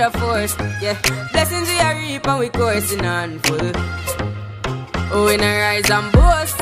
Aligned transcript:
a 0.00 0.10
force. 0.10 0.56
Yeah. 0.80 0.96
Blessings 1.32 1.68
we 1.68 1.78
are 1.80 1.94
reap 1.94 2.26
and 2.26 2.38
we 2.38 2.48
coursing 2.48 3.04
on 3.04 3.38
full. 3.40 3.72
Oh, 5.10 5.26
we 5.26 5.36
not 5.36 5.58
rise 5.58 5.90
and 5.90 6.12
boast. 6.12 6.58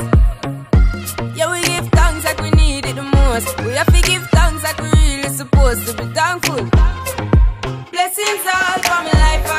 Yeah, 1.35 1.51
we 1.51 1.61
give 1.61 1.87
thanks 1.89 2.25
like 2.25 2.41
we 2.41 2.49
need 2.51 2.85
it 2.85 2.95
the 2.95 3.03
most. 3.03 3.57
We 3.61 3.71
have 3.73 3.87
to 3.93 4.01
give 4.01 4.23
thanks 4.29 4.63
like 4.63 4.79
we 4.81 4.89
really 4.89 5.29
supposed 5.29 5.85
to 5.87 5.93
be 5.97 6.05
thankful. 6.13 6.63
Blessings 7.91 8.45
all 8.53 8.77
for 8.85 8.99
my 9.03 9.13
life 9.13 9.56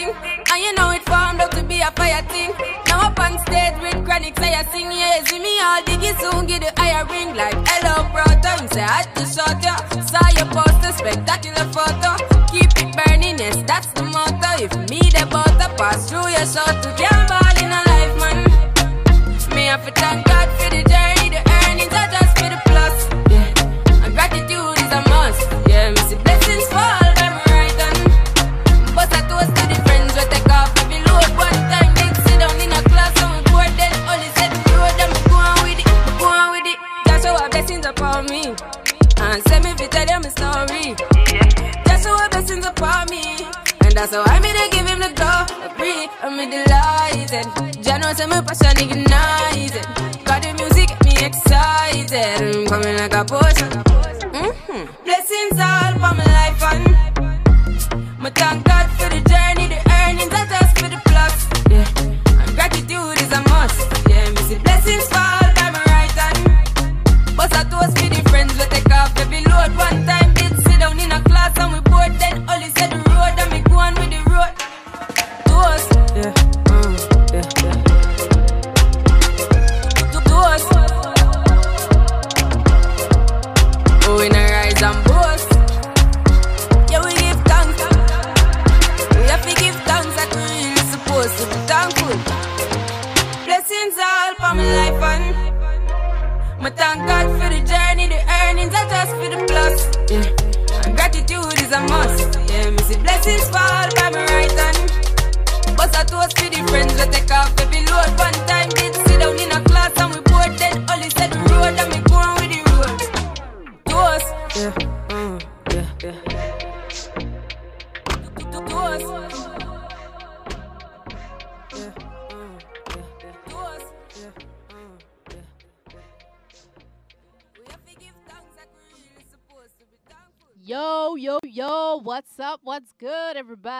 thing. 0.00 0.42
And 0.50 0.62
you 0.62 0.72
know 0.74 0.90
it 0.90 1.04
formed 1.04 1.40
out 1.40 1.52
to 1.52 1.62
be 1.62 1.80
a 1.80 1.90
fire 1.92 2.22
thing. 2.28 2.52
Now 2.86 3.08
up 3.08 3.20
on 3.20 3.38
stage 3.46 3.76
with 3.80 4.04
chronic, 4.04 4.38
say 4.38 4.54
I 4.54 4.64
sing, 4.72 4.90
yeah. 4.90 5.24
See 5.24 5.38
me 5.38 5.60
all 5.60 5.82
diggy 5.82 6.12
soon, 6.20 6.46
get 6.46 6.60
the 6.62 6.72
higher 6.80 7.04
ring. 7.06 7.36
Like, 7.36 7.56
hello, 7.68 8.08
brother. 8.12 8.62
You 8.62 8.68
say, 8.68 8.84
I 8.84 9.04
just 9.14 9.36
shot 9.36 9.62
ya. 9.62 9.76
Saw 10.10 10.26
your 10.36 10.48
poster, 10.54 10.92
spectacular 10.92 11.66
photo. 11.72 12.16
Keep 12.50 12.72
it 12.82 12.90
burning, 12.96 13.38
yes, 13.38 13.56
that's 13.66 13.88
the 13.92 14.04
motto. 14.04 14.50
If 14.64 14.72
me 14.90 15.00
the 15.16 15.26
butter 15.30 15.70
pass 15.76 16.08
through 16.08 16.28
your 16.28 16.46
shot 16.46 16.82
to 16.82 16.90
ball 17.28 17.56
in 17.62 17.70
a 17.70 17.80
life, 17.90 18.14
man. 18.20 18.38
Me 19.54 19.66
have 19.66 19.84
to 19.84 19.92
thank 19.92 20.26
God 20.26 20.48
for 20.58 20.70
the 20.70 20.82
journey, 20.88 21.30
the 21.30 21.49
that's 44.00 44.14
how 44.14 44.22
I 44.24 44.40
made 44.40 44.56
to 44.56 44.66
give 44.74 44.88
him 44.88 44.98
the 44.98 45.12
glory. 45.12 46.08
I'm 46.24 46.36
delighted. 46.48 47.44
Jano 47.84 48.16
say 48.16 48.26
my 48.26 48.40
passion 48.40 48.76
ignited. 48.80 49.84
Got 50.24 50.40
the 50.42 50.54
music 50.56 50.88
get 50.88 51.04
me 51.04 51.12
excited. 51.28 52.40
I'm 52.40 52.66
coming 52.66 52.96
like 52.96 53.12
a 53.12 53.24
potion. 53.24 53.68
Mm-hmm. 54.32 55.04
Blessings 55.04 55.58
all 55.60 55.92
for 56.00 56.14
my 56.16 56.24
life 56.38 56.62
and 56.72 56.84
my 58.18 58.30
thank 58.30 58.64
God 58.64 58.88
for 58.96 59.08
the 59.12 59.20
journey, 59.28 59.68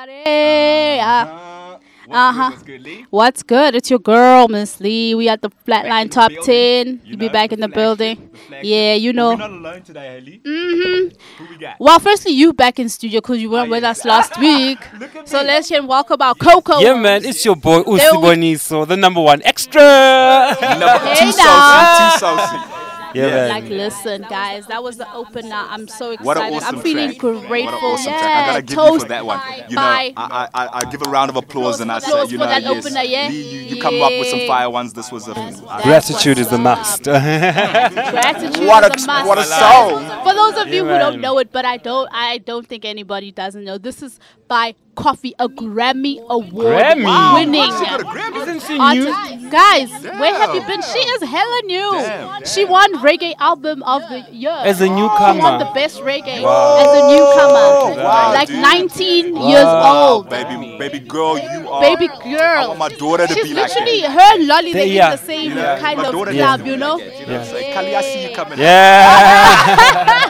everybody? 0.09 1.01
Uh, 1.01 1.79
uh-huh. 2.13 2.51
What's 2.51 2.63
good, 2.65 3.07
What's 3.11 3.43
good? 3.45 3.75
It's 3.77 3.89
your 3.91 4.01
girl, 4.01 4.49
Miss 4.49 4.81
Lee. 4.81 5.15
We 5.15 5.29
at 5.29 5.43
the 5.43 5.51
Flatline 5.65 6.05
the 6.05 6.09
Top 6.09 6.31
building, 6.33 6.45
10. 6.99 7.01
you 7.05 7.11
You 7.13 7.17
be 7.17 7.27
know, 7.27 7.33
back 7.33 7.53
in 7.53 7.61
the 7.61 7.69
flagship, 7.69 7.75
building. 8.19 8.31
the. 8.51 8.67
Yeah, 8.67 8.95
you 8.95 9.13
know. 9.13 9.29
We're 9.31 9.37
not 9.37 9.51
alone 9.51 9.83
today, 9.83 10.15
hey, 10.15 10.21
Lee. 10.21 10.41
Mm-hmm. 10.45 11.45
Who 11.45 11.51
we 11.51 11.57
got? 11.59 11.77
Well, 11.79 12.01
firstly, 12.01 12.33
you 12.33 12.53
back 12.53 12.81
in 12.81 12.89
studio 12.89 13.21
because 13.21 13.41
you 13.41 13.49
weren't 13.51 13.69
Oh, 13.69 13.71
with 13.73 13.85
yes. 13.85 14.01
us 14.01 14.05
last 14.07 14.41
week. 14.41 14.79
So 15.27 15.41
me. 15.41 15.47
let's 15.47 15.69
just 15.69 15.87
welcome 15.87 16.21
our 16.21 16.35
Coco. 16.35 16.79
Yeah, 16.81 16.95
man, 16.95 17.25
it's 17.25 17.45
your 17.45 17.55
boy 17.55 17.85
Usi 17.87 17.99
There 17.99 18.15
we- 18.19 18.27
Boniso, 18.29 18.89
the 18.89 18.97
number 18.97 19.21
one 19.21 19.41
extra. 19.45 19.81
Number 19.81 20.99
Hey 20.99 21.15
two 21.31 21.37
now. 21.37 22.11
saucy, 22.11 22.15
two 22.15 22.19
saucy. 22.19 22.80
Yeah, 23.15 23.27
man. 23.27 23.49
Like, 23.51 23.65
listen, 23.65 24.27
guys, 24.29 24.67
that 24.67 24.83
was 24.83 24.97
the 24.97 25.13
opener. 25.13 25.55
I'm 25.55 25.89
so 25.89 26.11
excited. 26.13 26.27
What 26.27 26.37
an 26.37 26.53
awesome 26.55 26.77
I'm 26.77 26.83
feeling 26.83 27.09
track. 27.11 27.19
grateful. 27.19 27.49
What 27.49 27.75
an 27.75 27.85
awesome 27.85 28.13
yeah, 28.13 28.21
track. 28.21 28.37
I 28.37 28.47
gotta 28.51 28.63
give 28.63 28.71
you 28.71 28.77
toast 28.77 29.03
for 29.03 29.09
that 29.09 29.27
one. 29.27 29.41
You 29.69 29.77
know, 29.77 29.83
I, 29.83 30.13
I, 30.17 30.69
I 30.73 30.85
give 30.91 31.03
a 31.07 31.11
round 31.11 31.31
of 31.31 31.37
applause 31.37 31.81
and 31.81 31.91
I 31.91 31.99
say, 31.99 32.27
you 32.27 32.39
know, 32.39 32.47
that 32.47 32.63
yes, 32.63 32.87
opener, 32.87 33.03
yeah? 33.03 33.29
Lee, 33.29 33.51
you, 33.69 33.77
you 33.77 33.83
come 33.83 34.01
up 34.03 34.11
with 34.13 34.29
some 34.29 34.47
fire 34.47 34.71
ones. 34.71 34.93
This 34.93 35.11
was 35.13 35.29
a. 35.29 35.33
I- 35.37 35.83
Gratitude 35.83 36.39
is 36.39 36.49
the 36.49 36.59
must. 36.59 37.05
Gratitude 37.05 38.67
What 38.67 38.85
is 38.97 39.05
a- 39.05 39.07
must. 39.07 39.27
what 39.27 39.39
a 39.39 39.43
guys. 39.43 39.59
song. 39.59 40.25
For 40.25 40.35
those 40.35 40.57
of 40.59 40.69
you 40.69 40.87
Yeah, 40.87 40.93
who 40.93 40.99
don't 40.99 41.21
know 41.21 41.39
it, 41.39 41.53
but 41.53 41.65
I 41.65 41.77
don't, 41.77 42.09
I 42.13 42.39
don't 42.39 42.67
think 42.67 42.85
anybody 42.85 43.33
doesn't 43.33 43.65
know. 43.65 43.79
This 43.79 44.03
is 44.03 44.19
by 44.49 44.75
Koffee, 44.97 45.33
a 45.39 45.49
Grammy 45.49 46.19
award 46.29 46.67
Grammy? 46.75 47.35
winning 47.35 47.63
She 47.63 47.85
got 47.87 48.01
a 48.01 48.05
Grammy. 48.05 48.43
Isn't 48.43 48.63
she 48.63 48.79
artist. 48.79 49.41
new? 49.41 49.51
Guys, 49.51 49.91
where 50.03 50.35
have 50.35 50.55
you 50.55 50.61
been? 50.63 50.83
She 50.83 50.99
is 50.99 51.23
hella 51.23 51.61
new. 51.65 51.91
Damn, 51.93 52.45
She 52.45 52.65
won 52.65 52.93
Reggae 52.97 53.35
Album 53.39 53.83
of 53.85 54.03
the 54.09 54.27
Year. 54.33 54.51
As 54.51 54.81
a 54.81 54.87
newcomer. 54.89 55.33
She 55.35 55.39
won 55.41 55.59
newcomer. 55.59 55.59
the 55.59 55.71
best 55.75 56.01
reggae 56.01 56.43
as 56.43 56.91
a 56.99 57.03
newcomer. 57.09 58.03
Wow, 58.05 58.33
like 58.35 58.49
dude. 58.49 58.61
19 58.61 59.37
years 59.37 59.65
old. 59.67 60.29
Baby, 60.29 60.77
baby 60.79 60.99
girl, 61.01 61.39
you 61.39 61.69
are. 61.71 61.81
Baby 61.81 62.09
I 62.13 62.23
girl. 62.37 62.69
want 62.69 62.79
my 62.79 62.89
daughter 62.91 63.27
to 63.27 63.33
She's 63.35 63.45
be 63.49 63.55
like 63.55 63.69
literally 63.71 64.01
that. 64.03 64.11
her 64.11 64.35
and 64.39 64.47
Lolly. 64.47 64.73
They 64.73 64.87
Yeah. 64.93 65.13
in 65.13 65.19
the 65.19 65.25
same 65.25 65.57
Yeah, 65.57 65.79
kind 65.81 65.99
my 65.99 66.07
of 66.07 66.13
daughter 66.13 66.33
club, 66.33 66.67
you 66.67 66.77
know. 66.77 66.95
like 66.97 67.05
that, 67.05 67.21
you 67.21 67.27
know 67.27 67.33
Yeah. 67.33 67.39
what 67.39 67.47
I'm 67.49 67.55
saying? 67.55 67.75
Kali, 67.75 67.97
I 67.97 68.03
see 68.03 68.29
you 68.29 68.35
coming. 68.37 68.59
Yeah. 68.59 70.27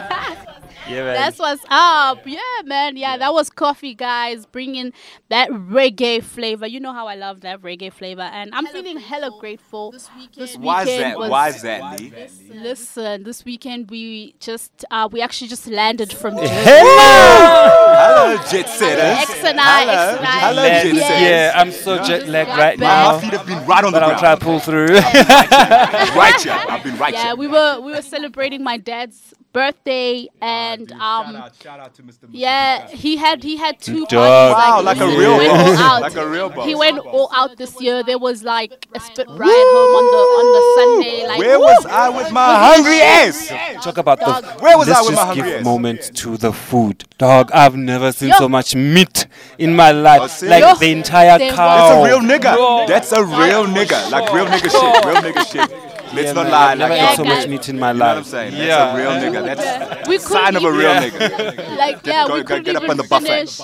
yeah, 0.91 1.03
man. 1.03 1.13
That's 1.15 1.39
what's 1.39 1.63
up. 1.69 2.25
Yeah, 2.25 2.39
man. 2.65 2.97
Yeah, 2.97 3.17
that 3.17 3.33
was 3.33 3.49
Koffee, 3.49 3.95
guys, 3.95 4.45
bringing 4.45 4.93
that 5.29 5.49
reggae 5.49 6.21
flavor. 6.23 6.67
You 6.67 6.79
know 6.79 6.93
how 6.93 7.07
I 7.07 7.15
love 7.15 7.41
that 7.41 7.61
reggae 7.61 7.91
flavor, 7.91 8.21
and 8.21 8.53
I'm 8.53 8.65
feeling 8.67 8.97
hella 8.97 9.31
grateful. 9.39 9.91
This 9.91 10.09
weekend, 10.17 10.63
Why 10.63 10.81
is 10.83 10.87
that? 10.99 11.17
was- 11.17 11.29
Why 11.29 11.47
is 11.49 11.61
that, 11.61 11.99
Lee? 11.99 12.13
Listen, 12.53 13.23
this 13.23 13.43
weekend 13.45 13.89
we 13.89 14.35
just 14.39 14.85
uh, 14.91 15.07
we 15.11 15.21
actually 15.21 15.47
just 15.47 15.67
landed 15.67 16.11
from 16.13 16.37
Jersey. 16.37 16.49
Hello, 16.53 18.37
jet 18.49 18.67
setters. 18.69 19.29
X 19.29 19.43
and 19.43 19.59
I, 19.59 19.81
Hello. 19.81 19.93
X 19.93 20.17
and 20.17 20.25
I. 20.27 20.39
Hello, 20.39 20.61
Man, 20.63 20.85
jet 20.85 20.95
Yes. 20.95 21.53
yeah, 21.55 21.61
I'm 21.61 21.71
so 21.71 22.03
jet 22.03 22.27
lagged 22.27 22.49
right 22.49 22.79
bad. 22.79 23.13
My 23.15 23.21
feet 23.21 23.33
have 23.33 23.45
been 23.45 23.65
right 23.65 23.83
on 23.83 23.91
the 23.93 23.99
but 23.99 24.03
I'll 24.03 24.19
try 24.19 24.35
to 24.35 24.41
pull 24.43 24.59
through. 24.59 24.87
right 24.95 26.41
here. 26.41 26.53
I've 26.69 26.83
been 26.83 26.97
right 26.97 27.13
Yeah, 27.13 27.33
we 27.33 27.47
were 27.47 27.79
we 27.81 27.91
were 27.91 28.01
celebrating 28.01 28.63
my 28.63 28.77
dad's 28.77 29.33
birthday, 29.53 30.27
and 30.41 30.91
um, 30.93 31.33
shout 31.61 31.79
out 31.79 31.93
to 31.95 32.03
Mr. 32.03 32.27
yeah, 32.31 32.87
he 32.87 33.17
had 33.17 33.43
he 33.43 33.57
had 33.57 33.79
two 33.79 34.05
Dog. 34.05 34.09
parties, 34.09 34.55
Wow, 34.55 34.81
like 34.81 34.99
a 34.99 35.07
real 35.07 35.37
went 35.37 35.51
boss. 35.77 36.01
Like 36.01 36.15
a 36.15 36.27
real 36.27 36.49
boss. 36.49 36.65
He 36.65 36.75
went 36.75 36.99
all 36.99 37.29
out 37.33 37.57
this 37.57 37.79
year. 37.81 38.03
There 38.03 38.17
was 38.19 38.43
like 38.43 38.87
a 38.93 38.99
spit 38.99 39.27
ride 39.27 39.67
home 39.73 39.95
on 39.99 40.05
the 40.13 40.21
on 40.39 40.45
the 40.55 40.63
Sunday. 40.77 41.27
Like 41.27 41.39
Where 41.39 41.59
was 41.59 41.85
I 41.85 42.09
with 42.09 42.31
my 42.31 42.55
hungry 42.73 43.01
ass? 43.01 43.47
Talk 43.83 43.97
about 43.97 44.19
Dog. 44.19 44.43
the. 44.43 44.49
Where 44.63 44.77
was 44.77 44.87
I 44.89 44.93
Let's 44.93 45.07
with 45.07 45.15
my 45.15 45.21
just 45.21 45.27
hungry 45.27 45.49
give 45.51 45.59
ass? 45.59 45.63
moment 45.65 46.15
to 46.17 46.37
the 46.37 46.53
food, 46.53 47.05
dog. 47.17 47.51
I've 47.53 47.75
never 47.75 48.11
seen 48.11 48.29
Yo. 48.29 48.35
so 48.37 48.49
much 48.49 48.75
meat 48.75 49.27
in 49.57 49.75
my 49.75 49.91
life. 49.91 50.41
Oh, 50.43 50.47
like 50.47 50.61
Yo. 50.63 50.75
the 50.75 50.91
entire 50.91 51.37
There 51.37 51.51
cow. 51.53 51.77
That's 51.77 51.91
a 51.99 52.09
real 52.09 52.19
nigga. 52.19 52.55
Bro. 52.55 52.85
That's 52.87 53.11
a 53.11 53.23
real 53.23 53.65
nigga. 53.65 54.11
Like 54.11 54.31
real 54.33 54.45
nigga 54.45 54.69
shit. 54.71 55.05
Real 55.05 55.21
nigga 55.21 55.51
shit. 55.51 56.00
Let's 56.13 56.27
Yeah, 56.27 56.33
not 56.33 56.43
man, 56.43 56.51
lie. 56.51 56.71
I've 56.71 56.77
never 56.77 56.89
like, 56.93 57.01
Yeah, 57.01 57.11
ate 57.11 57.17
so 57.17 57.23
much 57.23 57.47
meat 57.47 57.69
in 57.69 57.79
my 57.79 57.91
You 57.91 57.97
know 57.99 58.05
what 58.07 58.17
I'm 58.17 58.23
saying? 58.23 58.53
Yeah. 58.53 58.67
That's 58.67 58.93
a 58.93 58.97
real 58.97 59.11
nigga. 59.33 59.55
That's 59.55 60.07
We 60.09 60.15
a 60.17 60.19
sign 60.19 60.55
of 60.55 60.63
a 60.63 60.71
real 60.71 60.91
even- 60.91 61.19
nigga. 61.19 61.77
Like 61.77 62.05
yeah, 62.05 62.27
go- 62.27 62.33
we 62.33 62.39
go 62.41 62.47
couldn't 62.47 62.63
get 62.63 62.75
up 62.75 62.83
even 62.83 62.91
on 62.91 62.97
the 62.97 63.03
buffet. 63.03 63.27
finish. 63.27 63.59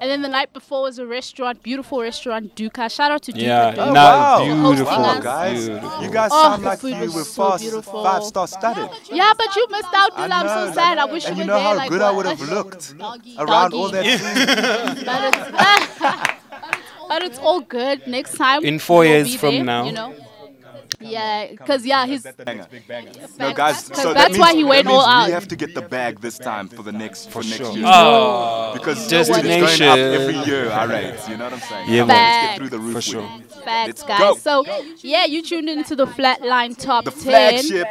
And 0.00 0.10
then 0.10 0.22
the 0.22 0.28
night 0.28 0.52
before 0.52 0.82
was 0.82 0.98
a 0.98 1.06
restaurant, 1.06 1.62
beautiful 1.62 2.00
restaurant, 2.00 2.54
Duca. 2.54 2.88
Shout 2.88 3.10
out 3.10 3.22
to 3.22 3.32
Duca. 3.32 3.44
Yeah, 3.46 3.70
Duca. 3.70 3.82
Oh, 3.82 3.86
no, 3.92 3.92
wow. 3.94 4.44
beautiful, 4.44 4.96
Wow, 5.02 5.20
guys. 5.20 5.68
beautiful. 5.68 6.02
You 6.02 6.10
guys 6.10 6.30
Oh, 6.32 6.42
sound 6.42 6.62
the 6.62 6.68
like 6.68 6.78
food 6.80 6.94
you 6.94 7.00
was 7.02 7.14
were 7.14 7.24
so 7.24 7.50
fast, 7.50 7.62
beautiful. 7.62 8.02
five 8.04 8.24
star 8.24 8.46
studded. 8.48 8.88
Yeah, 9.10 9.32
but 9.36 9.54
you 9.56 9.66
missed 9.70 9.94
out, 9.94 10.16
dude. 10.16 10.30
I 10.30 10.40
I'm 10.40 10.48
so 10.48 10.66
know, 10.68 10.72
sad. 10.72 10.98
I 10.98 11.02
like- 11.04 11.12
wish 11.12 11.24
and 11.26 11.36
you 11.36 11.44
you 11.44 11.50
were 11.50 11.54
know 11.54 11.58
there. 11.58 11.68
how 11.68 11.76
like, 11.76 11.90
good 11.90 12.02
I 12.02 12.10
would 12.10 12.26
have 12.26 12.40
looked 12.40 12.94
around 13.38 13.74
all 13.74 13.88
that 13.90 14.04
food. 14.04 15.04
But 15.06 15.34
it's, 15.34 16.38
but 17.08 17.22
it's 17.22 17.38
all 17.38 17.60
good. 17.60 18.06
Next 18.06 18.36
time, 18.36 18.64
In 18.64 18.78
four 18.78 19.00
we'll 19.00 19.08
years 19.10 19.32
be 19.32 19.36
from 19.38 19.54
there, 19.56 19.64
now. 19.64 19.84
you 19.84 19.92
know. 19.92 20.14
Yeah, 21.00 21.50
because 21.50 21.84
yeah, 21.84 22.06
he's 22.06 22.22
Banger. 22.22 23.10
No, 23.38 23.52
guys, 23.52 23.84
so 23.86 23.92
that 23.92 24.14
that's 24.14 24.28
means, 24.30 24.38
why 24.38 24.54
he 24.54 24.62
that 24.62 24.68
went 24.68 24.86
all 24.86 25.00
out. 25.04 25.26
We 25.26 25.32
have 25.32 25.48
to 25.48 25.56
get 25.56 25.74
the 25.74 25.82
bag 25.82 26.20
this 26.20 26.38
time 26.38 26.68
for 26.68 26.82
the 26.82 26.92
next 26.92 27.30
for, 27.30 27.38
next 27.42 27.56
sure. 27.56 27.72
year. 27.72 27.84
Oh, 27.86 28.70
because 28.74 29.02
food 29.04 29.12
is 29.14 29.28
going 29.28 29.42
destination. 29.44 29.88
up 29.88 29.98
every 29.98 30.36
year. 30.50 30.70
All 30.70 30.86
right, 30.88 31.28
you 31.28 31.36
know 31.36 31.44
what 31.44 31.52
I'm 31.54 31.60
saying? 31.60 31.88
Yeah, 31.88 32.00
Come 32.02 32.10
on, 32.10 32.16
man. 32.16 32.42
let's 32.42 32.48
get 32.48 32.58
through 32.58 32.68
the 32.70 32.78
roof 32.78 32.94
For 32.94 33.00
sure. 33.02 33.30
it. 33.40 33.52
facts, 33.64 34.02
guys. 34.02 34.20
go. 34.20 34.36
So 34.36 34.64
yeah, 35.02 35.24
you 35.24 35.42
tuned 35.42 35.68
into 35.68 35.96
the 35.96 36.06
Flatline 36.06 36.76
Top 36.76 37.04
The 37.04 37.10
10. 37.10 37.20
flagship. 37.20 37.86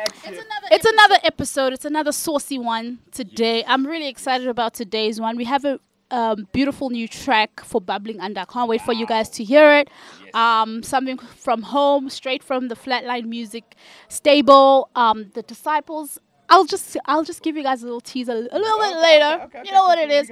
It's 0.71 0.85
another 0.85 1.17
episode. 1.23 1.73
It's 1.73 1.85
another 1.85 2.11
saucy 2.11 2.57
one 2.59 2.99
today. 3.11 3.63
I'm 3.67 3.85
really 3.85 4.07
excited 4.07 4.47
about 4.47 4.73
today's 4.73 5.19
one. 5.19 5.35
We 5.35 5.43
have 5.45 5.65
a 5.65 5.79
um, 6.11 6.47
beautiful 6.51 6.89
new 6.89 7.07
track 7.07 7.61
for 7.63 7.81
Bubbling 7.81 8.19
Under. 8.19 8.41
I 8.41 8.45
can't 8.45 8.69
wait 8.69 8.81
for 8.81 8.93
you 8.93 9.05
guys 9.05 9.29
to 9.31 9.43
hear 9.43 9.73
it. 9.79 9.89
Um, 10.33 10.83
something 10.83 11.17
from 11.17 11.61
home, 11.63 12.09
straight 12.09 12.43
from 12.43 12.67
the 12.67 12.75
Flatline 12.75 13.25
Music 13.25 13.75
stable. 14.09 14.89
Um, 14.95 15.31
the 15.33 15.41
Disciples. 15.41 16.19
I'll 16.49 16.65
just 16.65 16.97
I'll 17.05 17.23
just 17.23 17.43
give 17.43 17.55
you 17.55 17.63
guys 17.63 17.81
a 17.81 17.85
little 17.85 18.01
teaser 18.01 18.33
a 18.33 18.35
little 18.59 18.79
bit 18.79 18.97
later. 18.97 19.47
you 19.63 19.71
know 19.71 19.83
what 19.83 19.97
it 19.99 20.11
is. 20.11 20.29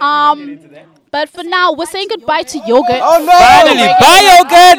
Um, 0.00 0.58
but 1.18 1.28
for 1.30 1.42
now, 1.42 1.72
we're 1.72 1.84
saying 1.86 2.06
goodbye 2.10 2.42
to 2.44 2.58
yogurt. 2.64 3.00
Oh 3.02 3.18
no! 3.26 3.32
Finally, 3.32 3.90
buy 3.98 4.18
yogurt! 4.38 4.78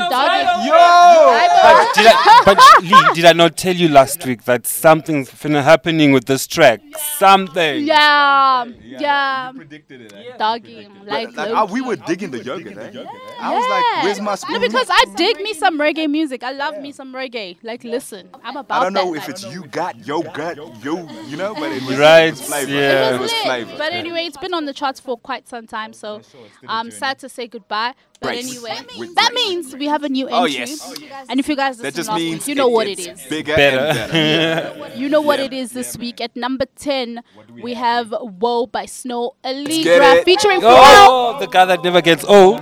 Yo! 0.69 1.19
But 1.65 1.94
did, 1.95 2.06
I, 2.07 2.41
but 2.45 2.57
Lee, 2.81 3.13
did 3.13 3.25
I 3.25 3.33
not 3.33 3.57
tell 3.57 3.75
you 3.75 3.89
last 3.89 4.25
week 4.25 4.45
that 4.45 4.65
something's 4.65 5.30
finna 5.30 5.62
happening 5.62 6.13
with 6.13 6.25
this 6.25 6.47
track? 6.47 6.80
Something. 7.18 7.86
Yeah, 7.86 8.65
yeah, 8.86 9.51
predicted 9.53 10.01
it. 10.03 10.13
Eh? 10.13 10.38
doggy. 10.38 10.88
Like, 11.06 11.36
Like, 11.36 11.50
low 11.50 11.56
ah, 11.56 11.65
we 11.65 11.81
were 11.81 11.97
digging 11.97 12.31
the 12.31 12.42
yogurt. 12.42 12.77
Eh? 12.77 13.03
I 13.42 13.53
was 13.53 13.68
like, 13.69 14.03
"Where's 14.06 14.21
my 14.21 14.35
spoon?" 14.35 14.53
No, 14.53 14.59
because 14.62 14.88
I 14.89 15.03
dig 15.18 15.42
me 15.42 15.53
some 15.53 15.77
reggae 15.77 16.09
music. 16.09 16.44
I 16.44 16.51
love 16.53 16.80
me 16.80 16.94
some 16.94 17.13
reggae. 17.13 17.57
Like, 17.63 17.83
listen, 17.83 18.30
I'm 18.45 18.56
about 18.56 18.80
I 18.80 18.83
don't 18.85 18.94
know 18.94 19.13
that 19.13 19.24
if 19.24 19.30
it's 19.30 19.44
you 19.53 19.65
got 19.65 20.07
yogurt, 20.07 20.57
you, 20.83 21.06
you 21.27 21.35
know, 21.35 21.53
but 21.53 21.69
it 21.74 21.83
was, 21.83 21.97
Right, 21.97 22.27
it 22.27 22.31
was 22.31 22.42
flavor. 22.44 22.71
yeah. 22.71 23.15
It 23.15 23.19
was 23.19 23.31
lit. 23.33 23.44
flavor. 23.44 23.75
But 23.77 23.92
anyway, 23.92 24.24
it's 24.24 24.38
been 24.38 24.53
on 24.53 24.63
the 24.65 24.74
charts 24.74 25.01
for 25.01 25.18
quite 25.18 25.50
some 25.50 25.68
time, 25.68 25.92
so 25.94 26.21
I'm 26.67 26.91
sad 26.91 27.19
to 27.19 27.29
say 27.29 27.47
goodbye. 27.47 27.93
But 28.21 28.29
Brace. 28.29 28.51
anyway, 28.51 28.77
With 28.97 29.15
that 29.15 29.31
means 29.33 29.73
we 29.75 29.85
have 29.85 30.03
a 30.03 30.09
new 30.09 30.27
entry. 30.27 30.37
Oh, 30.37 30.43
entry. 30.43 31.07
yes. 31.07 31.25
And 31.29 31.39
if 31.39 31.47
you 31.47 31.55
guys 31.55 31.77
that 31.77 31.83
listen 31.83 31.95
just 31.99 32.09
last 32.09 32.17
means 32.19 32.39
week, 32.41 32.47
you 32.49 32.55
know 32.55 32.67
what 32.67 32.87
it 32.87 32.97
gets 32.97 33.23
is. 33.23 33.29
Bigger 33.29 33.55
Better. 33.55 33.77
and 33.79 34.11
better. 34.11 34.97
You 34.97 35.07
know 35.07 35.21
what 35.21 35.39
Yeah. 35.39 35.45
it 35.45 35.53
is 35.53 35.71
this 35.71 35.97
week. 35.97 36.19
At 36.19 36.35
number 36.35 36.65
10, 36.75 37.21
we 37.61 37.75
have 37.75 38.11
Whoa 38.11 38.67
by 38.67 38.85
Snoh 38.87 39.35
get 39.43 39.55
Aalegra 39.55 40.15
it. 40.17 40.25
featuring 40.25 40.59
oh, 40.63 40.67
Pharrell. 40.67 41.35
Oh, 41.35 41.37
the 41.39 41.47
guy 41.47 41.63
that 41.65 41.81
never 41.83 42.01
gets 42.01 42.25
old. 42.25 42.59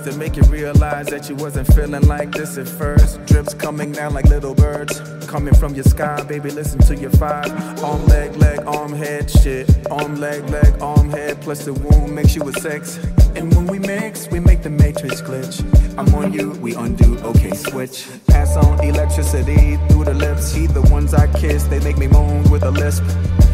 Words 0.00 0.10
to 0.10 0.18
make 0.18 0.36
you 0.36 0.42
realize 0.44 1.06
that 1.06 1.28
you 1.28 1.34
wasn't 1.36 1.66
feeling 1.74 2.06
like 2.06 2.30
this 2.32 2.58
at 2.58 2.68
first. 2.68 3.24
Drips 3.26 3.54
coming 3.54 3.92
down 3.92 4.14
like 4.14 4.26
little 4.26 4.54
birds, 4.54 5.00
coming 5.26 5.54
from 5.54 5.74
your 5.74 5.84
sky, 5.84 6.22
baby. 6.22 6.50
Listen 6.50 6.78
to 6.80 6.96
your 6.96 7.10
five. 7.10 7.50
Arm, 7.82 8.04
leg, 8.06 8.36
leg, 8.36 8.60
arm, 8.66 8.92
head, 8.92 9.30
shit. 9.30 9.68
Arm, 9.90 10.16
leg, 10.16 10.48
leg, 10.50 10.80
arm, 10.80 11.10
head, 11.10 11.40
plus 11.40 11.64
the 11.64 11.72
womb 11.72 12.14
makes 12.14 12.34
you 12.34 12.48
a 12.48 12.52
sex. 12.52 12.98
And 13.36 13.54
when 13.54 13.66
we 13.66 13.78
mix, 13.78 14.28
we 14.30 14.40
make 14.40 14.62
the 14.62 14.70
matrix 14.70 15.20
glitch. 15.22 15.60
I'm 15.98 16.14
on 16.14 16.32
you, 16.32 16.50
we 16.62 16.74
undo, 16.74 17.18
okay, 17.18 17.52
switch. 17.54 18.06
Pass 18.26 18.56
on 18.56 18.82
electricity 18.84 19.76
through 19.88 20.04
the 20.04 20.14
lips. 20.14 20.52
He 20.52 20.66
the 20.66 20.82
ones 20.82 21.14
I 21.14 21.26
kiss, 21.38 21.64
they 21.64 21.80
make 21.80 21.98
me 21.98 22.06
moan 22.06 22.48
with 22.50 22.62
a 22.62 22.70
lisp. 22.70 23.04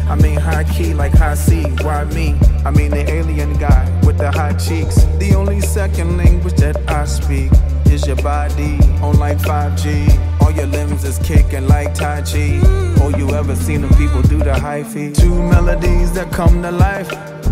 I 0.09 0.15
mean 0.15 0.37
high 0.37 0.63
key 0.63 0.93
like 0.93 1.11
high 1.13 1.35
C, 1.35 1.63
why 1.81 2.05
me? 2.05 2.35
I 2.63 2.71
mean 2.71 2.91
the 2.91 3.09
alien 3.09 3.57
guy 3.57 3.96
with 4.17 4.25
the 4.25 4.31
high 4.31 4.53
cheeks. 4.53 5.03
The 5.19 5.33
only 5.35 5.61
second 5.61 6.17
language 6.17 6.55
that 6.55 6.77
I 6.89 7.05
speak 7.05 7.51
is 7.91 8.05
your 8.07 8.15
body 8.17 8.79
on 9.01 9.17
like 9.19 9.37
5G. 9.37 10.41
All 10.41 10.51
your 10.51 10.67
limbs 10.67 11.03
is 11.03 11.19
kicking 11.19 11.67
like 11.67 11.93
Tai 11.93 12.21
Chi. 12.21 12.59
Oh, 13.01 13.13
you 13.17 13.29
ever 13.31 13.55
seen 13.55 13.81
them 13.81 13.93
people 13.95 14.21
do 14.23 14.37
the 14.37 14.57
high 14.59 14.83
feet? 14.83 15.15
Two 15.15 15.35
melodies 15.35 16.13
that 16.13 16.31
come 16.31 16.61
to 16.61 16.71
life. 16.71 17.09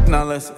Now 0.07 0.25
listen. 0.25 0.55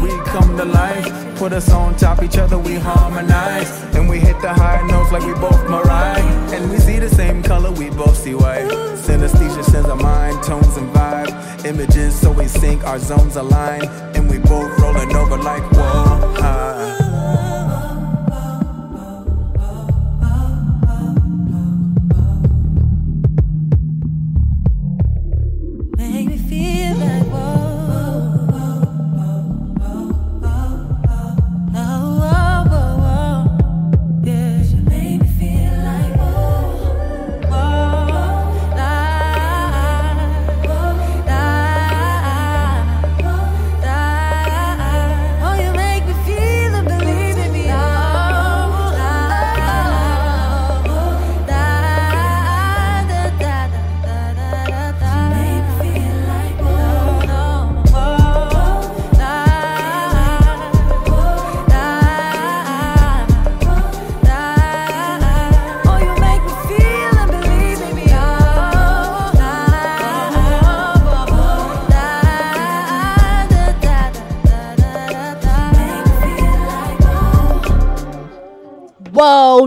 We 0.00 0.10
come 0.26 0.56
to 0.58 0.64
life, 0.64 1.38
put 1.38 1.52
us 1.52 1.70
on 1.70 1.96
top 1.96 2.22
each 2.22 2.36
other, 2.36 2.58
we 2.58 2.74
harmonize. 2.74 3.70
And 3.94 4.08
we 4.08 4.18
hit 4.18 4.40
the 4.40 4.52
high 4.52 4.86
notes 4.86 5.10
like 5.10 5.24
we 5.24 5.32
both 5.34 5.62
Mariah. 5.68 6.22
And 6.54 6.70
we 6.70 6.78
see 6.78 6.98
the 6.98 7.08
same 7.08 7.42
color, 7.42 7.70
we 7.70 7.90
both 7.90 8.16
see 8.16 8.34
white. 8.34 8.68
Synesthesia 9.06 9.64
sends 9.64 9.88
our 9.88 9.96
mind, 9.96 10.42
tones 10.42 10.76
and 10.76 10.88
vibe. 10.94 11.64
Images, 11.64 12.14
so 12.18 12.30
we 12.30 12.46
sync, 12.46 12.84
our 12.84 12.98
zones 12.98 13.36
align. 13.36 13.82
We 14.36 14.42
both 14.42 14.78
rolling 14.80 15.16
over 15.16 15.38
like 15.38 15.62
whoa. 15.72 16.15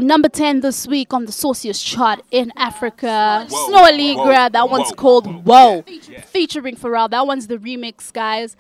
Number 0.10 0.28
ten 0.28 0.62
this 0.62 0.88
week 0.88 1.14
on 1.14 1.26
the 1.28 1.32
sauciest 1.32 1.86
chart 1.86 2.22
in 2.32 2.52
Africa, 2.56 3.46
Snoh 3.48 3.86
Aalegra. 3.92 4.52
That 4.52 4.68
one's 4.68 4.92
called 4.94 5.28
Whoa, 5.46 5.84
featuring 6.26 6.76
Pharrell. 6.78 7.12
That 7.12 7.28
one's 7.28 7.46
the 7.46 7.58
remix, 7.58 8.12
guys. 8.12 8.56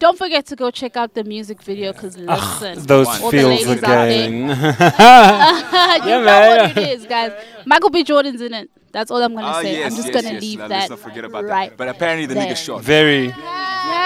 Don't 0.00 0.18
forget 0.18 0.44
to 0.46 0.56
go 0.56 0.72
check 0.72 0.96
out 0.96 1.14
the 1.14 1.22
music 1.22 1.62
video 1.62 1.92
because 1.92 2.16
listen, 2.18 2.82
Those 2.84 3.06
all 3.06 3.30
the 3.30 3.38
feels 3.38 3.64
ladies 3.64 3.68
out 3.68 3.80
there, 3.82 4.26
again. 4.26 4.42
you 4.48 6.10
Yeah, 6.10 6.18
know 6.18 6.24
man. 6.24 6.58
what 6.74 6.76
it 6.78 6.88
is, 6.88 7.06
guys. 7.06 7.30
Michael 7.64 7.90
B. 7.90 8.02
Jordan's 8.02 8.40
in 8.40 8.52
it. 8.52 8.68
That's 8.90 9.12
all 9.12 9.22
I'm 9.22 9.34
gonna 9.36 9.46
Ah, 9.46 9.62
say. 9.62 9.74
yes, 9.78 9.92
I'm 9.92 9.96
just 9.98 10.12
yes, 10.12 10.22
gonna 10.22 10.34
yes. 10.34 10.42
leave 10.42 10.58
Now, 10.58 10.66
that 10.68 10.78
Let's 10.78 10.90
not 10.90 10.98
forget 10.98 11.24
about 11.24 11.44
right. 11.44 11.68
that. 11.70 11.76
But 11.78 11.88
apparently 11.88 12.26
the 12.26 12.34
there. 12.34 12.46
nigga 12.52 12.56
shot. 12.56 12.82
Very, 12.82 13.28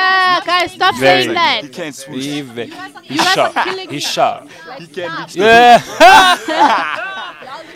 Yeah, 0.02 0.40
guys, 0.44 0.72
stop 0.72 0.94
Very. 0.96 1.22
saying 1.24 1.34
that. 1.34 1.60
He 1.62 1.68
can't 1.68 1.94
swoosh. 1.94 2.24
he, 2.24 2.40
ve- 2.42 2.64
he 2.66 3.16
guys 3.16 3.36
are 3.36 3.52
shot. 3.52 3.64
killing 3.64 3.88
He 3.88 3.94
me. 3.94 4.00
shot. 4.00 4.48
He 4.78 4.86
can't 4.86 5.18
reach 5.20 5.32
the 5.34 5.40
Yeah. 5.40 7.08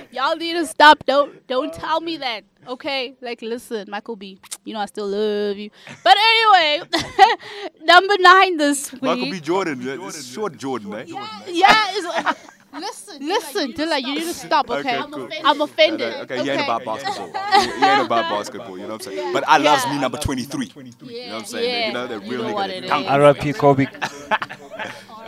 Y'all 0.13 0.37
need 0.37 0.55
to 0.55 0.67
stop. 0.67 1.05
Don't 1.07 1.47
don't 1.47 1.73
tell 1.73 2.01
me 2.01 2.17
that. 2.19 2.43
Okay? 2.67 3.15
Like 3.21 3.43
listen, 3.43 3.85
Michael 3.89 4.17
B. 4.17 4.39
You 4.65 4.73
know 4.75 4.81
I 4.81 4.87
still 4.87 5.07
love 5.09 5.57
you. 5.59 5.71
But 6.03 6.17
anyway, 6.17 6.89
number 7.83 8.15
nine 8.19 8.57
this 8.57 8.93
week. 8.93 9.03
Michael 9.03 9.31
B. 9.31 9.41
Jordan. 9.41 9.79
it's 9.83 10.25
Short 10.27 10.57
Jordan, 10.57 10.95
eh? 10.95 11.05
Yeah, 11.49 11.87
it's, 11.91 12.41
listen, 12.81 13.27
listen, 13.27 13.73
Dilla, 13.73 14.01
you 14.01 14.15
need 14.15 14.23
to 14.23 14.35
stop, 14.35 14.69
okay? 14.71 14.99
Okay, 15.01 15.11
cool. 15.13 15.29
I'm 15.45 15.61
offended. 15.61 16.01
Okay, 16.15 16.21
okay, 16.23 16.43
he 16.43 16.51
ain't 16.51 16.63
about 16.63 16.85
basketball. 16.85 17.27
He, 17.61 17.67
he 17.67 17.85
ain't 17.85 18.07
about 18.07 18.31
basketball, 18.31 18.77
you 18.79 18.83
know 18.85 18.95
what 18.95 19.07
I'm 19.07 19.13
saying? 19.13 19.33
But 19.33 19.45
I 19.49 19.57
loves 19.59 19.87
me 19.87 19.99
number 19.99 20.19
23. 20.19 20.67
You 20.67 20.73
know 20.83 21.35
what 21.35 21.39
I'm 21.41 21.45
saying? 21.45 21.71
Yeah, 21.71 21.87
You 21.89 21.93
know, 21.95 22.07
that 22.07 22.25
you 22.25 22.31
real 22.33 22.43
know 22.45 22.55
what 22.55 22.69
that 22.69 22.77
it 22.85 22.87
dunk. 22.89 23.05
is. 23.05 23.11
R.I.P. 23.11 23.53
Kobe. 23.55 23.87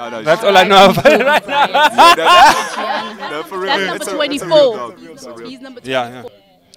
Oh, 0.00 0.11
no, 0.11 0.23
That's 0.23 0.43
shit. 0.43 0.49
all 0.50 0.57
I 0.57 0.62
know 0.62 0.90
about 0.90 1.07
it 1.07 1.26
right 1.26 1.47
now. 1.49 3.31
No, 3.31 3.43
for 3.43 3.59
real. 3.59 3.67
That's 3.67 4.07
number 4.07 4.23
It's 4.33 4.43
a- 4.43 4.47
a 4.47 4.47
real 4.47 4.69
24. 4.69 4.76
dog. 4.76 4.99
It's 5.02 5.25
a 5.25 5.33
real- 5.33 5.49
He's 5.50 5.61
number 5.61 5.81
Yeah, 5.83 6.09
yeah. 6.23 6.23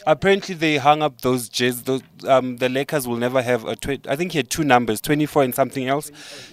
Apparently 0.07 0.55
they 0.55 0.77
hung 0.77 1.01
up 1.01 1.21
those 1.21 1.47
jerseys. 1.49 1.83
Those 1.83 2.01
um, 2.27 2.57
the 2.57 2.69
Lakers 2.69 3.07
will 3.07 3.17
never 3.17 3.41
have 3.41 3.65
a. 3.65 3.75
Tw- 3.75 4.07
I 4.07 4.15
think 4.15 4.31
he 4.31 4.39
had 4.39 4.49
two 4.49 4.63
numbers, 4.63 4.99
twenty-four 5.01 5.43
and 5.43 5.53
something 5.53 5.87
else. 5.87 6.11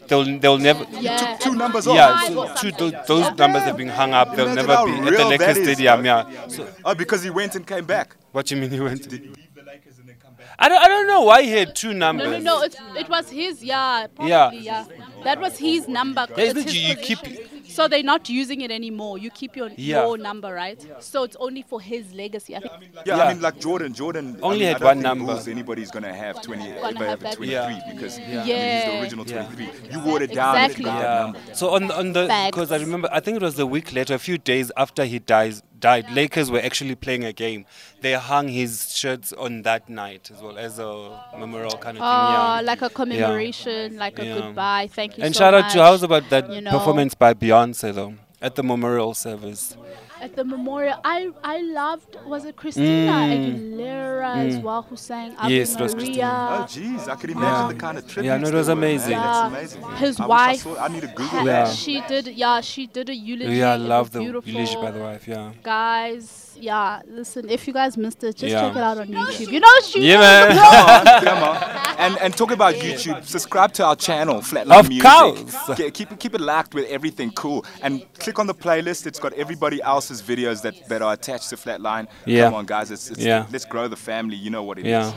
They'll 0.08 0.38
they'll 0.38 0.58
never. 0.58 0.84
Yeah, 1.00 1.36
Two 1.40 1.50
and- 1.50 1.58
numbers 1.58 1.86
off. 1.86 1.96
Yeah, 1.96 2.20
so 2.28 2.54
two, 2.56 2.70
those, 2.72 2.92
those 3.06 3.36
numbers 3.38 3.62
have 3.62 3.76
been 3.76 3.88
hung 3.88 4.12
up. 4.12 4.34
They'll 4.36 4.48
Imagine 4.48 4.66
never 4.66 4.86
be 4.86 4.98
at 4.98 5.04
the 5.04 5.10
that 5.16 5.28
Lakers 5.28 5.56
is, 5.58 5.64
Stadium. 5.64 6.04
Yeah. 6.04 6.48
So, 6.48 6.68
Oh, 6.84 6.94
because 6.94 7.22
he 7.22 7.30
went 7.30 7.54
and 7.54 7.66
came 7.66 7.84
back. 7.84 8.16
what 8.32 8.46
do 8.46 8.54
you 8.54 8.60
mean 8.60 8.70
he 8.70 8.80
went? 8.80 9.08
The 9.08 9.18
Lakers 9.66 9.98
and 9.98 10.08
they 10.08 10.14
come 10.14 10.34
back. 10.34 10.46
I 10.58 10.68
don't, 10.68 10.82
I 10.82 10.88
don't 10.88 11.06
know 11.06 11.22
why 11.22 11.42
he 11.42 11.50
had 11.50 11.74
two 11.74 11.94
numbers. 11.94 12.26
No, 12.26 12.38
no, 12.38 12.58
no. 12.58 12.62
It's, 12.62 12.76
it 12.96 13.08
was 13.08 13.30
his. 13.30 13.62
Yeah, 13.62 14.06
Yeah. 14.20 14.48
probably, 14.48 14.58
yeah. 14.60 14.84
That 15.24 15.40
was 15.40 15.58
his 15.58 15.88
number. 15.88 16.26
Yeah, 16.36 16.44
isn't 16.44 16.62
his 16.64 16.76
you- 16.76 16.88
you 16.90 16.96
keep- 16.96 17.18
position. 17.20 17.57
So 17.78 17.86
they're 17.86 18.02
not 18.02 18.28
using 18.28 18.60
it 18.66 18.70
anymore. 18.76 19.14
You 19.24 19.30
keep 19.40 19.52
your 19.60 19.68
Yeah. 19.76 20.02
your 20.04 20.18
number, 20.28 20.50
right? 20.52 20.80
So 21.10 21.22
it's 21.26 21.36
only 21.46 21.62
for 21.70 21.80
his 21.80 22.12
legacy. 22.22 22.56
I 22.56 22.60
think. 22.60 22.72
Yeah, 23.06 23.16
Yeah. 23.16 23.24
I 23.24 23.32
mean, 23.32 23.42
like 23.48 23.58
Jordan. 23.66 23.92
Jordan 24.00 24.26
Only 24.42 24.56
I 24.56 24.58
mean, 24.58 24.68
had 24.68 24.76
I 24.76 24.78
don't 24.78 24.86
one 24.88 24.96
think 24.96 25.28
number. 25.28 25.50
Anybody's 25.56 25.90
gonna 25.96 26.12
have 26.24 26.42
20, 26.42 26.64
Gonna 26.64 26.88
ever 26.96 27.04
have 27.10 27.22
have 27.22 27.32
a 27.32 27.36
23 27.36 27.52
Yeah. 27.52 27.92
because 27.92 28.18
Yeah. 28.18 28.24
I 28.24 28.46
mean, 28.46 28.72
he's 28.74 28.84
the 28.90 29.00
original 29.02 29.26
Yeah. 29.28 29.42
23. 29.44 29.68
You 29.92 29.98
watered 30.08 30.30
it 30.30 30.34
down. 30.34 30.56
Exactly. 30.56 30.84
It's 30.84 30.92
got 30.94 31.34
that 31.34 31.46
Yeah. 31.48 31.54
So 31.60 31.64
on 31.76 31.90
on 32.00 32.12
the 32.18 32.24
because 32.50 32.72
I 32.72 32.78
remember 32.86 33.08
I 33.12 33.20
think 33.20 33.36
it 33.40 33.44
was 33.48 33.54
the 33.62 33.66
week 33.76 33.92
later, 33.98 34.14
a 34.14 34.18
few 34.28 34.38
days 34.38 34.72
after 34.84 35.04
he 35.04 35.18
dies 35.20 35.62
died, 35.80 36.10
Lakers 36.10 36.50
were 36.50 36.60
actually 36.60 36.94
playing 36.94 37.24
a 37.24 37.32
game. 37.32 37.64
They 38.00 38.12
hung 38.14 38.48
his 38.48 38.94
shirts 38.94 39.32
on 39.32 39.62
that 39.62 39.88
night 39.88 40.30
as 40.34 40.42
well 40.42 40.58
as 40.58 40.78
a 40.78 40.90
memorial 41.38 41.76
kind 41.78 41.96
of 41.98 42.02
Uh, 42.02 42.06
thing. 42.26 42.34
Yeah. 42.34 42.60
like 42.70 42.82
a 42.82 42.90
commemoration, 42.90 43.96
like 43.98 44.18
a 44.18 44.24
Yeah. 44.26 44.34
goodbye. 44.40 44.88
Thank 44.92 45.18
you 45.18 45.24
and 45.24 45.34
so 45.34 45.38
shout 45.40 45.54
out 45.54 45.64
much. 45.64 45.72
to 45.74 45.82
how's 45.82 46.02
about 46.02 46.28
that 46.30 46.50
you 46.50 46.60
know. 46.60 46.70
performance 46.70 47.14
by 47.14 47.34
Beyonce 47.34 47.94
though 47.94 48.14
at 48.40 48.54
the 48.54 48.62
memorial 48.62 49.14
service. 49.14 49.76
At 50.20 50.34
the 50.36 50.44
memorial. 50.44 50.96
I 51.04 51.30
I 51.44 51.60
loved 51.62 52.16
was 52.26 52.44
it 52.44 52.56
Christina 52.56 53.12
Mm. 53.12 53.32
Aguilera 53.34 54.36
as 54.46 54.58
well 54.58 54.82
who 54.82 54.96
sang 54.96 55.34
Ave 55.36 55.54
Yes, 55.54 55.74
it 55.74 55.80
was 55.80 55.94
Christina. 55.94 56.48
Oh, 56.50 56.62
jeez, 56.64 57.08
I 57.08 57.14
could 57.16 57.30
imagine 57.30 57.68
the 57.68 57.80
kind 57.80 57.98
of 57.98 58.04
tributes. 58.06 58.26
Yeah, 58.26 58.36
no, 58.38 58.48
it 58.48 58.54
was 58.54 58.66
they 58.66 58.74
were, 58.74 58.80
man. 58.80 58.90
amazing. 58.90 59.10
Yeah. 59.12 59.46
amazing. 59.46 59.82
His 59.96 60.20
I 60.20 60.26
wife 60.26 60.48
I, 60.50 60.56
saw, 60.56 60.76
I 60.84 60.88
need 60.88 61.02
to 61.02 61.08
Google 61.08 61.26
Ha- 61.28 61.44
Yeah. 61.44 61.64
that. 61.64 61.74
She 61.74 62.00
did, 62.02 62.26
yeah, 62.28 62.60
she 62.60 62.86
did 62.86 63.08
a 63.08 63.14
eulogy. 63.14 63.56
Yeah, 63.56 63.72
I 63.72 63.74
It 63.74 63.78
was 63.80 63.88
love 63.88 64.10
the 64.10 64.20
beautiful. 64.20 64.52
eulogy 64.52 64.76
by 64.76 64.90
the 64.90 65.00
wife. 65.00 65.28
Yeah. 65.28 65.52
Guys, 65.62 66.47
yeah, 66.60 67.00
listen, 67.08 67.48
if 67.48 67.66
you 67.66 67.72
guys 67.72 67.96
missed 67.96 68.22
it, 68.24 68.36
just 68.36 68.52
Yeah. 68.52 68.62
check 68.68 68.76
it 68.76 68.82
out 68.82 68.98
on 68.98 69.08
YouTube. 69.08 69.52
You 69.52 69.60
know, 69.60 69.68
she 69.86 70.08
Yeah, 70.08 70.18
man. 70.18 70.56
Come 70.58 71.06
on, 71.06 71.24
come 71.24 71.42
on. 71.42 71.96
And 71.98 72.18
and 72.18 72.36
talk 72.36 72.50
about 72.50 72.74
YouTube. 72.74 73.24
Subscribe 73.24 73.72
to 73.74 73.84
our 73.84 73.96
channel, 73.96 74.36
Flatline 74.40 74.80
Of 74.80 74.88
Music. 74.88 75.10
course. 75.10 75.78
Ke- 75.78 75.92
keep 75.92 76.12
it 76.12 76.18
keep 76.20 76.34
it 76.34 76.40
locked 76.40 76.74
with 76.74 76.86
everything 76.88 77.30
cool. 77.32 77.64
And 77.82 78.02
click 78.18 78.38
on 78.38 78.46
the 78.46 78.54
playlist. 78.54 79.06
It's 79.06 79.18
got 79.18 79.32
everybody 79.34 79.82
else's 79.82 80.22
videos 80.22 80.62
that, 80.62 80.74
that 80.88 81.02
are 81.02 81.12
attached 81.12 81.48
to 81.50 81.56
Flatline. 81.56 82.06
Yeah. 82.24 82.44
Come 82.44 82.54
on, 82.54 82.66
guys. 82.66 82.90
It's, 82.90 83.10
it's 83.10 83.20
Yeah. 83.20 83.46
let's 83.52 83.64
grow 83.64 83.88
the 83.88 83.96
family. 83.96 84.36
You 84.36 84.50
know 84.50 84.62
what 84.62 84.78
it 84.78 84.86
is. 84.86 84.90
Yeah. 84.90 85.12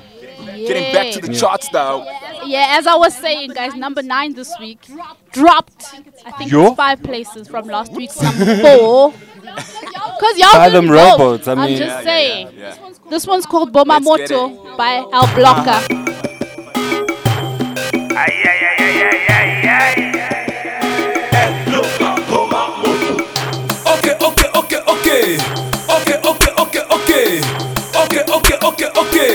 Getting 0.55 0.93
back 0.93 1.11
to 1.13 1.21
the 1.21 1.33
charts 1.33 1.69
though. 1.69 2.03
Yeah, 2.45 2.75
as 2.79 2.87
I 2.87 2.95
was 2.95 3.15
saying, 3.15 3.51
guys, 3.51 3.75
number 3.75 4.01
nine 4.01 4.33
this 4.33 4.51
week 4.59 4.87
dropped. 5.31 5.85
I 6.25 6.31
think 6.31 6.51
Yo. 6.51 6.73
five 6.75 7.01
places 7.03 7.47
from 7.47 7.67
last 7.67 7.91
week's 7.93 8.19
number 8.21 8.57
four. 8.61 9.13
Because 9.55 10.37
y'all 10.37 10.53
Buy 10.53 10.69
didn't 10.69 10.87
them 10.87 10.95
vote. 10.95 11.17
robots, 11.19 11.47
I 11.47 11.51
I'm 11.53 11.57
mean- 11.59 11.77
just 11.77 11.81
Yeah, 11.89 11.97
yeah, 11.97 12.03
saying. 12.03 12.47
yeah, 12.57 12.75
yeah. 12.79 13.09
This 13.09 13.27
one's 13.27 13.45
called 13.45 13.71
Boma 13.73 13.99
Let's 14.01 14.29
get 14.29 14.31
Moto 14.31 14.77
by 14.77 15.03
Al 15.11 15.27
Blocker. 15.35 15.81
Okay, 22.81 24.15
okay, 24.17 24.49
okay, 24.57 24.81
okay. 24.87 25.37
Okay, 25.85 26.17
okay, 26.25 26.51
okay, 26.57 26.83
okay. 26.89 27.27
Okay, 27.93 28.23
okay, 28.25 28.57
okay, 28.65 28.89
okay. 28.97 29.33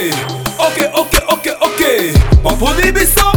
Okay, 0.59 0.87
okay, 0.91 1.21
okay, 1.31 1.55
okay. 1.63 1.97
Papo 2.43 2.73
di 2.75 2.91
biso. 2.91 3.29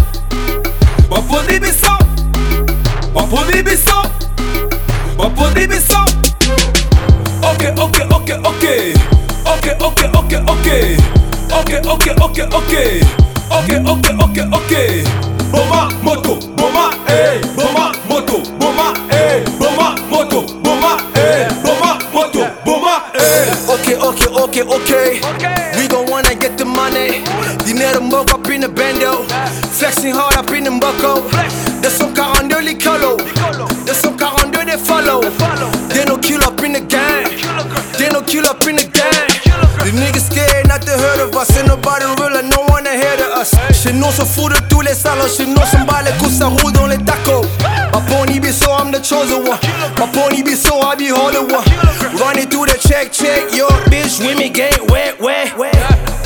Papo 1.06 1.38
di 1.46 1.56
biso. 1.62 1.94
Papo 3.14 3.38
di 3.46 3.62
biso. 3.62 3.98
Papo 5.14 5.44
di 5.54 5.64
biso. 5.70 6.00
Okay, 8.30 8.94
okay, 9.44 9.74
okay, 9.82 10.06
okay. 10.14 10.38
Okay, 10.38 10.38
okay, 10.46 10.46
okay, 10.46 10.46
okay. 10.46 10.96
Okay, 11.50 11.80
okay, 11.82 12.12
okay, 12.14 12.46
okay. 12.46 13.02
Okay, 13.50 14.46
okay. 14.54 15.04
Boma 15.50 15.90
moto, 16.02 16.38
boma 16.54 16.94
eh, 17.08 17.40
boma 17.58 17.90
moto, 18.08 18.38
boma 18.58 18.94
eh, 19.10 19.42
boma 19.58 19.98
moto, 20.08 20.46
boma 20.62 20.96
eh, 21.16 21.48
boma 21.64 21.98
moto, 22.14 22.46
boma 22.64 23.10
eh. 23.14 23.50
Okay, 23.66 23.96
okay, 23.98 24.30
okay, 24.30 24.62
okay. 24.62 25.20
We 25.76 25.88
gon' 25.88 26.06
wanna 26.08 26.36
get 26.36 26.56
the 26.56 26.64
money. 26.64 27.24
Dinero 27.66 28.00
moke 28.00 28.32
up 28.32 28.46
in 28.48 28.60
the 28.60 28.68
bando. 28.68 29.24
Flexing 29.74 30.14
hard 30.14 30.36
up 30.36 30.50
in 30.52 30.64
the 30.64 30.70
bucko. 30.70 31.26
There's 31.80 31.94
some 31.94 32.14
car 32.14 32.36
on 32.38 32.48
the 32.48 32.78
colo. 32.78 33.16
There's 33.84 33.98
some 33.98 34.16
car 34.16 34.32
on 34.38 34.52
the 34.52 34.78
follow. 34.78 35.20
They 35.88 36.04
no 36.04 36.16
kill 36.18 36.44
up 36.44 36.62
in 36.62 36.74
the 36.74 36.80
gang. 36.80 37.79
Kill 38.30 38.46
up 38.46 38.64
in 38.68 38.76
the 38.76 38.84
gang. 38.84 39.29
The 39.80 39.90
niggas 39.96 40.30
scared 40.30 40.68
not 40.68 40.82
to 40.82 40.90
heard 40.90 41.20
of 41.20 41.34
us. 41.34 41.56
Ain't 41.56 41.66
nobody 41.66 42.04
real 42.20 42.36
and 42.36 42.50
no 42.50 42.62
one 42.68 42.86
ahead 42.86 43.20
of 43.20 43.32
us. 43.32 43.54
Chez 43.72 43.92
nous, 43.92 44.12
se 44.12 44.24
fout 44.24 44.52
de 44.52 44.60
tous 44.68 44.82
les 44.82 44.94
salons. 44.94 45.28
Chez 45.28 45.46
nous, 45.46 45.56
on 45.56 45.84
bat 45.84 46.02
les 46.04 46.12
coups, 46.18 46.38
ça 46.38 46.46
roule 46.46 46.72
dans 46.72 46.86
les 46.86 46.98
tacos. 46.98 47.44
My 47.92 48.00
pony 48.08 48.38
be 48.38 48.52
so 48.52 48.72
I'm 48.72 48.92
the 48.92 49.00
chosen 49.00 49.44
one. 49.44 49.58
My 49.98 50.06
pony 50.12 50.42
be 50.42 50.54
so 50.54 50.80
I 50.80 50.96
be 50.96 51.08
holding 51.08 51.48
one. 51.48 51.64
Running 52.20 52.48
through 52.48 52.66
the 52.66 52.78
check, 52.78 53.10
check. 53.12 53.52
Your 53.54 53.70
bitch 53.88 54.20
with 54.20 54.38
me, 54.38 54.50
get 54.50 54.78
wet, 54.90 55.18
wet, 55.20 55.56
wet. 55.56 55.74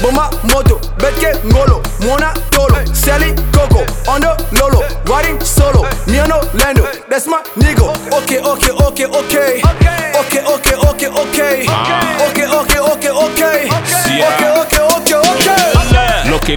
Boma 0.03 0.29
moto, 0.53 0.79
betke 0.99 1.33
ngolo, 1.47 1.81
mona 2.05 2.35
tolo, 2.51 2.85
Sally 2.95 3.33
coco, 3.53 3.87
on 4.11 4.21
the 4.21 4.35
lolo, 4.61 4.83
riding 5.07 5.41
solo, 5.41 5.83
me 6.07 6.19
and 6.19 6.33
Orlando, 6.33 6.85
that's 7.09 7.27
my 7.27 7.41
nigga. 7.57 7.89
Okay, 8.13 8.41
okay, 8.41 8.73
okay, 8.73 9.07
okay, 9.07 9.63
okay, 9.63 10.05
okay, 10.19 10.45
okay, 10.45 11.09
okay. 11.09 11.67
okay. 11.67 12.04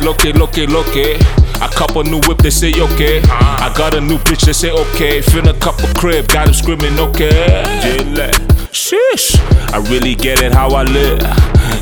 Okay. 0.05 0.31
Loke, 0.31 0.57
loke, 0.57 0.69
loke. 0.69 1.17
I 1.59 1.67
cop 1.73 1.95
a 1.95 2.03
new 2.03 2.19
whip, 2.27 2.39
they 2.39 2.49
say 2.49 2.71
okay. 2.79 3.21
I 3.29 3.73
got 3.75 3.95
a 3.95 4.01
new 4.01 4.17
bitch, 4.19 4.45
they 4.45 4.53
say 4.53 4.71
okay. 4.71 5.21
Fill 5.21 5.47
a 5.49 5.53
couple 5.59 5.87
crib, 5.99 6.27
got 6.27 6.47
him 6.47 6.53
screaming 6.53 6.99
okay. 6.99 7.29
Yeah, 7.29 8.56
Sheesh, 8.87 9.35
I 9.73 9.79
really 9.91 10.15
get 10.15 10.41
it 10.41 10.53
how 10.53 10.69
I 10.69 10.83
live. 10.83 11.19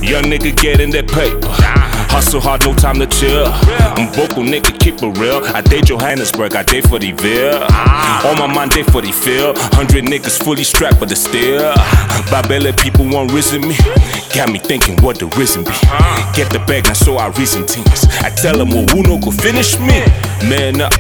Young 0.01 0.23
nigga 0.23 0.59
getting 0.59 0.89
that 0.89 1.07
paper. 1.07 1.53
Hustle 2.09 2.41
hard, 2.41 2.65
no 2.65 2.73
time 2.73 2.97
to 2.97 3.05
chill. 3.05 3.45
I'm 3.45 4.11
vocal, 4.11 4.41
nigga, 4.41 4.73
keep 4.79 4.95
it 5.03 5.17
real. 5.19 5.45
I 5.53 5.61
date 5.61 5.85
Johannesburg, 5.85 6.55
I 6.55 6.63
date 6.63 6.87
for 6.87 6.97
the 6.97 7.11
Ville. 7.11 7.61
On 8.25 8.39
my 8.39 8.51
mind, 8.51 8.71
date 8.71 8.89
for 8.89 9.03
the 9.03 9.11
field. 9.11 9.55
Hundred 9.77 10.05
niggas 10.05 10.43
fully 10.43 10.63
strapped, 10.63 10.99
but 10.99 11.09
the 11.09 11.15
still. 11.15 11.73
Babele 12.33 12.73
people 12.81 13.05
want 13.07 13.31
risen 13.31 13.61
me. 13.61 13.77
Got 14.33 14.49
me 14.49 14.57
thinking 14.57 14.97
what 15.03 15.19
the 15.19 15.27
risen 15.37 15.63
be. 15.63 15.77
Get 16.33 16.49
the 16.49 16.63
bag, 16.65 16.85
now 16.85 16.93
so 16.93 17.17
I 17.17 17.27
reason 17.37 17.67
things. 17.67 18.07
I 18.25 18.31
tell 18.31 18.57
them, 18.57 18.69
well, 18.69 18.87
who 18.87 19.03
no 19.03 19.19
go 19.19 19.29
finish 19.29 19.77
me? 19.77 20.01
Man 20.49 20.81
up, 20.81 20.93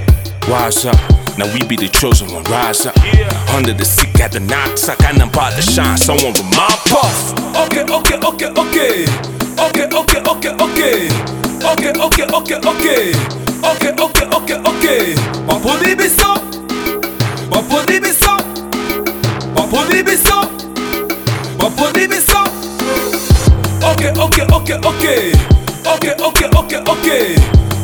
wise 0.47 0.85
up. 0.85 1.24
Now 1.37 1.51
we 1.53 1.59
be 1.67 1.75
the 1.75 1.89
chosen 1.89 2.31
one, 2.31 2.43
rise 2.45 2.85
up. 2.85 2.95
Yeah. 3.03 3.27
Under 3.55 3.73
the 3.73 3.83
sick 3.83 4.13
got 4.13 4.31
the 4.31 4.39
knock, 4.39 4.71
I 4.87 4.95
I 5.03 5.17
done 5.17 5.29
bought 5.31 5.51
the 5.55 5.61
shine, 5.61 5.97
someone 5.97 6.31
with 6.31 6.47
my 6.55 6.71
puff. 6.87 7.35
Okay, 7.67 7.83
okay, 7.83 8.15
okay, 8.23 8.47
okay. 8.55 9.03
Okay, 9.59 9.83
okay, 9.83 10.21
okay, 10.23 10.53
okay. 10.55 11.09
Okay, 11.59 11.91
okay, 11.91 12.23
okay, 12.23 12.55
okay. 12.55 13.11
Okay, 13.67 13.91
okay, 13.99 14.25
okay, 14.31 14.57
okay. 14.63 15.15
On 15.51 15.59
produit 15.59 15.97
bisson. 15.97 16.39
On 17.51 17.63
produit 17.67 17.99
bisson. 17.99 18.39
On 19.57 19.67
produit 19.67 20.03
bisson. 20.05 20.39
On 21.59 21.71
produit 21.75 22.07
bisson. 22.07 22.47
Ok, 23.83 24.07
ok, 24.15 24.37
ok, 24.55 24.69
ok. 24.87 25.03
Ok, 25.83 26.05
ok, 26.15 26.41
ok, 26.55 26.73
ok. 26.87 27.07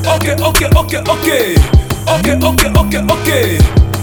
Ok, 0.08 0.28
ok, 0.40 0.62
ok, 0.72 0.94
ok. 1.04 1.10
okay. 1.10 1.91
Okay, 2.08 2.36
okay, 2.42 2.70
okay, 2.76 3.02
okay. 3.02 3.58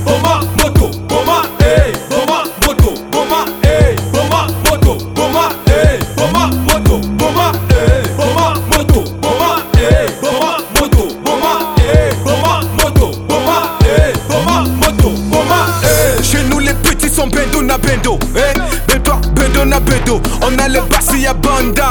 Boma 0.04 0.40
moto, 0.56 0.88
boma, 1.08 1.42
eh. 1.60 1.92
Boma 2.08 2.44
moto, 2.66 2.94
boma, 3.10 3.44
eh. 3.62 3.94
Boma 4.12 4.46
moto, 4.64 4.96
boma, 5.14 5.50
eh. 5.66 5.98
Boma 6.16 6.48
moto, 6.66 6.98
boma, 7.18 7.52
eh. 7.70 8.02
Boma 8.16 8.54
moto, 8.70 9.02
boma, 9.20 9.62
eh. 9.78 10.06
Boma 10.20 10.58
moto, 10.74 11.04
boma, 11.22 11.74
eh. 11.78 12.14
Boma 12.24 12.62
moto, 12.80 13.10
boma, 13.28 13.78
eh. 13.84 14.12
Boma 14.28 14.64
moto, 14.80 15.10
boma, 15.30 15.66
eh. 15.84 16.22
Chez 16.22 16.42
nous 16.50 16.58
les 16.60 16.74
petits 16.74 17.10
sont 17.10 17.28
bendo 17.28 17.62
na 17.62 17.78
bendo 17.78 18.18
eh? 18.36 18.57
On 19.70 20.58
a 20.58 20.68
les 20.68 20.80
bassi 20.80 21.26
à 21.26 21.34
bandal 21.34 21.84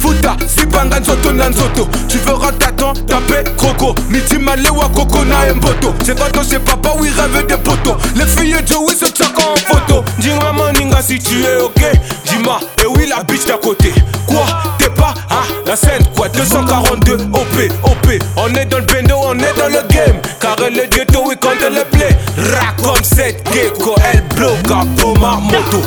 Futa, 0.00 0.36
zibanga 0.48 0.98
nzoto 0.98 1.32
na 1.32 1.48
nzoto 1.48 1.88
Tu 2.08 2.18
veux 2.18 2.34
rentrer 2.34 2.72
ton 2.76 2.92
tapé 2.92 3.48
croco. 3.56 3.94
Niti 4.10 4.38
malewa 4.38 4.88
coco 4.94 5.24
na 5.24 5.54
mboto 5.54 5.94
C'est 6.04 6.18
quand 6.18 6.40
on 6.40 6.42
sait 6.42 6.58
papa 6.58 6.94
oui 6.98 7.08
rêve 7.16 7.46
des 7.46 7.56
potos 7.56 7.96
Les 8.16 8.26
filles 8.26 8.56
de 8.68 8.74
oui 8.74 8.94
se 8.98 9.06
tchak 9.06 9.38
en 9.38 9.54
photo. 9.56 10.04
Dis-moi 10.18 10.52
mon 10.52 10.72
ninga 10.72 11.00
si 11.02 11.18
tu 11.20 11.40
es 11.42 11.62
ok. 11.62 11.82
Dis-moi, 12.26 12.58
et 12.82 12.86
oui 12.86 13.06
la 13.08 13.22
bitch 13.22 13.46
d'à 13.46 13.58
côté. 13.58 13.92
Quoi, 14.26 14.46
t'es 14.78 14.90
pas 14.90 15.14
ah 15.28 15.42
la 15.66 15.76
scène 15.76 16.04
quoi? 16.16 16.28
242 16.28 17.14
OP, 17.14 17.72
OP 17.84 18.22
On 18.36 18.52
est 18.54 18.64
dans 18.64 18.78
le 18.78 18.84
bendo, 18.84 19.14
on 19.22 19.38
est 19.38 19.58
dans 19.58 19.68
le 19.68 19.86
game. 19.88 20.20
Car 20.40 20.56
le 20.58 20.86
ghetto 20.88 21.22
oui 21.26 21.36
quand 21.40 21.50
elle 21.64 21.74
le 21.74 21.84
play 21.84 22.08
Rack 22.36 22.76
comme 22.82 23.04
cette 23.04 23.46
gecko 23.52 23.94
Elle 24.12 24.22
bloque 24.34 24.70
à 24.70 24.84
Boma 25.00 25.38
moto 25.42 25.82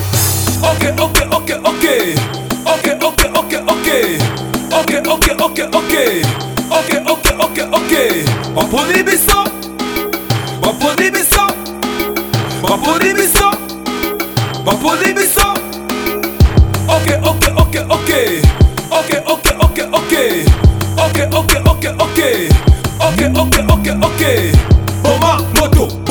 ok, 0.63 0.83
ok, 0.99 1.19
ok, 1.31 1.49
ok. 1.63 1.85
Ok, 2.65 2.87
ok, 3.03 3.21
ok, 3.35 3.53
ok. 3.67 3.87
Ok, 4.71 4.91
ok, 5.07 5.27
ok, 5.39 5.59
ok. 5.73 5.93
Ok, 6.71 6.89
ok, 7.05 7.25
ok, 7.39 7.57
ok. 7.71 7.93
On 8.55 8.65
produit 8.67 9.03
Bisson. 9.03 9.43
On 10.63 10.73
produit 10.79 11.11
Bisson. 11.11 11.47
On 12.63 12.77
produit 12.77 13.13
Bisson. 13.13 13.51
On 14.65 14.75
produit 14.77 15.13
Bisson. 15.13 15.53
Ok, 16.87 17.09
ok, 17.23 17.43
ok, 17.57 17.75
ok. 17.89 18.11
Ok, 18.91 19.11
ok, 19.27 19.45
ok, 19.59 19.79
ok. 19.91 20.13
Ok, 20.97 21.19
ok, 21.33 21.53
ok, 21.65 21.85
ok. 21.99 22.19
Ok, 22.99 23.21
ok, 23.35 23.55
ok, 23.69 23.87
ok. 24.01 24.23
Oma, 25.03 25.37
moto. 25.59 26.02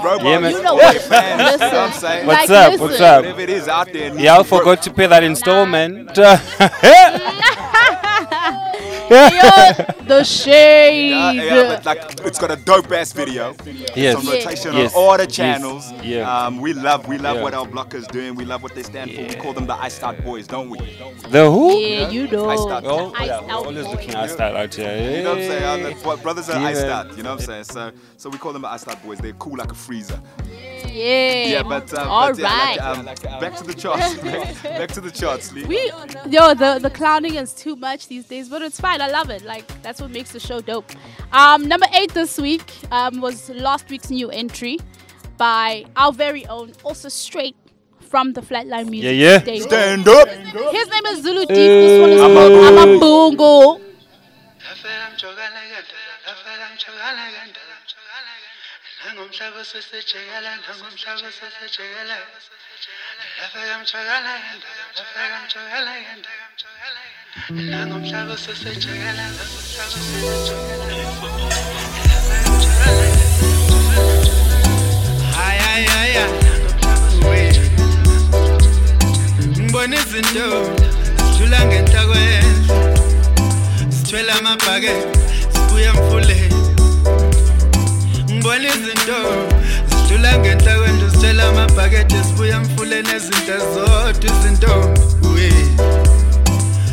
House. 0.00 0.20
holler 0.20 0.20
at 0.20 0.22
their 0.22 0.24
robot. 0.24 0.24
Yeah, 0.24 0.38
man. 0.40 0.52
You 0.52 0.62
know 0.62 0.74
what? 0.74 1.10
man, 1.10 1.38
you 1.38 1.58
know 1.58 1.66
what 1.66 1.74
I'm 1.74 1.92
saying? 1.92 2.26
What's 2.26 2.48
Like, 2.48 2.50
up? 2.50 2.72
listen. 2.72 2.86
What's 2.88 3.00
up? 3.00 3.24
Whatever 3.24 3.40
it 3.40 3.50
is 3.50 3.68
out 3.68 3.92
there. 3.92 4.10
needs 4.10 4.22
Yeah, 4.22 4.38
I 4.38 4.42
forgot 4.42 4.82
to 4.82 4.92
pay 4.92 5.06
that 5.06 5.22
installment. 5.22 6.08
Yo, 9.10 9.16
the 10.06 10.22
shade. 10.24 11.10
Yeah, 11.10 11.32
yeah, 11.32 11.62
but 11.76 11.84
like 11.84 12.20
it's 12.24 12.38
got 12.38 12.52
a 12.52 12.56
dope 12.56 12.92
ass 12.92 13.12
video. 13.12 13.56
Yes. 13.96 14.14
on 14.16 14.24
rotation 14.26 14.72
Yes. 14.74 14.94
on 14.94 15.02
all 15.02 15.16
the 15.16 15.24
Yes. 15.24 15.34
channels. 15.34 15.92
Yeah. 16.02 16.46
Um, 16.46 16.60
we 16.60 16.72
love 16.72 17.08
we 17.08 17.18
love 17.18 17.36
Yeah. 17.38 17.42
what 17.42 17.54
our 17.54 17.66
blockers 17.66 18.06
doing. 18.10 18.36
We 18.36 18.44
love 18.44 18.62
what 18.62 18.74
they 18.74 18.84
stand 18.84 19.10
for. 19.12 19.22
We 19.22 19.34
call 19.34 19.52
them 19.52 19.66
the 19.66 19.74
Iced 19.74 20.04
Out 20.04 20.22
Boys, 20.24 20.46
don't 20.46 20.70
we? 20.70 20.78
the 21.28 21.50
who? 21.50 21.76
Yeah, 21.76 22.08
you 22.08 22.28
know. 22.28 22.48
Iced 22.50 22.68
out. 22.68 22.84
Oh, 22.86 23.12
Iced 23.16 23.26
yeah, 23.26 23.36
out 23.38 23.46
we're 23.48 23.54
always 23.54 23.86
looking 23.88 24.14
at 24.14 24.36
that 24.38 24.54
out 24.56 24.74
here. 24.74 25.16
You 25.16 25.22
know 25.24 25.30
what 25.30 25.38
I'm 25.42 25.48
saying? 25.48 25.96
The 26.02 26.16
brothers 26.22 26.48
are 26.50 26.60
Yeah. 26.60 26.68
iced 26.68 26.84
out. 26.84 27.16
You 27.16 27.22
know 27.24 27.30
what 27.30 27.40
I'm 27.40 27.46
saying? 27.46 27.64
So 27.64 27.90
so 28.16 28.30
we 28.30 28.38
call 28.38 28.52
them 28.52 28.62
the 28.62 28.68
Iced 28.68 28.86
Out 28.88 29.02
Boys. 29.04 29.18
They're 29.18 29.32
cool 29.32 29.56
like 29.56 29.72
a 29.72 29.74
freezer. 29.74 30.20
Yeah. 30.92 31.46
Yeah, 31.46 31.62
but, 31.62 31.92
uh, 31.94 32.04
All 32.08 32.30
but 32.30 32.38
yeah, 32.38 32.48
right. 32.48 33.04
like, 33.04 33.24
um, 33.26 33.40
back 33.40 33.56
to 33.56 33.64
the 33.64 33.74
charts. 33.74 34.14
back, 34.22 34.62
back 34.62 34.90
to 34.92 35.00
the 35.00 35.10
charts, 35.10 35.52
Lee. 35.52 35.64
we, 35.64 35.92
yo, 36.28 36.54
the 36.54 36.78
the 36.80 36.90
clowning 36.90 37.34
is 37.36 37.52
too 37.54 37.76
much 37.76 38.08
these 38.08 38.26
days, 38.26 38.48
but 38.48 38.62
it's 38.62 38.80
fine. 38.80 39.00
I 39.00 39.08
love 39.08 39.30
it. 39.30 39.42
Like 39.44 39.66
that's 39.82 40.00
what 40.00 40.10
makes 40.10 40.32
the 40.32 40.40
show 40.40 40.60
dope. 40.60 40.90
Um, 41.32 41.68
number 41.68 41.86
eight 41.94 42.12
this 42.12 42.38
week 42.38 42.72
um, 42.90 43.20
was 43.20 43.48
last 43.50 43.88
week's 43.90 44.10
new 44.10 44.30
entry 44.30 44.78
by 45.36 45.86
our 45.96 46.12
very 46.12 46.46
own, 46.46 46.72
also 46.84 47.08
straight 47.08 47.56
from 48.00 48.32
the 48.32 48.40
Flatline 48.42 48.90
Music. 48.90 49.16
Yeah, 49.16 49.30
yeah. 49.30 49.38
stage. 49.40 49.62
Stand 49.62 50.08
up. 50.08 50.28
His 50.28 50.88
name 50.88 51.06
is 51.06 51.22
Zulu 51.22 51.46
Deep. 51.46 51.48
This 51.56 52.00
one 52.00 52.10
is 52.10 52.20
ngomhlaba 59.20 59.64
sesejekela 59.64 60.50
ngomhlaba 60.80 61.28
sesejekela 61.38 62.16
lapha 63.40 63.60
kamjekela 63.68 64.32
lapha 64.96 65.22
kamjekela 65.32 65.92
ngomhlaba 67.88 68.34
sesejekela 68.44 69.24
ngomhlaba 69.36 69.98
sesejekela 70.08 70.86
hayi 75.36 75.60
hayi 75.66 75.86
hayi 75.92 76.22
wait 77.28 77.56
ngibona 79.58 79.96
izinto 80.00 80.48
zidlula 81.32 81.60
ngenta 81.66 82.00
sithwele 83.94 84.32
amabhakede 84.32 85.04
sibuya 85.52 85.90
emfuleni 85.92 86.59
ngibona 88.40 88.68
izinto. 88.68 89.20
Zithula 89.90 90.38
ngenhla 90.38 90.72
kwendlu 90.78 91.08
zithela 91.08 91.48
amabhakede 91.48 92.24
sibuya 92.24 92.60
mfuleni 92.60 93.08
ezinhle 93.16 93.56
zodwa 93.72 94.26
izinto. 94.30 94.74
We 95.34 95.50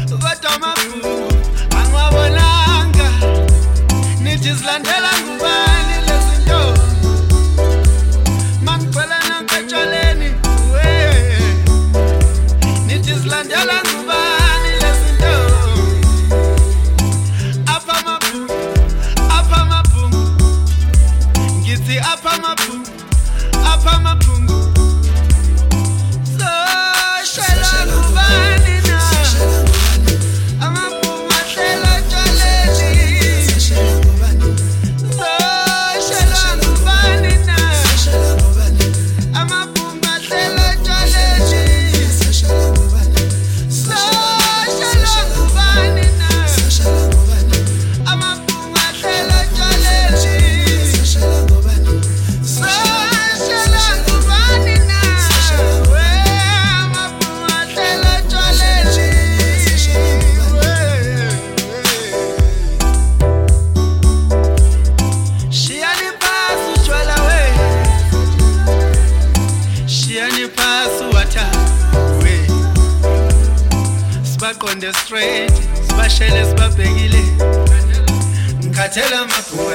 kodwa 0.09 0.49
amabhuku 0.55 1.33
angiwabonanga 1.77 3.09
nithi 4.21 4.53
zilandela 4.53 5.11
nguba 5.21 5.56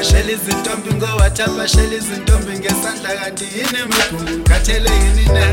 ngabashela 0.03 0.33
izintombi 0.33 0.91
ngowathi 0.95 1.43
abashela 1.43 1.95
izintombi 1.95 2.53
ngesandla 2.59 3.11
kanti 3.19 3.45
yini 3.55 3.81
magungu 3.91 4.39
ngathele 4.43 4.91
yini 5.03 5.25
na? 5.35 5.47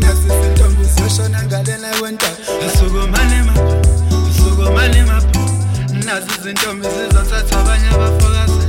Nasi 0.00 0.26
izintombi 0.34 0.84
zoshona 0.94 1.42
ngalela 1.46 1.88
kwenta. 1.98 2.30
Asukumane 2.66 3.42
mapha 3.46 3.76
asukumane 4.30 5.02
mapha 5.02 5.40
nazi 6.06 6.30
izintombi 6.38 6.86
zizothatha 6.94 7.60
abanye 7.60 7.88
abafokazela 7.94 8.64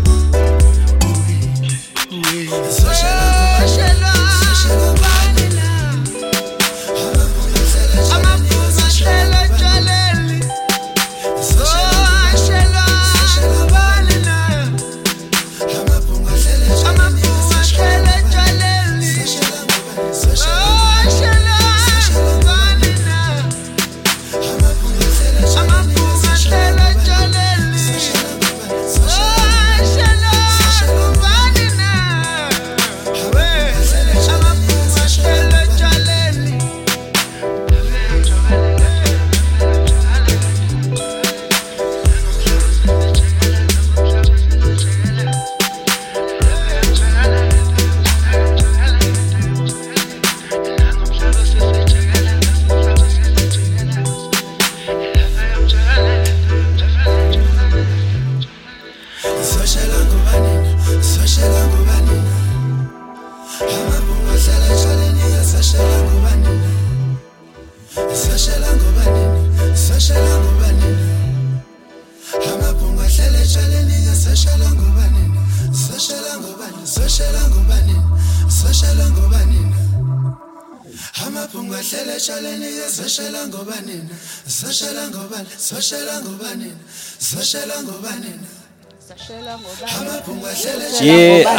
Social, 2.69 3.67
social, 3.67 3.97
social. 4.41 5.14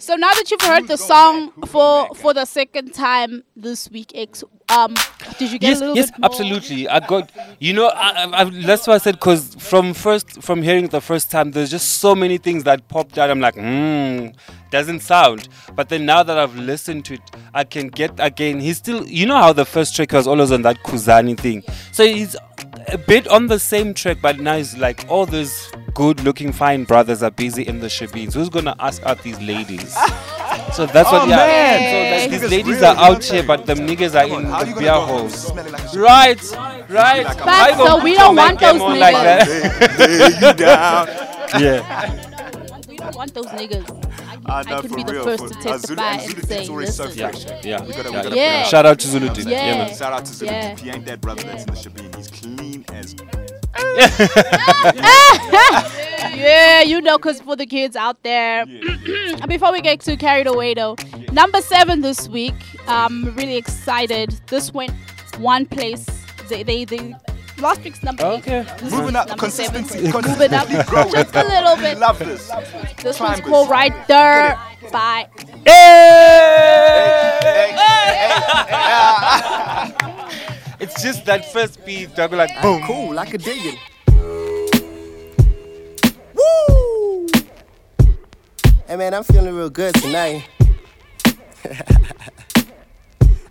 So 0.01 0.15
now 0.15 0.33
that 0.33 0.49
you've 0.51 0.61
heard 0.61 0.87
the 0.87 0.97
song 0.97 1.51
for 1.67 2.07
for 2.15 2.33
the 2.33 2.45
second 2.45 2.93
time 2.93 3.43
this 3.55 3.89
week, 3.91 4.11
X, 4.13 4.43
um, 4.67 4.93
did 5.37 5.51
you 5.51 5.59
get 5.59 5.69
yes, 5.69 5.77
a 5.77 5.79
little 5.81 5.95
yes, 5.95 6.11
bit 6.11 6.19
more? 6.19 6.25
absolutely. 6.25 6.89
I 6.89 6.99
got, 6.99 7.31
you 7.59 7.73
know, 7.73 7.87
I, 7.87 8.23
I, 8.23 8.41
I, 8.41 8.43
that's 8.65 8.87
why 8.87 8.95
I 8.95 8.97
said 8.97 9.15
because 9.15 9.55
from 9.55 9.93
first, 9.93 10.41
from 10.41 10.63
hearing 10.63 10.85
it 10.85 10.91
the 10.91 11.01
first 11.01 11.29
time, 11.29 11.51
there's 11.51 11.69
just 11.69 11.99
so 11.99 12.15
many 12.15 12.39
things 12.39 12.63
that 12.63 12.87
popped 12.87 13.17
out. 13.19 13.29
I'm 13.29 13.39
like, 13.39 13.55
hmm, 13.55 14.29
doesn't 14.71 15.01
sound. 15.01 15.47
But 15.75 15.89
then 15.89 16.05
now 16.05 16.23
that 16.23 16.37
I've 16.37 16.55
listened 16.57 17.05
to 17.05 17.13
it, 17.13 17.21
I 17.53 17.63
can 17.63 17.87
get 17.89 18.11
again. 18.19 18.59
He's 18.59 18.77
still, 18.77 19.07
you 19.07 19.25
know, 19.25 19.37
how 19.37 19.53
the 19.53 19.65
first 19.65 19.95
track 19.95 20.11
was 20.13 20.27
always 20.27 20.51
on 20.51 20.63
that 20.63 20.83
Kuzani 20.83 21.37
thing. 21.39 21.63
So 21.91 22.05
he's 22.05 22.35
a 22.87 22.97
bit 22.97 23.27
on 23.27 23.47
the 23.47 23.59
same 23.59 23.93
track, 23.93 24.17
but 24.21 24.39
now 24.39 24.55
it's 24.55 24.77
like, 24.77 25.05
all 25.09 25.25
those 25.25 25.71
good-looking, 25.93 26.51
fine 26.53 26.83
brothers 26.85 27.21
are 27.23 27.31
busy 27.31 27.63
in 27.67 27.79
the 27.79 27.87
shebeens. 27.87 28.33
Who's 28.33 28.49
gonna 28.49 28.75
ask 28.79 29.03
out 29.05 29.21
these 29.23 29.39
ladies? 29.41 29.95
So 30.73 30.85
that's 30.85 31.09
Oh, 31.11 31.19
what, 31.19 31.27
yeah. 31.29 31.35
man. 31.35 31.79
So 31.79 32.21
like, 32.31 32.41
these 32.41 32.49
ladies 32.51 32.75
real, 32.77 32.85
are 32.85 32.89
you 32.93 32.95
know 32.95 33.01
what 33.09 33.15
out 33.17 33.23
here, 33.23 33.43
but 33.43 33.65
the 33.65 33.73
niggas 33.73 34.15
are 34.15 34.25
in 34.39 34.47
the 34.49 34.75
beer 34.79 34.91
go 34.93 35.01
halls. 35.01 35.47
smelling 35.47 35.73
Right, 35.95 36.41
right. 36.89 37.25
Like 37.25 37.37
But 37.39 37.77
go 37.77 37.85
so 37.87 38.03
we 38.03 38.13
don't 38.15 38.35
want 38.37 38.59
those 38.59 38.79
them 38.79 38.99
like 38.99 39.15
niggas. 39.15 39.97
that? 39.97 40.41
You 40.41 40.53
down. 40.53 41.61
yeah. 41.61 42.87
We 42.87 42.97
don't 42.97 43.15
want 43.15 43.33
those 43.33 43.45
niggas. 43.47 43.89
I, 44.27 44.37
Ah, 44.45 44.59
I 44.59 44.63
can 44.81 44.93
be 44.95 45.03
the 45.03 45.13
real. 45.13 45.23
first 45.23 45.43
for- 45.43 45.49
to 45.49 45.69
uh, 45.69 45.77
Zulu- 45.77 45.95
testify 45.95 46.11
and 46.13 46.21
and 46.21 46.29
Zulu 46.31 46.41
say, 46.47 46.57
Deep's 46.57 46.69
always 46.69 46.95
so 46.95 47.03
listen. 47.05 47.19
Yeah, 47.19 47.61
yeah. 47.63 47.85
We 47.85 47.93
gotta, 47.93 48.11
yeah. 48.11 48.23
gotta 48.23 48.35
Yeah. 48.35 48.63
Shout 48.63 48.85
out 48.85 48.99
to 48.99 49.07
Zulu 49.07 49.29
Deep. 49.33 49.45
Yeah. 49.47 49.51
Yeah, 49.65 49.77
man. 49.85 49.95
Shout 49.97 50.13
out 50.13 50.25
to 50.25 50.33
Zulu 50.33 50.51
Yeah. 50.51 50.69
Deep. 50.75 50.79
He 50.79 50.89
ain't 50.89 51.05
that 51.05 51.21
brother 51.21 51.43
that's 51.43 51.63
in 51.65 51.73
the 51.73 51.79
Shebeen. 51.79 52.10
Yeah, 56.33 56.81
you 56.81 57.01
know, 57.01 57.17
because 57.17 57.39
for 57.41 57.55
the 57.55 57.65
kids 57.67 57.95
out 57.95 58.23
there. 58.23 58.65
Before 59.47 59.71
we 59.71 59.81
get 59.81 59.99
too 60.01 60.17
carried 60.17 60.47
away, 60.47 60.73
though, 60.73 60.95
number 61.31 61.61
seven 61.61 62.01
this 62.01 62.27
week. 62.27 62.55
I'm 62.87 63.35
really 63.35 63.57
excited. 63.57 64.39
This 64.47 64.73
went 64.73 64.91
one 65.37 65.65
place. 65.67 66.05
They, 66.49 66.63
they, 66.63 66.85
they 66.85 67.13
last 67.59 67.83
week's 67.83 68.01
number 68.01 68.23
Okay. 68.23 68.61
eight. 68.61 68.77
This 68.79 68.91
Moving 68.91 69.15
up, 69.15 69.37
consistency, 69.37 70.01
Moving 70.11 70.53
up 70.63 70.67
just 70.67 71.35
a 71.35 71.43
little 71.43 71.75
bit. 71.75 71.99
Love 71.99 72.17
this. 72.19 72.49
This 73.03 73.17
Climb 73.17 73.33
one's 73.33 73.41
called 73.45 73.69
Right 73.69 73.93
There 74.07 74.59
by 74.91 75.27
It's 80.81 80.99
just 81.03 81.25
that 81.25 81.45
first 81.53 81.85
beat, 81.85 82.15
double 82.15 82.37
like 82.39 82.49
boom. 82.59 82.81
Cool, 82.87 83.19
I 83.19 83.27
could 83.27 83.43
dig 83.43 83.61
it. 83.63 83.77
Woo! 86.33 87.27
Hey 88.87 88.95
man, 88.95 89.13
I'm 89.13 89.23
feeling 89.23 89.55
real 89.55 89.69
good 89.69 89.93
tonight. 89.95 90.43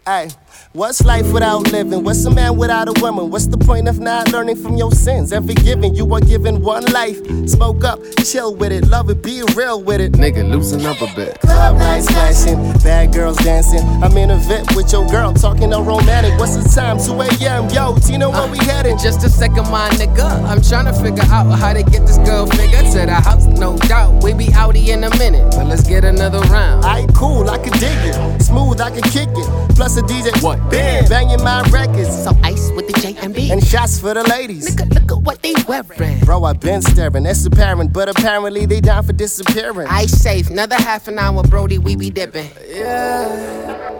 Hey, 0.07 0.29
what's 0.73 1.05
life 1.05 1.33
without 1.33 1.71
living? 1.73 2.05
What's 2.05 2.25
a 2.25 2.31
man 2.31 2.57
without 2.57 2.89
a 2.89 3.01
woman? 3.01 3.31
What's 3.31 3.47
the 3.47 3.59
point 3.59 3.89
of 3.89 3.99
not 3.99 4.31
learning 4.33 4.57
from 4.57 4.77
your 4.77 4.93
sins? 4.93 5.33
Every 5.33 5.55
given, 5.55 5.95
you 5.95 6.13
are 6.15 6.21
given 6.21 6.63
one 6.63 6.85
life. 6.87 7.19
Smoke 7.49 7.85
up, 7.85 7.99
chill 8.25 8.55
with 8.55 8.73
it, 8.73 8.87
love 8.89 9.11
it, 9.11 9.23
be 9.23 9.43
real 9.57 9.83
with 9.83 10.01
it. 10.01 10.13
Nigga, 10.13 10.49
loosen 10.49 10.85
up 10.87 11.01
a 11.01 11.13
bit. 11.15 11.41
Club 11.41 11.77
nights 11.77 12.09
flashing, 12.11 12.57
bad 12.85 13.13
girls 13.13 13.37
dancing. 13.39 13.81
I'm 14.03 14.17
in 14.17 14.31
a 14.31 14.37
VIP 14.37 14.77
with 14.77 14.93
your 14.93 15.07
girl, 15.07 15.33
talking 15.33 15.73
all 15.73 15.83
romantic. 15.83 16.39
What's 16.39 16.57
the 16.57 16.69
time? 16.69 16.99
2 16.99 17.21
a.m. 17.21 17.69
Yo, 17.71 17.97
Tina, 17.97 18.31
where 18.31 18.51
we 18.51 18.59
uh, 18.61 18.65
heading? 18.65 18.99
Just 18.99 19.25
a 19.25 19.31
second, 19.31 19.69
my 19.71 19.89
nigga. 19.91 20.29
I'm 20.45 20.63
trying 20.63 20.87
to 20.87 20.93
figure 20.93 21.25
out 21.33 21.51
how 21.59 21.73
to 21.73 21.83
get 21.83 22.07
this 22.07 22.19
girl 22.19 22.47
figure 22.47 22.83
to 22.83 23.07
the 23.07 23.15
house, 23.15 23.47
no 23.47 23.77
doubt. 23.77 24.23
We 24.23 24.35
be 24.35 24.47
outie 24.47 24.89
in 24.89 25.05
a 25.05 25.11
minute, 25.19 25.51
but 25.57 25.67
let's 25.67 25.83
get 25.83 26.05
another 26.05 26.41
round. 26.53 26.85
I 26.85 27.07
cool, 27.15 27.51
I 27.51 27.59
can 27.59 27.73
dig 27.79 27.99
it. 28.07 28.43
Smooth, 28.43 28.81
I 28.81 28.91
can 28.91 29.03
kick 29.11 29.29
it. 29.31 29.77
Plus 29.77 29.97
a 29.97 30.03
DJ. 30.03 30.31
What? 30.43 30.60
Bam, 30.69 31.09
banging 31.09 31.43
my 31.43 31.63
records. 31.71 32.25
So 32.25 32.37
ice 32.43 32.71
with 32.73 32.87
the 32.87 32.95
JMB. 32.95 33.51
And 33.51 33.65
shots 33.65 34.01
for 34.01 34.15
the 34.15 34.23
ladies. 34.25 34.75
Nigga, 34.75 34.93
look 34.95 35.13
at 35.13 35.23
what 35.25 35.43
they 35.43 35.55
wearing. 35.67 36.21
Bro, 36.25 36.45
I've 36.45 36.61
been 36.61 36.83
staring, 36.83 37.25
that's 37.25 37.45
apparent. 37.47 37.93
But 37.93 38.09
apparently 38.09 38.67
they 38.67 38.81
down 38.81 39.05
for 39.05 39.13
disappearing. 39.13 39.87
Ice 39.89 40.13
safe, 40.13 40.51
another 40.51 40.77
half 40.77 41.09
an 41.09 41.19
hour, 41.19 41.43
Brody, 41.45 41.79
we 41.79 41.97
be 41.97 42.11
dipping. 42.11 42.51
Yeah. 42.69 43.97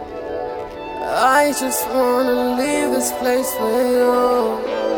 I 1.13 1.53
just 1.59 1.87
wanna 1.89 2.55
leave 2.55 2.91
this 2.91 3.11
place 3.13 3.53
with 3.59 3.91
you. 3.91 4.90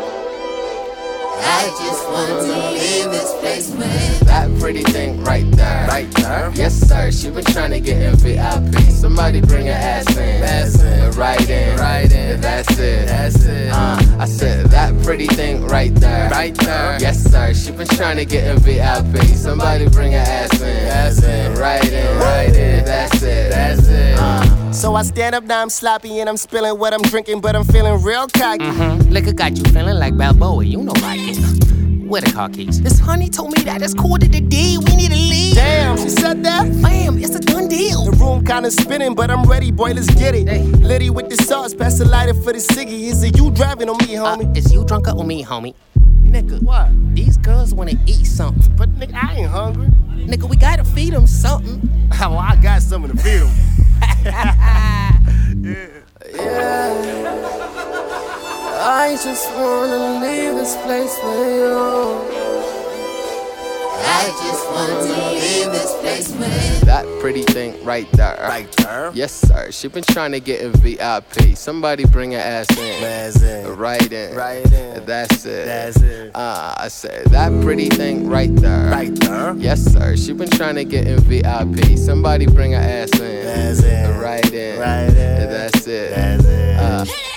I 1.38 1.74
just 1.78 2.08
want 2.08 2.28
to 2.28 2.70
leave 2.72 3.10
this 3.10 3.32
place 3.40 3.70
with 3.70 4.20
that 4.26 4.50
pretty 4.60 4.82
thing 4.82 5.22
right 5.24 5.48
there. 5.52 5.86
Right 5.88 6.10
there. 6.12 6.52
Yes, 6.54 6.74
sir. 6.74 7.10
She 7.10 7.30
been 7.30 7.44
trying 7.44 7.70
to 7.70 7.80
get 7.80 8.00
in 8.02 8.16
VIP. 8.16 8.74
Somebody 8.90 9.40
bring 9.40 9.66
her 9.66 9.72
ass 9.72 10.16
in. 10.16 10.42
Ass 10.42 10.82
in. 10.82 11.10
Right 11.12 11.48
in. 11.48 11.78
Right 11.78 12.10
in. 12.10 12.40
That's 12.40 12.70
it. 12.78 13.06
That's 13.06 13.44
it. 13.44 13.70
Uh, 13.72 13.98
I 14.18 14.26
said 14.26 14.66
that 14.66 15.00
pretty 15.02 15.26
thing 15.26 15.66
right 15.66 15.94
there. 15.94 16.30
Right 16.30 16.54
there. 16.54 16.98
Yes, 17.00 17.22
sir. 17.22 17.54
She 17.54 17.72
been 17.72 17.86
trying 17.86 18.16
to 18.16 18.24
get 18.24 18.44
in 18.44 18.58
VIP. 18.60 19.24
Somebody 19.36 19.88
bring 19.88 20.12
her 20.12 20.18
ass 20.18 20.60
in. 20.60 20.88
Ass 20.88 21.22
in. 21.22 21.54
Right 21.54 21.92
in. 21.92 22.18
Right 22.18 22.54
in. 22.54 22.84
That's 22.84 23.22
it. 23.22 23.50
That's 23.50 23.88
it. 23.88 24.18
Uh, 24.18 24.53
So 24.74 24.96
I 24.96 25.02
stand 25.02 25.36
up, 25.36 25.44
now 25.44 25.62
I'm 25.62 25.70
sloppy 25.70 26.18
and 26.18 26.28
I'm 26.28 26.36
spilling 26.36 26.78
what 26.80 26.92
I'm 26.92 27.00
drinking, 27.02 27.40
but 27.40 27.54
I'm 27.54 27.62
feeling 27.64 28.02
real 28.02 28.26
cocky. 28.26 28.64
Mm-hmm. 28.64 29.12
Liquor 29.12 29.32
got 29.32 29.56
you 29.56 29.62
feeling 29.72 29.96
like 29.96 30.16
Balboa, 30.18 30.64
you 30.64 30.82
know 30.82 30.92
I 30.96 31.16
get. 31.16 31.38
Where 32.04 32.20
the 32.20 32.32
car 32.32 32.48
keys? 32.48 32.82
This 32.82 32.98
honey 32.98 33.30
told 33.30 33.56
me 33.56 33.62
that 33.62 33.82
it's 33.82 33.94
quarter 33.94 34.26
to 34.26 34.32
the 34.32 34.40
D, 34.40 34.78
we 34.78 34.96
need 34.96 35.12
to 35.12 35.16
leave. 35.16 35.54
Damn, 35.54 35.96
she 35.96 36.08
said 36.08 36.42
that? 36.42 36.64
Bam, 36.82 37.18
it's 37.18 37.36
a 37.36 37.38
done 37.38 37.68
deal. 37.68 38.04
The 38.10 38.16
room 38.18 38.44
kinda 38.44 38.70
spinning, 38.72 39.14
but 39.14 39.30
I'm 39.30 39.44
ready, 39.44 39.70
boy, 39.70 39.92
let's 39.92 40.12
get 40.12 40.34
it. 40.34 40.48
Hey. 40.48 40.64
Liddy 40.64 41.08
with 41.08 41.30
the 41.30 41.36
sauce, 41.44 41.72
pass 41.72 41.98
the 41.98 42.04
lighter 42.04 42.34
for 42.34 42.52
the 42.52 42.58
ciggy. 42.58 43.04
Is 43.04 43.22
it 43.22 43.38
you 43.38 43.52
driving 43.52 43.88
on 43.88 43.96
me, 43.98 44.14
homie? 44.16 44.48
Uh, 44.48 44.58
is 44.58 44.72
you 44.72 44.84
drunk 44.84 45.06
on 45.06 45.24
me, 45.24 45.44
homie? 45.44 45.74
Nigga, 46.24 46.60
what? 46.62 46.88
These 47.14 47.36
girls 47.36 47.72
wanna 47.72 47.94
eat 48.06 48.26
something. 48.26 48.74
But 48.76 48.92
nigga, 48.98 49.14
I 49.14 49.36
ain't 49.36 49.50
hungry. 49.50 49.86
Nigga, 50.26 50.48
we 50.48 50.56
gotta 50.56 50.84
feed 50.84 51.12
them 51.12 51.28
something. 51.28 51.88
well, 52.20 52.38
I 52.38 52.56
got 52.56 52.82
something 52.82 53.16
to 53.16 53.22
feed 53.22 53.38
them. 53.38 53.73
yeah. 56.34 56.94
I 58.86 59.16
just 59.22 59.50
wanna 59.56 60.20
leave 60.20 60.54
this 60.54 60.76
place 60.84 61.18
with 61.22 61.48
you. 61.48 62.43
I 64.06 64.28
just 64.42 64.70
wanna 64.70 65.00
leave 65.32 65.72
this 65.72 65.94
place 66.00 66.30
with 66.30 66.80
That 66.82 67.06
pretty 67.20 67.42
thing 67.42 67.82
right 67.84 68.10
there. 68.12 68.36
Right 68.40 68.70
there? 68.76 69.10
Yes, 69.14 69.32
sir. 69.32 69.70
She 69.70 69.88
been 69.88 70.04
trying 70.04 70.32
to 70.32 70.40
get 70.40 70.60
in 70.60 70.72
VIP. 70.72 71.56
Somebody 71.56 72.04
bring 72.04 72.32
her 72.32 72.38
ass 72.38 72.70
in. 72.76 73.04
Ass 73.04 73.42
in. 73.42 73.76
Right 73.76 74.12
in. 74.12 74.36
Right 74.36 74.72
in. 74.72 75.04
That's 75.06 75.46
it. 75.46 75.66
That's 75.66 76.00
it. 76.00 76.32
Uh, 76.34 76.74
I 76.76 76.88
said 76.88 77.26
that 77.28 77.50
pretty 77.62 77.88
thing 77.88 78.28
right 78.28 78.54
there. 78.56 78.90
Right 78.90 79.14
there? 79.20 79.54
Yes, 79.56 79.82
sir. 79.82 80.16
She 80.16 80.32
been 80.32 80.50
trying 80.50 80.74
to 80.76 80.84
get 80.84 81.06
in 81.06 81.20
VIP. 81.20 81.96
Somebody 81.98 82.46
bring 82.46 82.72
her 82.72 82.78
ass 82.78 83.18
in. 83.18 83.46
Ass 83.46 83.82
in. 83.82 84.18
Right 84.20 84.52
in. 84.52 84.78
Right 84.78 85.08
in. 85.08 85.50
That's 85.50 85.86
it. 85.86 86.14
That's 86.14 86.44
it. 86.44 86.76
Uh, 86.76 87.04
that 87.04 87.33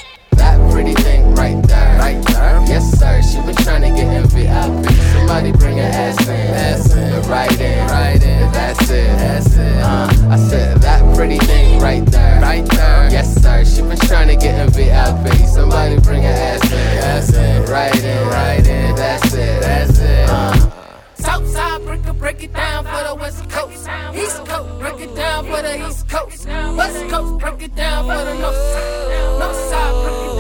pretty 0.78 0.94
thing 1.02 1.34
right 1.34 1.60
there. 1.64 1.98
Right 1.98 2.24
there? 2.28 2.64
Yes, 2.68 3.00
sir. 3.00 3.20
She 3.24 3.42
been 3.42 3.56
trying 3.66 3.82
to 3.82 3.90
get 3.90 4.14
in 4.16 4.28
VIP. 4.28 4.86
Somebody 5.12 5.52
bring 5.52 5.78
her 5.78 5.84
ass 5.84 6.22
in. 6.28 6.54
Ass 6.54 6.94
in. 6.94 7.22
Right 7.28 7.60
in. 7.60 7.88
Right 7.88 8.22
in. 8.22 8.52
That's 8.52 8.84
it. 8.84 9.18
That's 9.18 9.56
it. 9.56 9.78
Uh, 9.82 10.08
I 10.30 10.38
said 10.38 10.78
that 10.82 11.02
pretty 11.16 11.40
thing 11.40 11.82
right 11.82 12.06
there. 12.06 12.42
Right 12.42 12.66
there? 12.70 13.10
Yes, 13.10 13.42
sir. 13.42 13.66
She 13.66 13.82
been 13.82 13.98
trying 13.98 14.28
to 14.28 14.36
get 14.36 14.54
in 14.62 14.70
VIP. 14.70 15.48
Somebody 15.48 16.00
bring 16.00 16.22
her 16.22 16.30
ass 16.30 16.72
in. 16.72 16.98
Ass 17.12 17.34
in. 17.34 17.66
Right 17.72 18.04
in. 18.04 18.28
Right 18.28 18.68
in. 18.68 18.96
That's 18.96 19.34
it. 19.34 19.62
That's 19.62 20.00
it. 20.00 20.30
Uh, 20.30 20.70
Southside, 21.16 21.82
break 21.86 22.06
it, 22.06 22.20
break 22.20 22.44
it 22.44 22.54
down 22.54 22.86
for 22.86 23.04
the 23.08 23.16
West 23.16 23.50
Coast. 23.50 23.90
East 24.14 24.46
Coast, 24.46 24.80
break 24.80 25.00
it 25.00 25.16
down 25.16 25.44
for 25.46 25.60
the 25.60 25.88
East 25.88 26.08
Coast. 26.08 26.46
West 26.48 27.10
Coast, 27.10 27.40
break 27.40 27.64
it 27.64 27.76
down 27.76 28.06
for 28.06 28.24
the 28.24 28.36
North 28.36 28.56
Side. 28.56 29.40
North 29.40 29.70
Side, 29.70 30.04
break 30.04 30.14
it 30.14 30.28
down 30.28 30.37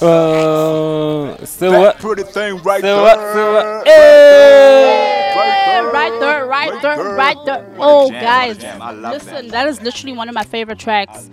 Uh, 0.00 1.44
so 1.44 1.70
that 1.70 1.78
what? 1.78 1.98
pretty 1.98 2.22
thing 2.22 2.56
right 2.62 2.80
So 2.80 2.86
there. 2.86 3.02
what? 3.02 3.16
So 3.34 3.52
what? 3.54 3.86
Yeah, 3.86 5.34
Right 5.34 5.92
right 5.92 6.20
there, 6.20 6.46
right 6.46 6.82
there, 6.82 6.96
there. 6.96 7.14
right 7.14 7.36
there. 7.44 7.74
Oh, 7.78 8.10
jam, 8.10 8.22
guys, 8.22 8.58
jam. 8.58 8.80
I 8.82 8.90
love 8.92 9.12
listen, 9.14 9.46
that. 9.48 9.50
that 9.52 9.68
is 9.68 9.80
literally 9.82 10.12
one 10.16 10.28
of 10.28 10.34
my 10.34 10.44
favorite 10.44 10.78
tracks 10.78 11.30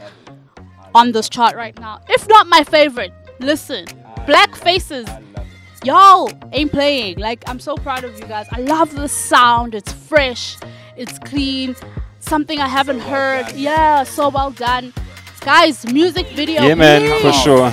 on 0.93 1.11
this 1.11 1.29
chart 1.29 1.55
right 1.55 1.77
now. 1.79 2.01
If 2.09 2.27
not 2.27 2.47
my 2.47 2.63
favorite, 2.63 3.13
listen, 3.39 3.85
Black 4.25 4.55
Faces. 4.55 5.07
Y'all 5.83 6.31
ain't 6.51 6.71
playing. 6.71 7.19
Like, 7.19 7.43
I'm 7.47 7.59
so 7.59 7.75
proud 7.75 8.03
of 8.03 8.17
you 8.19 8.25
guys. 8.25 8.47
I 8.51 8.59
love 8.61 8.95
the 8.95 9.07
sound. 9.07 9.75
It's 9.75 9.91
fresh, 9.93 10.57
it's 10.97 11.19
clean, 11.19 11.75
something 12.19 12.59
I 12.59 12.67
haven't 12.67 13.01
heard. 13.01 13.51
Yeah, 13.53 14.03
so 14.03 14.29
well 14.29 14.49
done. 14.51 14.93
Guys, 15.45 15.85
music 15.85 16.25
video. 16.29 16.63
Yeah, 16.63 16.73
man, 16.73 17.21
for 17.21 17.31
sure. 17.31 17.69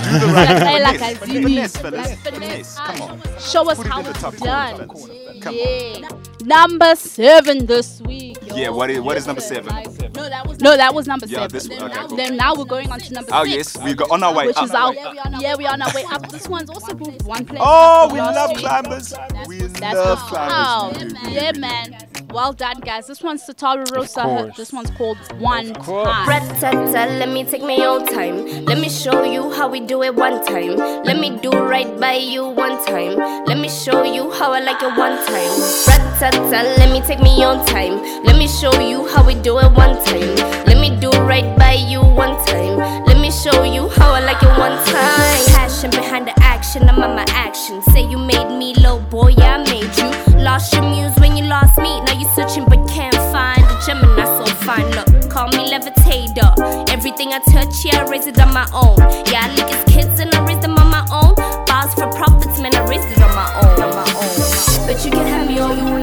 Like 0.93 1.17
Finesse, 1.17 1.17
finesse, 1.17 1.77
fellas. 1.77 2.07
Like 2.09 2.19
finesse. 2.19 2.77
Finesse, 2.77 2.79
come 2.79 3.01
uh, 3.01 3.05
on. 3.13 3.21
Show 3.39 3.67
us 3.69 3.77
Put 3.77 3.87
how 3.87 3.99
it's 4.01 4.21
top 4.21 4.35
corner, 4.37 4.77
done. 4.85 5.41
Come 5.41 5.55
yeah. 5.55 6.07
Number 6.43 6.95
seven 6.95 7.65
this 7.65 7.99
week. 8.01 8.37
yo. 8.45 8.55
Yeah, 8.55 8.69
what 8.69 8.91
is- 8.91 8.99
what 9.01 9.17
is 9.17 9.25
number 9.25 9.41
seven? 9.41 9.73
No, 10.13 10.29
that 10.29 10.45
was 10.47 10.59
no, 10.59 10.77
that 10.77 10.93
was 10.93 11.07
number 11.07 11.25
Yeah, 11.25 11.47
seven. 11.47 11.51
this- 11.51 11.67
then, 11.67 11.81
okay, 11.83 11.93
now, 11.95 12.07
cool. 12.07 12.17
then 12.17 12.37
now 12.37 12.53
we're 12.55 12.65
going 12.65 12.91
on 12.91 12.99
to 12.99 13.13
number 13.13 13.29
Oh 13.33 13.43
six. 13.43 13.55
yes, 13.75 13.83
we 13.83 13.93
got 13.95 14.11
on 14.11 14.21
our 14.21 14.33
way 14.35 14.45
Which 14.47 14.57
up. 14.57 14.65
is 14.65 14.71
our 14.71 14.93
yeah, 14.93 15.55
we 15.55 15.65
are 15.65 15.73
on 15.73 15.81
our 15.81 15.93
way 15.95 16.03
up. 16.11 16.29
This 16.29 16.47
one's 16.47 16.69
also 16.69 16.93
moved 16.93 17.23
one 17.25 17.43
place. 17.45 17.59
Oh, 17.63 18.09
we 18.13 18.19
love 18.19 18.51
climbers. 18.55 19.13
We 19.47 19.59
That's 19.61 19.95
love 19.95 20.19
climbers. 20.29 21.15
Oh, 21.25 21.29
yeah, 21.29 21.51
man. 21.57 21.97
Well 22.33 22.51
done, 22.51 22.79
guys. 22.79 23.05
This 23.05 23.21
one's 23.21 23.43
Sataru 23.43 23.91
Rosa. 23.91 24.51
This 24.57 24.73
one's 24.73 24.89
called 24.89 25.19
One. 25.39 25.71
Time. 25.75 26.27
Rat-tat-tat, 26.27 27.19
let 27.19 27.29
me 27.29 27.43
take 27.43 27.61
my 27.61 27.75
own 27.75 28.07
time. 28.07 28.65
Let 28.65 28.79
me 28.79 28.89
show 28.89 29.23
you 29.23 29.51
how 29.51 29.69
we 29.69 29.79
do 29.79 30.01
it 30.01 30.15
one 30.15 30.43
time. 30.43 30.75
Let 31.03 31.19
me 31.19 31.37
do 31.43 31.51
right 31.51 31.99
by 31.99 32.13
you 32.15 32.47
one 32.47 32.83
time. 32.87 33.17
Let 33.45 33.59
me 33.59 33.69
show 33.69 34.01
you 34.01 34.31
how 34.31 34.51
I 34.51 34.61
like 34.61 34.81
it 34.81 34.97
one 34.97 35.15
time. 35.27 35.53
Rat-tat-tat, 35.85 36.79
let 36.79 36.91
me 36.91 37.01
take 37.01 37.21
me 37.21 37.45
own 37.45 37.63
time. 37.67 38.01
Let 38.23 38.35
me 38.35 38.47
show 38.47 38.73
you 38.79 39.07
how 39.09 39.23
we 39.23 39.35
do 39.35 39.59
it 39.59 39.71
one 39.73 40.03
time. 40.03 40.35
Let 40.65 40.79
me 40.79 40.99
do 40.99 41.11
right 41.11 41.55
by 41.55 41.73
you 41.73 42.01
one 42.01 42.35
time. 42.47 42.79
Let 43.05 43.19
me 43.19 43.29
show 43.29 43.61
you 43.63 43.89
how 43.89 44.11
I 44.11 44.21
like 44.21 44.41
it 44.41 44.57
one 44.57 44.83
time. 44.87 45.45
Passion 45.53 45.91
behind 45.91 46.27
the 46.27 46.33
action, 46.39 46.89
I'm 46.89 47.03
on 47.03 47.15
my 47.15 47.25
action. 47.29 47.83
Say 47.93 48.09
you 48.09 48.17
made 48.17 48.49
me 48.57 48.73
low, 48.81 48.99
boy, 49.01 49.35
yeah, 49.37 49.57
I 49.57 49.63
made 49.69 49.95
you. 49.97 50.22
Lost 50.43 50.73
your 50.73 50.83
muse 50.83 51.15
when 51.21 51.37
you 51.37 51.45
lost 51.45 51.77
me. 51.77 52.01
Now 52.01 52.19
you're 52.19 52.29
searching 52.33 52.65
but 52.65 52.85
can't 52.89 53.15
find 53.31 53.63
a 53.63 53.79
Gemini 53.85 54.25
so 54.25 54.45
fine. 54.65 54.85
Look, 54.91 55.31
call 55.31 55.47
me 55.47 55.71
levitator. 55.71 56.89
Everything 56.89 57.31
I 57.31 57.39
touch, 57.49 57.85
yeah, 57.85 58.03
I 58.03 58.09
raise 58.11 58.27
it 58.27 58.37
on 58.39 58.53
my 58.53 58.67
own. 58.73 58.97
Yeah, 59.31 59.47
I 59.47 59.55
lick 59.55 59.69
his 59.73 59.83
kids 59.93 60.19
and 60.19 60.35
I 60.35 60.45
raise 60.45 60.59
them 60.59 60.75
on 60.77 60.89
my 60.91 61.07
own. 61.11 61.33
Bars 61.65 61.93
for 61.93 62.11
profits, 62.11 62.59
man, 62.59 62.75
I 62.75 62.85
raised 62.89 63.07
it 63.09 63.21
on 63.21 63.33
my 63.33 63.47
own. 63.55 63.83
On 63.83 63.95
my 63.95 64.03
own. 64.19 64.85
But 64.85 65.05
you 65.05 65.11
can 65.11 65.25
have 65.27 65.47
me 65.47 65.59
all 65.59 65.75
you 65.75 66.02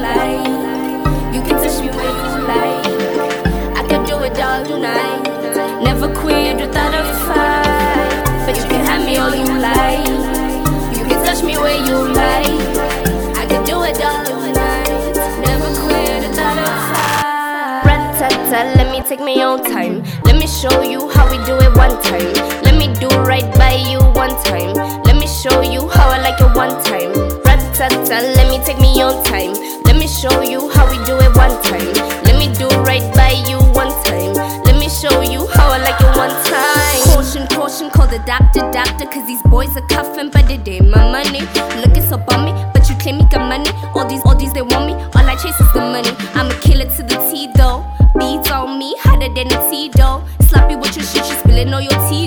Take 19.11 19.19
my 19.19 19.43
own 19.43 19.61
time. 19.61 20.01
Let 20.23 20.37
me 20.37 20.47
show 20.47 20.83
you 20.83 21.09
how 21.09 21.29
we 21.29 21.35
do 21.43 21.57
it 21.59 21.75
one 21.75 22.01
time. 22.01 22.31
Let 22.63 22.77
me 22.79 22.87
do 22.95 23.09
right 23.27 23.43
by 23.59 23.73
you 23.91 23.99
one 24.15 24.31
time. 24.45 24.71
Let 25.03 25.17
me 25.17 25.27
show 25.27 25.59
you 25.59 25.89
how 25.89 26.07
I 26.07 26.21
like 26.23 26.39
it 26.39 26.55
one 26.55 26.71
time. 26.81 27.11
Rat-tat-tat, 27.43 28.23
let 28.37 28.47
me 28.47 28.63
take 28.63 28.79
me 28.79 29.03
own 29.03 29.21
time. 29.25 29.51
Let 29.83 29.97
me 29.97 30.07
show 30.07 30.41
you 30.41 30.69
how 30.69 30.89
we 30.89 30.95
do 31.03 31.19
it 31.19 31.35
one 31.35 31.51
time. 31.61 31.91
Let 32.23 32.39
me 32.39 32.55
do 32.55 32.69
right 32.87 33.03
by 33.13 33.35
you 33.49 33.59
one 33.75 33.91
time. 34.05 34.31
Let 34.63 34.79
me 34.79 34.87
show 34.87 35.19
you 35.19 35.45
how 35.59 35.67
I 35.75 35.79
like 35.83 35.99
it 35.99 36.15
one 36.15 36.31
time. 36.47 37.03
Caution, 37.11 37.47
caution, 37.47 37.89
call 37.89 38.07
the 38.07 38.19
doctor, 38.19 38.63
doctor, 38.71 39.07
cause 39.07 39.27
these 39.27 39.41
boys 39.43 39.75
are 39.75 39.87
cuffing, 39.87 40.29
but 40.29 40.49
it 40.49 40.65
ain't 40.65 40.89
my 40.89 41.03
money. 41.11 41.70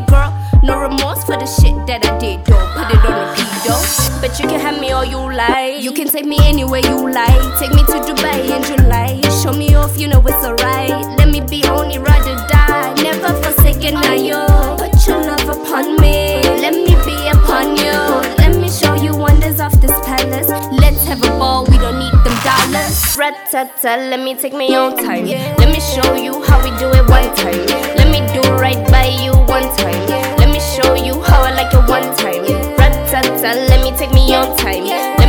Girl. 0.06 0.32
No 0.62 0.80
remorse 0.80 1.22
for 1.24 1.36
the 1.36 1.46
shit 1.46 1.74
that 1.86 2.04
I 2.06 2.18
did 2.18 2.44
though. 2.44 2.66
Put 2.72 2.88
it 2.88 3.04
on 3.04 3.28
repeat 3.28 3.52
though. 3.68 3.84
But 4.20 4.40
you 4.40 4.48
can 4.48 4.60
have 4.60 4.80
me 4.80 4.92
all 4.92 5.04
you 5.04 5.20
like. 5.20 5.82
You 5.82 5.92
can 5.92 6.08
take 6.08 6.24
me 6.24 6.38
anywhere 6.40 6.80
you 6.80 7.12
like. 7.12 7.58
Take 7.58 7.70
me 7.70 7.82
to 7.92 8.00
Dubai 8.00 8.40
in 8.48 8.62
July. 8.64 9.20
Show 9.42 9.52
me 9.52 9.74
off, 9.74 9.98
you 9.98 10.08
know 10.08 10.22
it's 10.24 10.44
alright. 10.44 10.90
Let 11.18 11.28
me 11.28 11.40
be 11.40 11.64
only 11.68 11.98
ride 11.98 12.26
or 12.26 12.40
die. 12.48 12.94
Never 13.02 13.34
forsaken, 13.42 13.96
I 13.96 14.14
you. 14.14 14.40
Put 14.80 15.06
your 15.06 15.20
love 15.20 15.48
upon 15.48 16.00
me. 16.00 16.40
Let 16.64 16.72
me 16.72 16.96
be 17.04 17.16
upon 17.28 17.76
you. 17.76 17.92
Let 18.40 18.56
me 18.56 18.70
show 18.70 18.94
you 18.94 19.14
wonders 19.14 19.60
of 19.60 19.78
this 19.82 19.92
palace. 20.06 20.48
Let's 20.72 21.04
have 21.04 21.22
a 21.22 21.28
ball, 21.38 21.66
we 21.66 21.76
don't 21.76 21.98
need 21.98 22.16
them 22.24 22.36
dollars. 22.40 23.16
Rat-tat-tat, 23.18 24.08
let 24.08 24.20
me 24.20 24.34
take 24.34 24.54
my 24.54 24.66
own 24.68 24.96
time. 24.96 25.26
Let 25.26 25.68
me 25.68 25.80
show 25.80 26.14
you 26.14 26.42
how 26.44 26.56
we 26.64 26.70
do 26.78 26.88
it 26.88 27.04
one 27.10 27.28
time. 27.36 27.66
Let 28.00 28.08
me 28.08 28.20
do 28.32 28.40
right 28.56 28.80
by 28.88 29.12
you 29.22 29.33
one 29.54 29.76
time. 29.76 30.08
Let 30.38 30.48
me 30.48 30.58
show 30.58 30.94
you 30.94 31.22
how 31.22 31.44
I 31.44 31.52
like 31.54 31.72
it 31.72 31.88
one 31.88 32.10
time. 32.16 32.42
Rat-tat-tat, 32.76 33.56
let 33.70 33.84
me 33.84 33.96
take 33.96 34.12
me 34.12 34.34
own 34.34 34.56
time. 34.56 35.23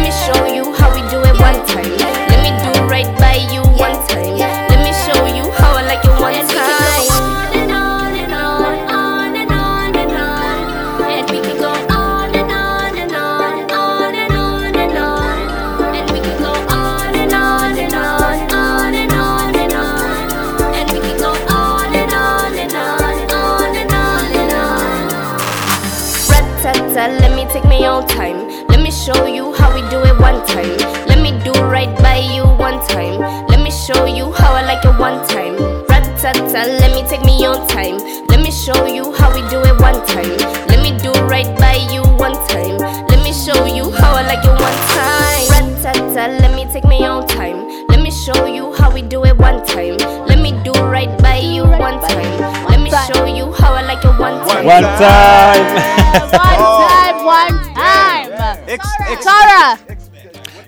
Rat-ta-ta, 36.25 36.65
let 36.81 36.89
me 36.95 37.07
take 37.07 37.23
me 37.23 37.45
on 37.45 37.67
time. 37.67 37.99
Let 38.29 38.39
me 38.41 38.49
show 38.49 38.87
you 38.87 39.13
how 39.13 39.29
we 39.31 39.47
do 39.47 39.61
it 39.61 39.79
one 39.79 40.03
time. 40.07 40.25
Let 40.73 40.81
me 40.81 40.97
do 40.97 41.11
right 41.29 41.45
by 41.59 41.75
you 41.93 42.01
one 42.17 42.33
time. 42.49 42.79
Let 43.13 43.21
me 43.23 43.31
show 43.31 43.65
you 43.65 43.91
how 43.91 44.15
I 44.15 44.25
like 44.25 44.41
it 44.41 44.49
one 44.49 44.77
time. 44.89 45.45
Rat-ta-ta, 45.53 46.25
let 46.41 46.55
me 46.55 46.65
take 46.73 46.83
me 46.85 47.05
on 47.05 47.27
time. 47.27 47.69
Let 47.89 48.01
me 48.01 48.09
show 48.09 48.47
you 48.47 48.73
how 48.73 48.91
we 48.91 49.03
do 49.03 49.23
it 49.23 49.37
one 49.37 49.63
time. 49.67 49.97
Let 50.25 50.39
me 50.41 50.49
do 50.63 50.71
right 50.89 51.15
by 51.21 51.37
you 51.37 51.61
one 51.63 52.01
time. 52.01 52.39
Let 52.73 52.81
me 52.81 52.89
show 53.05 53.25
you 53.25 53.53
how 53.53 53.75
I 53.75 53.83
like 53.83 54.03
it 54.03 54.17
one 54.19 54.41
time. 54.49 54.65
One 54.65 54.81
time. 54.81 55.61
one 56.33 56.57
time, 56.89 57.17
one 57.37 57.75
time. 57.75 59.21
Tara. 59.21 59.84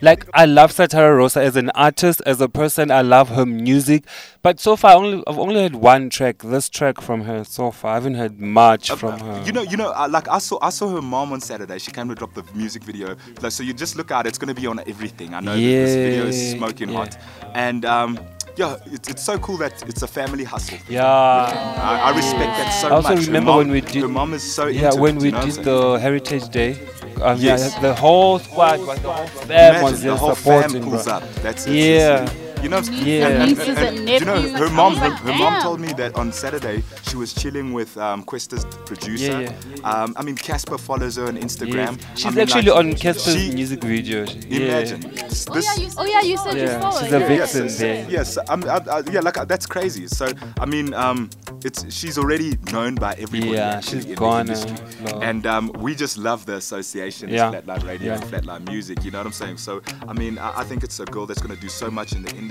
Like 0.01 0.27
I 0.33 0.45
love 0.45 0.71
Satara 0.71 1.15
Rosa 1.15 1.41
as 1.41 1.55
an 1.55 1.69
artist, 1.71 2.21
as 2.25 2.39
a 2.41 2.47
person. 2.47 2.91
I 2.91 3.01
love 3.01 3.29
her 3.29 3.45
music, 3.45 4.05
but 4.41 4.59
so 4.59 4.75
far 4.75 4.95
only 4.95 5.23
I've 5.25 5.39
only 5.39 5.55
heard 5.61 5.75
one 5.75 6.09
track. 6.09 6.39
This 6.43 6.69
track 6.69 7.01
from 7.01 7.21
her 7.21 7.43
so 7.43 7.71
far. 7.71 7.91
I 7.91 7.93
haven't 7.95 8.15
heard 8.15 8.39
much 8.39 8.91
from 8.91 9.19
her. 9.19 9.43
You 9.45 9.51
know, 9.51 9.63
you 9.63 9.77
know, 9.77 9.91
uh, 9.95 10.07
like 10.09 10.27
I 10.27 10.37
saw, 10.37 10.59
I 10.61 10.69
saw 10.69 10.89
her 10.89 11.01
mom 11.01 11.33
on 11.33 11.41
Saturday. 11.41 11.79
She 11.79 11.91
came 11.91 12.09
to 12.09 12.15
drop 12.15 12.33
the 12.33 12.43
music 12.53 12.83
video. 12.83 13.15
Like, 13.41 13.51
so 13.51 13.63
you 13.63 13.73
just 13.73 13.95
look 13.95 14.11
out; 14.11 14.27
it's 14.27 14.37
going 14.37 14.53
to 14.53 14.59
be 14.59 14.67
on 14.67 14.79
everything. 14.87 15.33
I 15.33 15.39
know 15.39 15.53
that 15.53 15.61
this 15.61 15.95
video 15.95 16.25
is 16.25 16.51
smoking 16.51 16.89
yeah. 16.89 16.97
hot, 16.97 17.17
and 17.55 17.83
um, 17.85 18.19
yeah, 18.57 18.77
it's, 18.85 19.09
it's 19.09 19.23
so 19.23 19.37
cool 19.39 19.57
that 19.57 19.87
it's 19.87 20.01
a 20.01 20.07
family 20.07 20.43
hustle. 20.43 20.77
Yeah. 20.89 21.05
I, 21.05 22.11
I 22.11 22.15
respect 22.15 22.57
that 22.57 22.69
so 22.69 22.89
much. 22.89 22.91
I 22.91 22.95
also 22.95 23.15
much. 23.15 23.25
Remember 23.27 23.51
mom- 23.51 23.57
when 23.57 23.71
we 23.71 23.81
did. 23.81 24.07
mom 24.07 24.33
is 24.33 24.43
so 24.43 24.67
yeah 24.67 24.93
when 24.93 25.17
we 25.17 25.31
did 25.31 25.63
the 25.63 25.97
Heritage 25.99 26.49
Day. 26.49 26.77
Yes. 27.17 27.73
yeah, 27.73 27.79
the 27.81 27.93
whole 27.93 28.39
squad, 28.39 28.77
the 28.77 28.85
whole 28.85 29.27
fam 29.27 29.47
there 29.47 29.91
the 29.91 30.15
whole 30.15 30.35
fam 30.35 30.69
supporting. 30.69 30.83
pulls 30.83 31.05
bro. 31.05 31.13
up. 31.15 31.23
That's 31.35 31.67
it. 31.67 31.73
yeah. 31.73 32.29
That's 32.61 32.89
it. 32.89 32.93
You 32.93 33.19
know, 33.21 33.27
Yeah. 33.27 33.45
Nieces 33.45 33.77
and 33.77 34.09
you 34.09 34.19
know, 34.25 34.41
her 34.57 34.69
mom, 34.69 34.95
her, 34.95 35.09
her 35.11 35.33
mom 35.33 35.61
told 35.61 35.79
me 35.79 35.93
that 35.93 36.15
on 36.15 36.31
Saturday 36.31 36.83
she 37.07 37.15
was 37.15 37.33
chilling 37.33 37.73
with 37.73 37.97
um, 37.97 38.23
Kwesta's 38.23 38.65
producer. 38.85 39.41
Yeah, 39.41 39.51
Um, 39.83 40.13
I 40.17 40.23
mean, 40.23 40.35
Cassper 40.35 40.79
follows 40.79 41.15
her 41.17 41.27
on 41.27 41.37
Instagram. 41.37 41.97
Yes. 41.99 42.07
She's 42.15 42.25
I 42.25 42.29
mean, 42.31 42.39
actually 42.39 42.61
like, 42.63 42.77
on 42.79 42.93
Cassper's 42.93 43.33
she- 43.35 43.51
music 43.53 43.83
video. 43.83 44.25
She- 44.25 44.39
yeah. 44.49 44.57
Imagine. 44.79 45.01
This, 45.01 45.45
Oh 45.49 45.55
yeah, 45.55 45.75
you, 45.75 45.89
oh, 45.97 46.05
yeah, 46.05 46.21
you 46.21 46.37
said 46.37 46.55
you 46.55 46.61
Yeah, 46.63 46.79
saw 46.81 46.99
she's 46.99 47.11
it. 47.11 47.15
a 47.15 47.19
yeah. 47.19 47.27
vixen 47.27 47.63
yes, 47.63 47.77
there. 47.79 48.05
Yes, 48.09 48.37
um, 48.49 48.63
I, 48.65 48.81
I, 48.91 49.03
yeah, 49.11 49.19
like 49.21 49.37
uh, 49.37 49.45
that's 49.45 49.65
crazy. 49.65 50.07
So 50.07 50.27
I 50.59 50.65
mean, 50.65 50.93
um, 50.93 51.29
it's 51.63 51.91
she's 51.93 52.17
already 52.17 52.57
known 52.71 52.95
by 52.95 53.13
everybody. 53.13 53.53
Yeah, 53.53 53.79
she's 53.79 54.03
in 54.05 54.09
the 54.11 54.15
gone, 54.15 54.41
industry. 54.49 54.75
and 55.21 55.45
um, 55.47 55.71
we 55.79 55.95
just 55.95 56.17
love 56.17 56.45
the 56.45 56.55
association, 56.55 57.29
Yeah. 57.29 57.51
Flatline 57.51 57.85
Radio 57.87 58.13
and 58.13 58.21
Yeah. 58.23 58.29
Flatline 58.29 58.67
Music. 58.69 59.03
You 59.05 59.11
know 59.11 59.19
what 59.19 59.27
I'm 59.27 59.33
saying? 59.33 59.57
So 59.57 59.81
I 60.07 60.13
mean, 60.13 60.37
I, 60.37 60.59
I 60.59 60.63
think 60.63 60.83
it's 60.83 60.99
a 60.99 61.05
girl 61.05 61.25
that's 61.25 61.41
gonna 61.41 61.55
do 61.55 61.69
so 61.69 61.89
much 61.89 62.11
in 62.13 62.23
the 62.23 62.29
industry. 62.31 62.46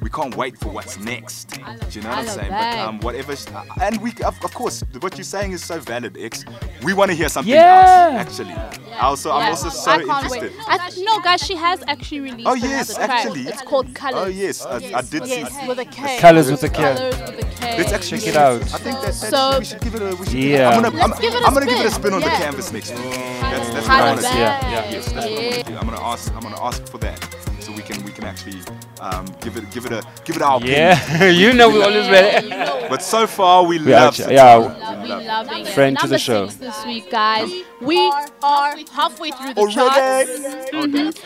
We 0.00 0.10
can't 0.10 0.34
wait 0.36 0.58
for 0.58 0.68
what's 0.70 0.98
next. 0.98 1.48
Do 1.50 1.60
you 1.90 2.02
know 2.02 2.10
what 2.10 2.18
I 2.18 2.20
I'm 2.20 2.26
saying? 2.26 2.50
that. 2.50 2.76
But 2.76 2.88
um, 2.88 3.00
whatever, 3.00 3.32
uh, 3.32 3.64
and 3.80 4.00
we 4.02 4.10
of, 4.24 4.42
of 4.44 4.52
course, 4.54 4.82
what 5.00 5.16
you're 5.16 5.24
saying 5.24 5.52
is 5.52 5.64
so 5.64 5.78
valid, 5.78 6.16
X. 6.18 6.44
We 6.82 6.92
want 6.94 7.10
to 7.10 7.16
hear 7.16 7.28
something 7.28 7.52
Yeah. 7.52 8.24
else. 8.26 8.40
Actually, 8.40 8.54
also, 9.00 9.30
I'm 9.30 9.50
also 9.50 9.68
so 9.68 9.90
I 9.90 10.00
interested. 10.00 10.42
wait. 10.42 10.52
I, 10.66 10.90
no, 10.98 11.20
guys, 11.20 11.40
she 11.42 11.54
has 11.56 11.82
actually 11.86 12.20
released. 12.20 12.48
Oh, 12.48 12.54
yes, 12.54 12.90
another 12.90 13.06
track. 13.06 13.10
actually. 13.26 13.42
It's 13.42 13.62
called 13.62 13.94
Colors. 13.94 14.22
Oh 14.24 14.28
yes, 14.28 14.66
I, 14.66 14.76
I 14.76 15.02
did 15.02 15.24
see. 15.24 15.30
Yes, 15.40 15.68
with 15.68 15.78
a 15.78 15.84
K. 15.84 16.18
Colours 16.18 16.50
with 16.50 16.62
a 16.64 16.68
K. 16.68 16.74
Colors 16.82 17.18
with 17.20 17.44
a 17.44 17.48
K. 17.56 17.78
Let's 17.78 17.92
actually 17.92 18.18
Check 18.20 18.28
it 18.28 18.36
out. 18.36 18.62
I 18.62 18.78
think 18.78 18.96
that, 19.00 19.04
that 19.06 19.14
So- 19.14 19.58
we 19.60 19.64
should 19.64 19.80
give 19.80 19.94
it 19.94 20.02
a. 20.02 20.16
We 20.16 20.26
should 20.26 20.34
Yeah. 20.34 20.70
I'm 20.70 20.82
gonna, 20.82 21.00
I'm, 21.00 21.10
give 21.20 21.32
it 21.34 21.42
a 21.42 21.46
I'm 21.46 21.54
gonna 21.54 21.66
give 21.66 21.78
it 21.78 21.86
a 21.86 21.90
spin. 21.90 22.02
spin 22.02 22.14
on 22.14 22.20
the 22.20 22.26
Yeah. 22.26 22.38
canvas 22.38 22.72
next 22.72 22.90
week. 22.90 23.02
That's, 23.02 23.68
that's 23.70 23.88
what 23.88 24.00
I 24.00 24.04
want 24.08 24.20
to 24.20 24.26
see. 24.26 24.32
bad. 24.34 24.92
Yes, 24.92 25.04
that's 25.06 25.14
what 25.14 25.24
I 25.24 25.28
Yeah. 25.28 25.40
want 25.40 25.54
to 25.66 25.72
do. 25.72 25.78
I'm 25.78 25.88
gonna 25.88 26.02
ask. 26.02 26.32
I'm 26.34 26.40
gonna 26.40 26.62
ask 26.62 26.86
for 26.88 26.98
that, 26.98 27.36
so 27.60 27.72
we 27.72 27.82
can 27.82 28.02
we 28.04 28.10
can 28.12 28.24
actually 28.24 28.60
um, 29.02 29.26
give 29.40 29.56
it 29.56 29.70
give 29.70 29.84
it 29.86 29.92
a 29.92 30.02
give 30.24 30.36
it 30.36 30.42
our 30.42 30.56
opinion. 30.58 30.78
Yeah, 30.78 31.28
you 31.42 31.52
know 31.52 31.68
we 31.68 31.82
always 31.82 32.08
ready. 32.08 32.48
But 32.88 33.02
so 33.02 33.26
far 33.26 33.64
we, 33.64 33.78
We 33.78 33.92
love. 33.92 34.14
actually- 34.14 34.34
yeah, 34.34 34.56
Satara. 34.58 34.96
We 34.96 35.02
we 35.02 35.08
love. 35.08 35.24
loving 35.46 35.66
it. 35.66 35.72
Friend 35.74 35.98
to 35.98 36.06
the 36.06 36.18
show. 36.18 36.46
this 36.46 36.84
week, 36.86 37.10
guys. 37.10 37.50
We 37.80 37.98
are 38.42 38.76
halfway 38.92 39.30
through 39.32 39.54
the 39.54 39.60
Already? 39.60 39.74
charts. 39.74 40.70
Damn. 40.70 40.84
And 40.84 40.94
it's 41.08 41.20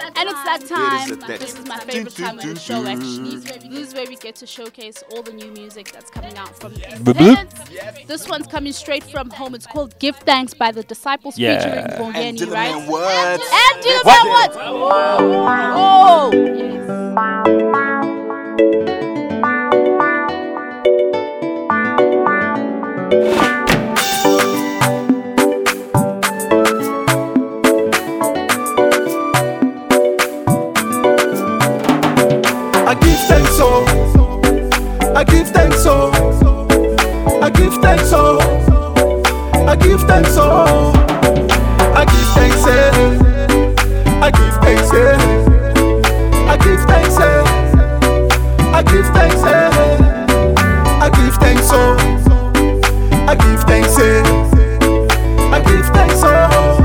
that 0.50 0.62
time. 0.66 1.12
at 1.12 1.20
that- 1.26 1.40
This 1.40 1.54
is 1.58 1.66
my 1.66 1.78
favorite 1.80 2.16
time 2.16 2.38
of 2.38 2.44
the 2.44 2.58
show, 2.58 2.86
actually. 2.86 3.36
This 3.40 3.88
is 3.88 3.94
where 3.94 4.06
we 4.06 4.16
get 4.16 4.36
to 4.36 4.46
showcase 4.46 5.02
all 5.12 5.22
the 5.22 5.32
new 5.34 5.50
music 5.52 5.92
that's 5.92 6.10
coming 6.10 6.36
out 6.38 6.58
from 6.58 6.72
the 6.72 6.80
Boop, 6.80 7.14
boop. 7.14 8.06
This 8.06 8.26
one's 8.28 8.46
coming 8.46 8.72
straight 8.72 9.04
from 9.04 9.28
home. 9.28 9.54
It's 9.54 9.66
called 9.66 9.98
Give 9.98 10.16
Thanks 10.16 10.54
by 10.54 10.70
the 10.72 10.82
Disciples 10.84 11.36
Yeah. 11.38 11.58
featuring 11.58 11.84
And 11.84 12.38
Bongeni, 12.38 12.46
Dylan 12.46 12.52
right? 12.54 12.76
Man 12.78 12.86
what? 12.88 13.40
And 13.62 13.84
Dylan 13.84 14.04
What? 14.04 14.54
Man 14.56 14.80
what? 14.80 15.72
Oh! 15.76 16.30
Yes. 16.32 17.62
I 17.68 17.72
give 32.94 33.18
thanks, 33.29 33.59
oh. 33.59 33.79
I 35.14 35.24
give 35.24 35.48
thanks, 35.48 35.85
oh. 35.87 36.26
I 48.74 48.83
give 48.83 49.07
thanks, 49.07 49.42
eh. 49.42 49.70
I 51.00 51.11
give 51.11 51.35
thanks, 51.37 51.66
thanks, 51.66 51.70
oh. 51.70 51.96
I 53.29 53.35
give 53.35 53.62
thanks, 53.64 53.98
eh. 53.98 54.22
I 55.52 55.61
give 55.61 55.87
thanks, 55.94 56.20
oh. 56.22 56.79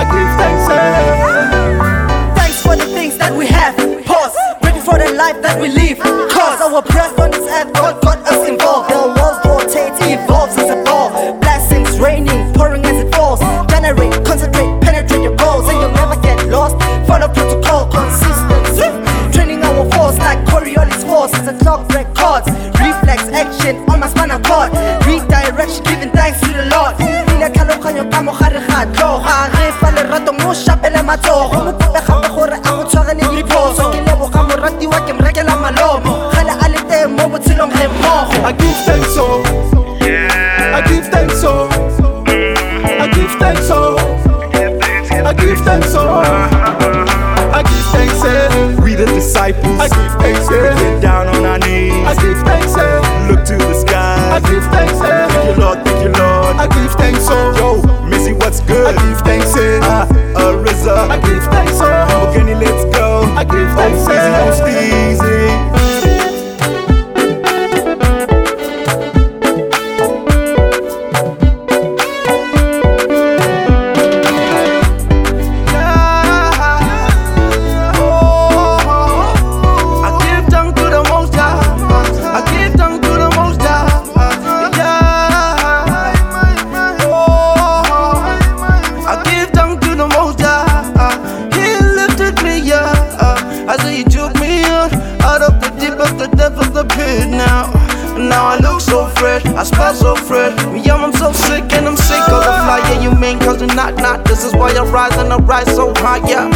I 0.00 0.04
give 0.04 0.30
thanks, 0.38 0.68
eh. 0.70 2.34
Thanks 2.34 2.62
for 2.62 2.76
the 2.76 2.86
things 2.86 3.16
that 3.18 3.32
we 3.32 3.46
have. 3.46 3.76
Pause. 4.04 4.36
Ready 4.62 4.80
for 4.80 4.98
the 4.98 5.12
life 5.14 5.40
that 5.42 5.60
we 5.60 5.68
live. 5.68 6.33
You 104.14 104.20
not, 104.20 104.28
not. 104.28 104.28
This 104.28 104.44
is 104.44 104.52
why 104.54 104.72
I 104.72 104.84
rise 104.84 105.16
and 105.16 105.32
I 105.32 105.36
rise 105.38 105.66
so 105.74 105.92
high, 105.96 106.18
yeah. 106.28 106.48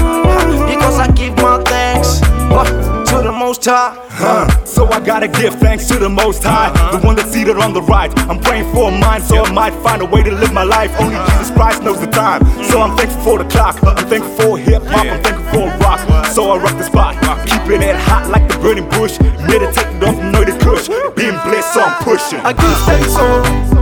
Because 0.69 0.99
I 0.99 1.11
give 1.13 1.37
my 1.37 1.63
thanks 1.65 2.21
uh, 2.23 3.05
to 3.07 3.23
the 3.23 3.33
Most 3.33 3.65
High. 3.65 3.97
Huh. 4.11 4.65
So 4.65 4.87
I 4.89 5.01
gotta 5.01 5.29
give 5.29 5.55
thanks 5.55 5.87
to 5.89 5.99
the 5.99 6.09
Most 6.09 6.43
High, 6.43 6.71
the 6.93 6.99
one 7.07 7.17
that's 7.17 7.31
seated 7.31 7.57
on 7.57 7.73
the 7.73 7.83
right. 7.83 8.17
I'm 8.29 8.41
praying 8.41 8.73
for 8.75 8.89
a 8.89 8.99
mind 8.99 9.25
so 9.25 9.45
I 9.45 9.53
might 9.53 9.75
find 9.83 10.03
a 10.03 10.07
way 10.07 10.23
to 10.23 10.33
live 10.33 10.53
my 10.53 10.65
life. 10.65 10.93
Only 11.01 11.17
Jesus 11.31 11.51
Christ 11.51 11.83
knows 11.83 12.01
the 12.01 12.07
time. 12.07 12.45
So 12.65 12.81
I'm 12.81 12.97
thankful 12.97 13.23
for 13.23 13.39
the 13.39 13.49
clock. 13.49 13.83
I'm 13.85 14.09
thankful 14.09 14.35
for 14.37 14.59
hip 14.59 14.83
hop. 14.85 15.07
I'm 15.07 15.23
thankful 15.23 15.71
for 15.71 15.79
rock. 15.79 16.27
So 16.27 16.51
I 16.51 16.59
rock 16.59 16.77
the 16.79 16.85
spot, 16.85 17.15
keeping 17.47 17.83
it 17.83 17.97
hot 17.97 18.31
like 18.31 18.49
the 18.49 18.59
burning 18.59 18.89
bush. 18.91 19.19
Meditating 19.21 20.03
off 20.05 20.17
know 20.33 20.45
the 20.45 20.57
kush. 20.65 20.89
Being 21.17 21.39
blessed, 21.45 21.75
so 21.75 21.81
I'm 21.83 22.03
pushing. 22.03 22.41
I 22.41 22.53
give 22.53 22.79
thanks, 22.87 23.13
so 23.13 23.25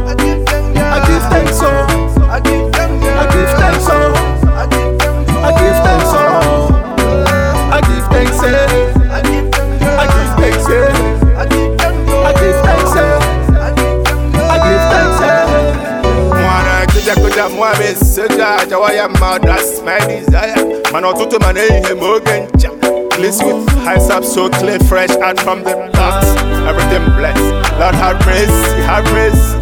I 0.07 0.15
give 0.15 0.47
thanks, 0.47 1.61
oh. 1.63 2.07
I 2.27 2.41
give 2.41 2.41
I 2.41 2.41
give 2.41 2.41
thanks, 2.41 2.73
oh. 2.77 2.87
I 3.17 3.33
give 3.33 3.66
thanks, 5.87 6.11
oh. 6.13 6.67
I 7.71 7.81
give 7.87 8.07
thanks, 8.11 8.43
eh. 8.43 9.13
I 9.17 9.23
give 9.23 9.55
thanks. 9.55 9.77
I 9.79 10.17
ma 19.09 19.39
that's 19.39 19.81
my 19.83 19.99
desire. 20.01 20.57
Man 20.93 21.05
otutu 21.05 21.39
man 21.41 21.57
eh 21.57 21.81
mogencha 21.95 22.71
Bliss 23.17 23.43
with 23.43 23.69
high 23.85 24.03
up 24.15 24.25
so 24.25 24.49
clear 24.49 24.79
fresh 24.81 25.15
out 25.27 25.39
from 25.41 25.63
the 25.63 25.75
box 25.95 26.27
Everything 26.71 27.05
blessed. 27.17 27.47
Lord 27.79 27.95
have 27.95 28.19
mercy, 28.27 28.83
have 28.83 29.05
mercy. 29.13 29.57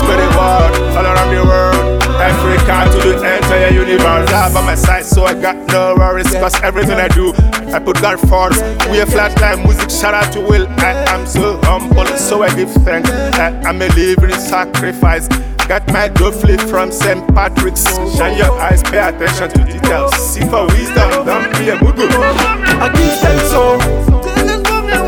Spread 0.00 0.20
the 0.22 0.28
word 0.38 0.96
all 0.96 1.06
around 1.06 1.30
the 1.34 1.44
world 1.44 1.99
Africa 2.20 2.90
to 2.92 3.08
the 3.18 3.36
entire 3.36 3.70
universe 3.72 4.30
God 4.30 4.54
by 4.54 4.64
my 4.64 4.74
side 4.74 5.04
so 5.04 5.24
I 5.24 5.34
got 5.34 5.56
no 5.68 5.94
worries 5.96 6.30
Cause 6.32 6.60
everything 6.62 6.98
I 6.98 7.08
do 7.08 7.32
I 7.72 7.78
put 7.78 8.00
God 8.00 8.20
first 8.28 8.60
We 8.90 9.00
a 9.00 9.06
flat 9.06 9.40
line 9.40 9.62
music 9.64 9.90
shout 9.90 10.14
out 10.14 10.32
to 10.34 10.40
Will 10.40 10.68
I 10.68 10.92
am 11.08 11.26
so 11.26 11.58
humble 11.64 12.06
so 12.16 12.42
I 12.42 12.54
give 12.54 12.70
thanks 12.84 13.10
I 13.10 13.48
am 13.68 13.80
a 13.82 13.88
living 13.88 14.32
sacrifice 14.32 15.28
Got 15.70 15.86
my 15.92 16.08
dough 16.08 16.32
from 16.32 16.90
St. 16.90 17.24
Patrick's. 17.32 17.84
Shine 18.16 18.36
your 18.36 18.50
eyes, 18.58 18.82
pay 18.82 18.98
attention 18.98 19.50
to 19.50 19.72
details. 19.72 20.12
See 20.16 20.40
for 20.40 20.66
wisdom, 20.66 21.24
don't 21.24 21.48
be 21.52 21.68
a 21.70 21.76
mugu. 21.76 22.08
I 22.10 22.90
give 22.92 23.14
thanks, 23.20 23.50
so. 23.50 23.78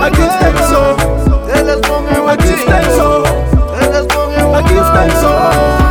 I 0.01 0.09
give 0.11 0.31
thanks, 0.39 0.71
oh. 0.71 0.95
I 2.29 2.37
give 2.37 2.61
thanks, 2.61 2.97
oh. 3.01 3.25
I 4.55 4.63
give 4.69 4.87
thanks, 4.95 5.17
oh. 5.25 5.82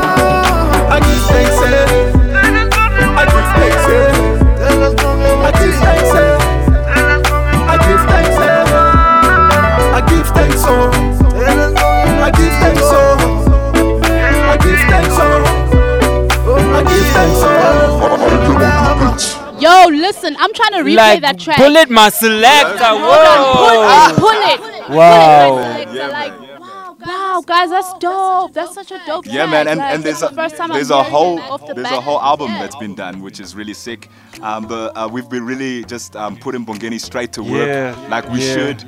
Yo, 19.62 19.86
listen, 19.90 20.36
I'm 20.40 20.54
trying 20.54 20.72
to 20.72 20.78
replay 20.80 20.96
Like, 20.96 21.22
that 21.22 21.40
track. 21.40 21.58
pull 21.58 21.76
it, 21.76 21.90
my 21.90 22.10
selector. 22.10 22.84
Hold 22.84 23.28
on, 23.34 24.16
pull 24.16 24.30
Whoa. 24.30 24.54
it, 24.54 24.60
pull 24.60 24.74
it. 24.82 24.90
Wow. 24.90 25.84
Pull 25.86 25.96
it, 25.96 26.12
like, 26.12 26.60
wow, 26.60 26.96
wow, 27.06 27.44
guys, 27.46 27.70
that's 27.70 27.94
dope. 28.00 28.54
That's 28.54 28.74
such 28.74 28.92
a 28.92 29.00
dope 29.06 29.26
Yeah, 29.28 29.46
track, 29.46 29.50
man, 29.52 29.68
and, 29.68 29.80
guys. 29.80 29.96
and 29.96 30.04
there's 30.04 30.24
a 30.24 30.28
the 30.30 30.36
first 30.36 30.58
time 30.58 30.70
there's 30.70 30.90
a 30.90 31.04
whole 31.04 31.36
the 31.36 31.74
there's 31.76 31.84
bat. 31.90 31.98
a 32.00 32.02
whole 32.02 32.20
album 32.20 32.52
that's 32.54 32.76
been 32.76 32.96
done, 32.96 33.22
which 33.22 33.40
is 33.40 33.56
really 33.56 33.74
sick. 33.76 34.10
Um, 34.42 34.66
but 34.68 34.98
uh, 34.98 35.08
we've 35.12 35.30
been 35.30 35.46
really 35.46 35.84
just 35.86 36.16
um, 36.16 36.38
putting 36.38 36.66
Bongeni 36.66 37.00
straight 37.00 37.32
to 37.34 37.44
work, 37.44 37.68
Yeah, 37.68 37.96
like 38.10 38.28
we 38.32 38.40
yeah. 38.40 38.54
should. 38.56 38.84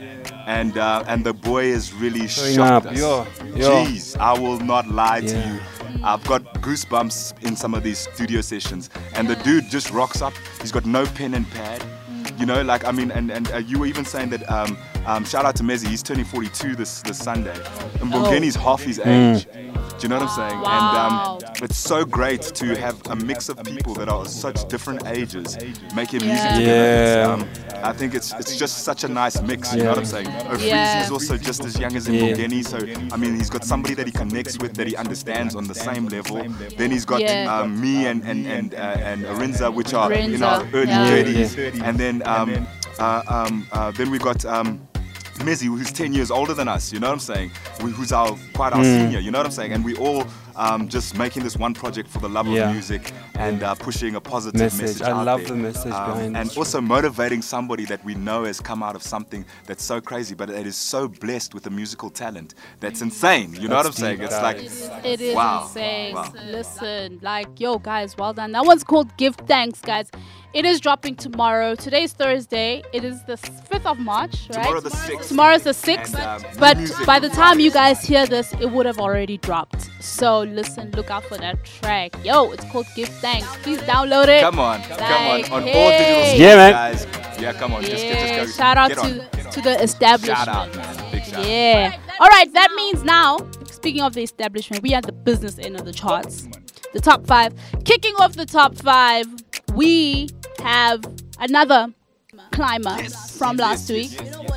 And 0.48 0.78
uh, 0.78 1.04
and 1.08 1.24
the 1.24 1.34
boy 1.34 1.66
is 1.66 1.94
really 1.94 2.28
Showing 2.28 2.56
shocked 2.56 2.88
up, 2.88 2.92
us. 2.94 3.00
yo, 3.00 3.28
yo. 3.56 3.86
Jeez, 3.86 4.18
I 4.18 4.38
will 4.38 4.60
not 4.60 4.90
lie 4.90 5.22
to 5.22 5.38
you. 5.38 5.60
I've 6.04 6.24
got 6.26 6.44
goosebumps 6.62 7.44
in 7.44 7.56
some 7.56 7.74
of 7.74 7.84
these 7.84 8.00
studio 8.14 8.42
sessions, 8.42 8.90
and 9.16 9.28
the 9.28 9.36
dude 9.38 9.70
just 9.70 9.92
rocks 9.92 10.22
up. 10.22 10.34
He's 10.62 10.72
got 10.72 10.86
no 10.86 11.06
pen 11.06 11.34
and 11.34 11.50
pad. 11.52 11.84
You 12.40 12.46
know, 12.46 12.62
like 12.64 12.86
I 12.86 12.92
mean, 12.92 13.12
and 13.12 13.30
and 13.32 13.52
uh, 13.52 13.58
you 13.58 13.80
were 13.80 13.86
even 13.86 14.06
saying 14.06 14.30
that. 14.30 14.50
Um, 14.50 14.78
um, 15.06 15.26
shout 15.26 15.44
out 15.46 15.56
to 15.58 15.64
Mezzi. 15.64 15.88
He's 15.88 16.02
turning 16.02 16.24
42 16.26 16.76
this 16.76 17.02
this 17.02 17.18
Sunday, 17.20 17.54
and 18.02 18.12
Bongeni's 18.12 18.56
half 18.56 18.82
his 18.82 19.00
Mm. 19.00 19.36
age. 19.36 19.48
Do 20.00 20.00
you 20.02 20.10
know 20.10 20.18
what 20.20 20.30
I'm 20.30 20.50
saying? 20.50 20.64
And 20.66 20.98
um, 20.98 21.40
it's 21.62 21.78
so 21.78 22.04
great 22.06 22.42
to 22.42 22.76
have 22.76 23.00
a 23.08 23.16
mix 23.16 23.48
of 23.50 23.62
people 23.64 23.94
that 23.96 24.10
are 24.10 24.26
such 24.26 24.68
different 24.68 25.06
ages 25.08 25.58
making 25.96 26.26
music 26.26 26.46
Yeah. 26.46 26.58
together. 26.58 27.48
It's, 27.52 27.60
Yeah. 27.60 27.73
I 27.84 27.92
think 27.94 28.14
it's 28.16 28.34
it's 28.40 28.56
just 28.58 28.84
such 28.84 29.04
a 29.04 29.08
nice 29.08 29.42
mix. 29.42 29.72
You 29.74 29.78
Yeah. 29.80 29.84
know 29.84 29.90
what 29.92 30.00
I'm 30.00 30.06
saying? 30.06 30.28
Ofreezy 30.28 30.68
Yeah. 30.68 31.04
is 31.04 31.12
also 31.12 31.38
just 31.38 31.64
as 31.66 31.78
young 31.80 31.96
as 31.96 32.08
Yeah. 32.08 32.22
Mbongeni, 32.22 32.64
so 32.66 32.78
I 33.14 33.18
mean 33.18 33.36
he's 33.38 33.50
got 33.50 33.64
somebody 33.66 33.94
that 33.96 34.06
he 34.08 34.12
connects 34.14 34.58
with 34.60 34.74
that 34.76 34.88
he 34.88 34.96
understands 34.96 35.56
on 35.56 35.66
the 35.68 35.76
same 35.76 36.08
level. 36.08 36.38
Then 36.78 36.92
he's 36.92 37.06
got 37.06 37.22
Yeah. 37.22 37.54
um, 37.56 37.80
me 37.80 38.08
and 38.08 38.24
and 38.24 38.48
and 38.48 38.74
uh, 38.74 39.10
and 39.10 39.26
Arinza, 39.26 39.74
which 39.74 39.94
are 39.94 40.12
in 40.14 40.32
Arinza, 40.32 40.48
our 40.48 40.68
early 40.74 40.92
yeah. 40.92 41.12
30s, 41.12 41.82
and 41.84 41.98
then 42.00 42.16
um, 42.26 42.68
uh, 43.00 43.22
um, 43.28 43.68
uh, 43.72 43.92
then 43.92 44.10
we 44.12 44.18
got. 44.20 44.46
Um, 44.46 44.80
Mezzi, 45.40 45.66
who's 45.66 45.92
10 45.92 46.14
years 46.14 46.30
older 46.32 46.54
than 46.54 46.68
us, 46.68 46.94
you 46.94 47.00
know 47.00 47.08
what 47.08 47.14
I'm 47.14 47.20
saying? 47.20 47.52
We, 47.84 47.90
who's 47.92 48.12
our 48.14 48.38
quite 48.54 48.72
our 48.72 48.84
Mm. 48.84 48.98
senior, 49.00 49.20
you 49.20 49.32
know 49.32 49.40
what 49.40 49.48
I'm 49.48 49.52
saying? 49.52 49.74
And 49.74 49.84
we 49.84 49.96
all 49.96 50.24
um, 50.56 50.88
just 50.88 51.18
making 51.18 51.44
this 51.44 51.58
one 51.58 51.74
project 51.74 52.10
for 52.10 52.20
the 52.20 52.30
love 52.30 52.48
Yeah. 52.48 52.68
of 52.70 52.74
music 52.74 53.12
and 53.36 53.64
uh, 53.64 53.76
pushing 53.76 54.16
a 54.16 54.22
positive 54.22 54.60
Message. 54.60 54.82
message. 54.82 55.02
I 55.02 55.12
out 55.12 55.26
love 55.26 55.40
there. 55.42 55.50
the 55.50 55.56
message 55.56 55.92
behind 55.92 56.38
And 56.38 56.52
it. 56.52 56.58
also 56.58 56.82
motivating 56.82 57.42
somebody 57.42 57.86
that 57.86 58.04
we 58.06 58.16
know 58.16 58.44
has 58.46 58.60
come 58.60 58.84
out 58.84 58.96
of 58.96 59.04
something 59.04 59.46
that's 59.66 59.84
so 59.84 60.00
crazy, 60.02 60.36
but 60.36 60.50
that 60.50 60.66
is 60.68 60.76
so 60.76 61.08
blessed 61.08 61.54
with 61.54 61.66
a 61.68 61.70
musical 61.70 62.10
talent 62.10 62.54
that's 62.80 63.02
insane. 63.02 63.54
You 63.54 63.68
know 63.68 63.76
what 63.76 63.86
I'm 63.86 63.92
That's 63.92 63.98
saying? 63.98 64.18
deep, 64.18 64.26
It's 64.26 64.42
like, 64.42 64.58
It 65.06 65.22
is 65.22 65.36
wow. 65.36 65.64
insane. 65.64 66.14
Wow. 66.16 66.32
Listen, 66.46 67.20
like, 67.22 67.60
yo, 67.60 67.80
guys, 67.80 68.16
well 68.18 68.34
done. 68.34 68.52
That 68.52 68.66
one's 68.66 68.84
called 68.84 69.16
Give 69.18 69.36
Thanks, 69.36 69.82
guys. 69.82 70.10
It 70.54 70.66
is 70.66 70.80
dropping 70.80 71.16
tomorrow. 71.16 71.74
Today's 71.74 72.14
Thursday. 72.14 72.84
It 72.94 73.04
is 73.04 73.24
the 73.24 73.34
5th 73.38 73.88
of 73.88 73.98
March, 73.98 74.48
right? 74.52 74.64
Tomorrow 74.66 74.82
the 74.82 74.90
6th. 74.92 75.28
Tomorrow's 75.28 75.64
the 75.64 75.72
6th. 75.72 76.14
And, 76.14 76.46
um, 76.46 76.52
but 76.60 76.78
music. 76.78 77.06
by 77.08 77.18
the 77.18 77.30
time 77.30 77.60
you 77.60 77.72
guys 77.72 78.04
hear 78.04 78.28
this, 78.28 78.54
it 78.62 78.70
would 78.70 78.86
have 78.86 79.00
already 79.00 79.40
dropped. 79.40 79.90
So 80.00 80.42
listen, 80.42 80.92
look 80.92 81.10
out 81.10 81.24
for 81.24 81.38
that 81.38 81.64
track. 81.64 82.14
Yo, 82.24 82.52
it's 82.52 82.64
called 82.66 82.86
Give 82.96 83.10
Thanks. 83.10 83.48
Please 83.64 83.80
download 83.80 84.28
it. 84.28 84.42
Come 84.42 84.60
on, 84.60 84.80
come 84.84 85.00
Like, 85.00 85.46
on, 85.52 85.64
on 85.64 85.70
all 85.70 85.90
digital 85.90 86.24
hey. 86.24 86.38
Yeah, 86.40 86.56
man. 86.56 86.72
guys. 86.72 87.08
Yeah, 87.42 87.54
come 87.54 87.74
on, 87.74 87.82
just, 87.82 87.94
just, 87.94 88.06
Yeah, 88.06 88.44
just 88.44 88.58
go. 88.58 88.64
shout 88.64 88.78
out 88.78 88.90
get 88.90 88.98
to, 89.00 89.46
on. 89.48 89.52
to 89.54 89.62
the 89.62 89.82
establishment. 89.82 90.38
Shout 90.38 90.48
out, 90.48 90.76
man. 90.76 91.12
Big 91.12 91.24
shout 91.24 91.40
out. 91.40 91.48
Yeah. 91.48 91.98
All 92.20 92.28
right, 92.28 92.54
that 92.54 92.72
means 92.76 93.04
now, 93.04 93.40
speaking 93.72 94.04
of 94.04 94.14
the 94.14 94.22
establishment, 94.22 94.84
we 94.84 94.94
are 94.94 94.98
at 94.98 95.06
the 95.08 95.12
business 95.14 95.58
end 95.58 95.80
of 95.80 95.86
the 95.86 95.94
charts. 95.94 96.48
The 96.94 97.02
top 97.02 97.26
five. 97.26 97.56
Kicking 97.86 98.14
off 98.20 98.34
the 98.34 98.46
top 98.46 98.76
five, 98.78 99.26
we 99.74 100.30
have 100.60 101.04
another 101.40 101.88
climber 102.52 102.98
from 103.38 103.58
last 103.58 103.90
week. 103.90 104.12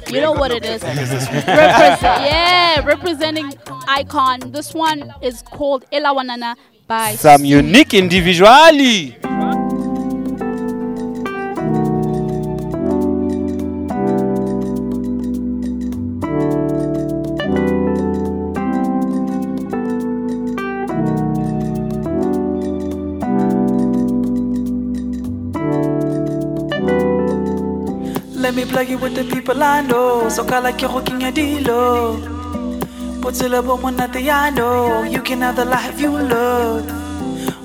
You 0.08 0.20
know 0.20 0.32
what 0.32 0.50
it 0.52 0.64
is. 0.64 0.82
Represent- 0.82 2.02
yeah, 2.02 2.84
representing 2.84 3.52
icon. 3.88 4.40
This 4.52 4.72
one 4.74 5.12
is 5.22 5.42
called 5.42 5.84
Elawanana 5.92 6.54
by 6.86 7.14
Some 7.16 7.44
unique 7.44 7.94
individuality. 7.94 9.16
Plug 28.76 28.90
you 28.90 28.98
with 28.98 29.14
the 29.14 29.24
people 29.24 29.62
I 29.62 29.80
know. 29.80 30.28
So 30.28 30.44
call 30.44 30.60
like 30.60 30.82
you're 30.82 30.90
hooking 30.90 31.22
a 31.22 31.32
dealo. 31.32 32.20
Put 33.22 33.40
a 33.40 33.48
little 33.48 33.78
monate 33.78 34.30
I 34.30 34.50
know. 34.50 35.02
You 35.02 35.22
can 35.22 35.40
have 35.40 35.56
the 35.56 35.64
life 35.64 35.98
you 35.98 36.10
love. 36.10 36.84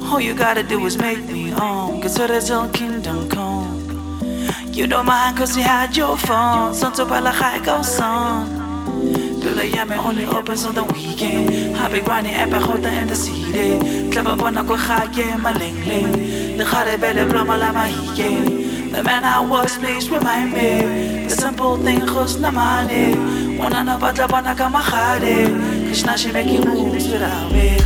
All 0.06 0.22
you 0.22 0.34
gotta 0.34 0.64
do 0.64 0.80
is 0.86 0.98
make 0.98 1.22
me 1.26 1.52
own. 1.52 2.02
Cause 2.02 2.16
there's 2.16 2.48
your 2.48 2.70
kingdom 2.70 3.28
come. 3.28 3.76
You 4.72 4.88
don't 4.88 5.06
mind 5.06 5.36
cause 5.36 5.58
you 5.58 5.64
had 5.64 5.98
your 5.98 6.16
phone. 6.16 6.74
Son 6.74 6.94
to 6.94 7.06
pala 7.06 7.34
go 7.66 7.82
son. 7.82 8.48
Dula 9.42 9.64
yame 9.64 9.98
only 9.98 10.24
opens 10.24 10.64
on 10.64 10.76
the 10.76 10.86
weekend. 10.86 11.76
I 11.76 11.92
be 11.92 12.00
grinding 12.00 12.36
epic 12.36 12.62
hota 12.62 12.90
in 12.90 13.10
the 13.10 13.16
city. 13.18 13.78
Klappa 14.12 14.38
bona 14.38 14.64
ko 14.64 14.78
khage 14.78 15.28
malengle. 15.44 16.58
Le 16.58 16.64
khare 16.64 16.98
bele 16.98 17.30
ploma 17.30 17.58
la 17.60 17.74
mahike. 17.74 18.61
The 18.92 19.02
man 19.04 19.24
I 19.24 19.40
was, 19.40 19.78
please 19.78 20.10
remind 20.10 20.52
me. 20.52 21.24
The 21.24 21.36
simple 21.36 21.78
thing 21.78 22.02
khos 22.02 22.40
na 22.40 22.52
money. 22.52 23.16
Wanna 23.58 23.84
know 23.84 23.98
batla 23.98 24.28
bona 24.28 24.54
ka 24.54 24.68
mahare. 24.70 25.48
Krishna 25.88 26.18
she 26.18 26.32
making 26.32 26.68
moves 26.68 27.08
without 27.08 27.52
me. 27.52 27.80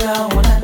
Na. 0.00 0.59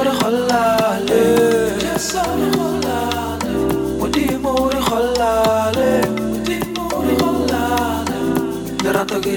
Jeso 0.00 0.08
re 0.08 0.12
kgolale 0.18 1.22
jeso 1.78 2.22
re 2.38 2.48
kgolale 2.50 3.52
modimo 3.98 4.52
re 4.72 4.80
kgolale 4.80 5.90
modimo 6.08 6.84
re 7.06 7.14
kgolale 7.16 8.18
lerato 8.82 9.16
ke 9.20 9.30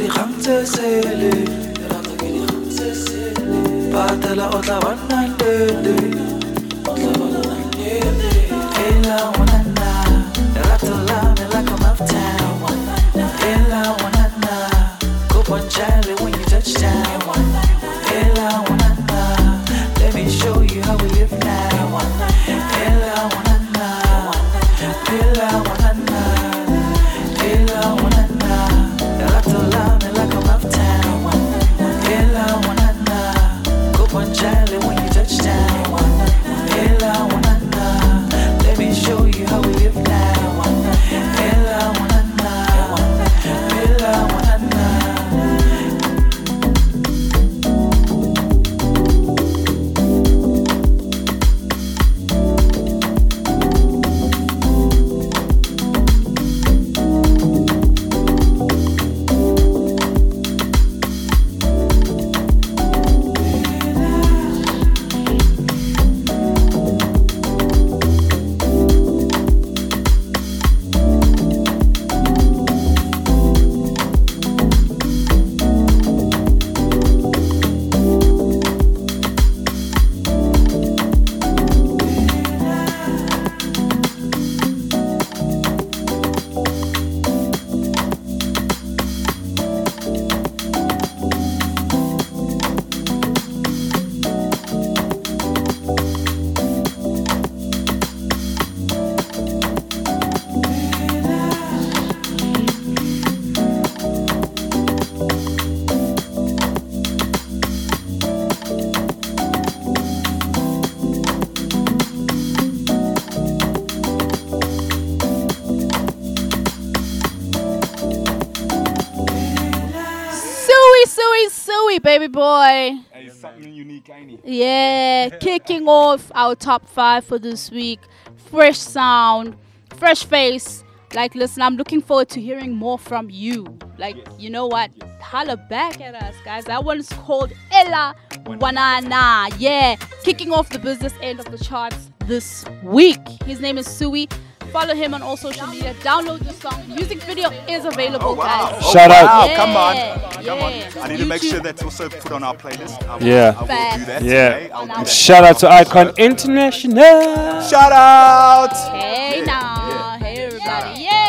Suey, 121.50 121.50
suey, 121.50 122.00
baby 122.00 122.28
boy. 122.28 123.00
Hey, 123.12 123.30
something 123.30 123.74
unique, 123.74 124.10
ain't 124.10 124.32
it? 124.32 124.40
Yeah, 124.46 125.30
kicking 125.30 125.88
off 125.88 126.32
our 126.36 126.56
top 126.56 126.88
five 126.88 127.26
for 127.26 127.38
this 127.40 127.70
week. 127.72 128.00
Fresh 128.36 128.78
sound, 128.80 129.58
fresh 129.98 130.24
face. 130.26 130.84
Like, 131.14 131.36
listen, 131.36 131.62
I'm 131.62 131.76
looking 131.76 132.02
forward 132.02 132.30
to 132.30 132.42
hearing 132.42 132.74
more 132.74 132.98
from 132.98 133.30
you. 133.30 133.78
Like, 133.98 134.18
you 134.40 134.50
know 134.50 134.68
what? 134.68 134.92
Holla 135.20 135.58
back 135.58 136.00
at 136.02 136.16
us, 136.16 136.36
guys. 136.46 136.66
That 136.66 136.84
one's 136.84 137.10
called 137.10 137.52
Ella 137.72 138.16
Wanana. 138.46 139.54
Yeah, 139.58 139.96
kicking 140.24 140.52
off 140.52 140.70
the 140.70 140.80
business 140.80 141.14
end 141.22 141.40
of 141.40 141.46
the 141.52 141.58
charts 141.58 142.10
this 142.26 142.66
week. 142.84 143.20
His 143.46 143.60
name 143.60 143.78
is 143.78 143.88
Sui. 143.88 144.28
Follow 144.74 144.96
him 144.96 145.14
on 145.14 145.22
all 145.22 145.38
social 145.38 145.68
media. 145.68 145.94
Download 146.02 146.40
the 146.40 146.52
song. 146.54 146.84
Music 146.88 147.22
video 147.24 147.50
is 147.70 147.86
available, 147.86 148.30
Oh, 148.30 148.34
wow. 148.34 148.72
guys. 148.72 148.82
Oh, 148.84 148.92
Shout 148.94 149.12
out. 149.12 149.26
wow. 149.26 149.46
Yeah, 149.46 149.54
oh, 149.54 149.56
Come 149.56 149.76
on. 149.78 149.96
yeah. 149.96 150.42
Come 150.44 150.60
on. 150.60 151.04
I 151.04 151.08
need 151.10 151.18
to 151.20 151.26
make 151.28 151.44
sure 151.44 151.60
that's 151.60 151.84
also 151.84 152.10
put 152.10 152.32
on 152.32 152.44
our 152.44 152.56
playlist. 152.56 153.08
I 153.08 153.16
will, 153.18 153.24
Yeah. 153.28 153.54
I 153.56 153.62
will 153.62 153.68
do 154.00 154.06
that 154.06 154.22
Yeah. 154.24 154.50
today. 154.50 154.72
I'll 154.74 154.88
do 154.88 154.94
that. 154.96 155.08
Shout 155.08 155.44
out 155.44 155.60
to 155.60 155.72
Icon 155.72 156.14
International. 156.18 157.62
Shout 157.70 157.92
out. 157.92 158.74
Hey 159.00 159.44
now, 159.46 160.18
hey 160.20 160.46
everybody, 160.46 161.02
yeah. 161.04 161.23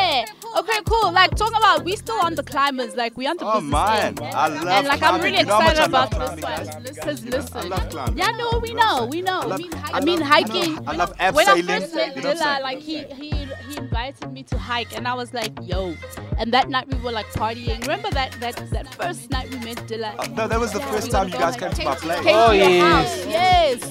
Okay, 0.57 0.79
cool. 0.87 1.13
Like 1.13 1.35
talking 1.35 1.57
about, 1.57 1.85
we 1.85 1.97
still 1.97 2.19
on 2.23 2.35
the 2.37 2.43
climbers. 2.45 2.95
Like 2.95 3.17
we 3.17 3.27
on 3.27 3.37
the 3.37 3.45
Oh 3.45 3.55
business 3.55 3.73
man, 3.73 4.07
end. 4.07 4.21
I 4.21 4.49
love 4.49 4.67
and 4.69 4.87
like 4.87 5.03
I'm 5.03 5.19
climbing. 5.19 5.23
really 5.23 5.39
You 5.39 5.45
know 5.47 5.59
excited 5.59 5.85
about 5.85 6.11
this 6.11 6.41
guys. 6.41 6.69
one. 6.69 6.83
Listen, 6.85 7.31
listen. 7.31 7.57
I 7.57 7.63
love 7.65 7.89
climbing. 7.91 8.19
Yeah, 8.19 8.31
no, 8.39 8.59
we 8.61 8.73
know, 8.75 9.07
we 9.11 9.21
know. 9.23 9.41
I, 9.41 9.57
mean, 9.57 9.71
I, 9.93 10.01
mean, 10.01 10.21
love- 10.21 10.29
hiking. 10.29 10.89
I 10.89 10.93
love 10.97 11.11
when 11.11 11.49
I 11.49 11.61
abseiling, 11.61 11.67
first 11.81 11.95
met 11.95 12.17
you 12.17 12.23
know 12.23 12.29
what 12.29 12.43
I'm 12.43 12.61
Dilla, 12.61 12.63
like 12.63 12.79
he 12.81 13.03
he 13.05 13.31
he 13.69 13.77
invited 13.77 14.33
me 14.33 14.43
to 14.45 14.57
hike, 14.59 14.97
and 14.97 15.09
I 15.09 15.15
was 15.15 15.35
like, 15.35 15.53
yo. 15.63 15.95
And 16.39 16.53
that 16.53 16.69
night 16.69 16.87
we 16.89 16.99
were 17.01 17.13
like 17.13 17.27
partying. 17.27 17.81
Remember 17.83 18.11
that 18.11 18.33
that 18.41 18.57
that 18.71 18.95
first 18.95 19.31
night 19.31 19.51
we 19.51 19.59
met 19.59 19.77
Dilla? 19.89 20.15
Oh, 20.19 20.25
no, 20.35 20.47
that 20.49 20.61
was 20.61 20.73
the 20.73 20.81
first 20.81 21.11
time 21.11 21.29
you 21.29 21.35
guys 21.35 21.57
came 21.57 21.71
to 21.73 21.85
my 21.85 21.95
place. 21.97 22.19
Oh, 22.27 22.51
to 22.51 22.57
yes. 22.57 22.83
house, 22.83 23.27
yes. 23.27 23.91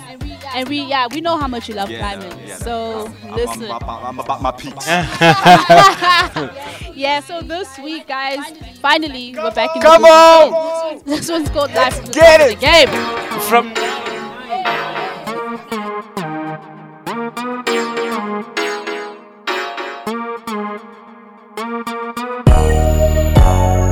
And 0.55 0.67
we 0.69 0.81
yeah 0.81 1.07
we 1.11 1.21
know 1.21 1.37
how 1.37 1.47
much 1.47 1.67
you 1.69 1.75
love 1.75 1.89
Yeah, 1.89 1.99
climbing. 1.99 2.47
yeah. 2.47 2.55
So 2.57 3.07
I'm, 3.23 3.31
listen. 3.35 3.63
I'm, 3.63 3.71
about, 3.77 4.03
I'm 4.03 4.19
about 4.19 4.41
my 4.41 4.51
peaks. 4.51 4.87
yeah, 6.95 7.19
so 7.21 7.41
this 7.41 7.77
week, 7.79 8.07
guys, 8.07 8.39
finally 8.79 9.33
we're 9.35 9.51
back 9.51 9.75
in 9.75 9.81
Come 9.81 10.03
the 10.03 10.07
on! 10.09 10.93
business. 10.95 11.19
This 11.19 11.29
one's 11.31 11.49
called 11.49 11.73
Life 11.73 11.95
from 11.95 12.05
the 12.05 12.11
get 12.13 12.41
it! 12.41 12.59
the 12.59 12.65
Game. 12.65 12.89
From 13.49 13.73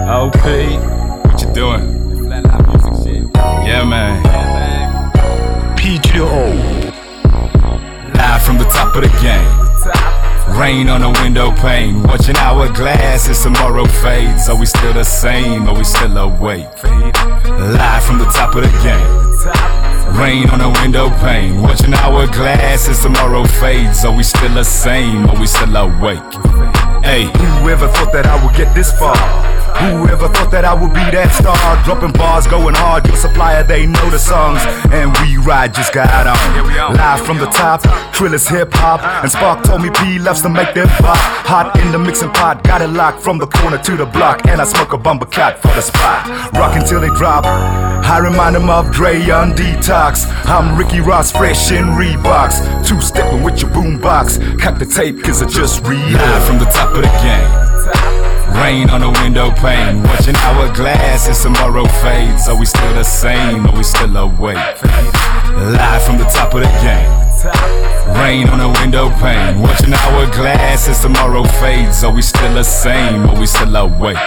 OP, 0.08 0.36
what 1.26 1.42
you 1.42 1.54
doing? 1.54 2.00
Yeah, 3.66 3.84
man. 3.84 4.31
Live 8.14 8.44
from 8.44 8.58
the 8.60 8.66
top 8.66 8.96
of 8.96 9.02
the 9.02 9.10
game. 9.22 10.60
Rain 10.60 10.88
on 10.90 11.02
the 11.02 11.10
window 11.22 11.52
pane. 11.52 12.04
Watching 12.04 12.38
our 12.38 12.72
glass 12.72 13.28
as 13.28 13.42
tomorrow 13.42 13.86
fades. 13.86 14.48
Are 14.48 14.56
we 14.60 14.68
still 14.68 14.94
the 14.94 15.04
same? 15.04 15.68
Are 15.68 15.76
we 15.76 15.84
still 15.84 16.16
awake? 16.18 16.68
Live 16.84 18.04
from 18.04 18.20
the 18.20 18.26
top 18.26 18.54
of 18.56 18.62
the 18.62 18.70
game. 18.84 19.02
Rain 20.16 20.48
on 20.52 20.60
the 20.60 20.70
window 20.82 21.10
pane. 21.22 21.62
Watching 21.62 21.94
our 21.96 22.28
glass 22.28 22.88
as 22.88 23.02
tomorrow 23.02 23.44
fades. 23.46 24.06
Are 24.06 24.16
we 24.16 24.22
still 24.24 24.54
the 24.54 24.64
same? 24.64 25.26
Are 25.26 25.40
we 25.40 25.48
still 25.48 25.76
awake? 25.76 26.22
Hey, 27.04 27.32
whoever 27.62 27.88
thought 27.88 28.12
that 28.14 28.28
I 28.28 28.46
would 28.46 28.56
get 28.56 28.76
this 28.76 28.92
far? 29.00 29.18
Whoever 29.80 30.28
thought 30.28 30.52
that 30.52 30.66
I 30.66 30.74
would 30.74 30.94
be 30.94 31.06
that 31.12 31.32
star. 31.34 31.58
Dropping 31.84 32.12
bars, 32.14 32.48
going 32.48 32.76
hard. 32.76 33.08
Your 33.08 33.16
supplier, 33.16 33.64
they 33.64 33.86
know 33.86 34.10
the 34.10 34.20
songs. 34.20 34.62
And 34.92 35.16
we 35.22 35.38
ride, 35.38 35.74
just 35.74 35.94
got 35.94 36.28
on. 36.28 36.96
Live 36.96 37.26
from 37.26 37.38
the 37.38 37.48
top, 37.48 37.82
Trillis 38.14 38.48
hip 38.50 38.74
hop. 38.74 39.02
And 39.24 39.32
Spark 39.32 39.64
told 39.64 39.82
me 39.82 39.90
P 39.90 40.20
loves 40.20 40.42
to 40.44 40.50
make 40.50 40.74
them 40.74 40.88
pop. 41.00 41.18
Hot 41.48 41.80
in 41.80 41.92
the 41.92 42.00
mixing 42.00 42.32
pot, 42.32 42.64
got 42.64 42.82
it 42.82 42.90
locked 42.90 43.22
from 43.22 43.38
the 43.38 43.48
corner 43.48 43.78
to 43.78 43.98
the 43.98 44.06
block. 44.06 44.46
And 44.48 44.62
I 44.62 44.66
smoke 44.66 44.94
a 44.94 44.98
bumper 44.98 45.26
cat 45.26 45.62
for 45.62 45.70
the 45.70 45.82
spot. 45.82 46.28
Rock 46.54 46.76
until 46.76 47.00
they 47.02 47.10
drop. 47.10 47.46
I 47.46 48.18
remind 48.20 48.56
them 48.56 48.70
of 48.70 48.92
Dre 48.92 49.18
on 49.30 49.54
detox. 49.54 50.26
I'm 50.46 50.78
Ricky 50.78 51.00
Ross, 51.00 51.32
fresh 51.32 51.72
in 51.72 51.86
Reeboks. 51.86 52.86
Two 52.88 53.00
stepping 53.02 53.44
with 53.44 53.62
your 53.62 53.72
boombox. 53.72 54.60
Cut 54.60 54.80
the 54.80 54.86
tape, 54.86 55.24
cause 55.24 55.42
I 55.42 55.48
just 55.48 55.84
read. 55.86 56.14
Live 56.14 56.44
from 56.46 56.60
the 56.60 56.66
top 56.66 56.90
of 56.96 57.02
the 57.02 57.08
game. 57.24 58.11
Rain 58.54 58.90
on 58.90 59.02
the 59.02 59.10
window 59.22 59.52
pane, 59.52 60.04
watching 60.04 60.36
hourglass 60.36 61.28
as 61.28 61.42
tomorrow 61.42 61.86
fades. 62.02 62.48
Are 62.48 62.58
we 62.58 62.66
still 62.66 62.94
the 62.94 63.04
same? 63.04 63.66
Are 63.66 63.76
we 63.76 63.84
still 63.84 64.16
awake? 64.18 64.58
Live 64.58 66.04
from 66.04 66.18
the 66.18 66.26
top 66.26 66.54
of 66.54 66.62
the 66.62 66.72
game. 66.82 67.12
Rain 68.18 68.50
on 68.50 68.60
the 68.60 68.80
window 68.80 69.10
pane, 69.20 69.60
watching 69.60 69.94
hourglass 69.94 70.88
as 70.88 71.02
tomorrow 71.02 71.44
fades. 71.60 72.04
Are 72.04 72.14
we 72.14 72.22
still 72.22 72.54
the 72.54 72.64
same? 72.64 73.30
Are 73.30 73.40
we 73.40 73.46
still 73.46 73.76
awake? 73.76 74.18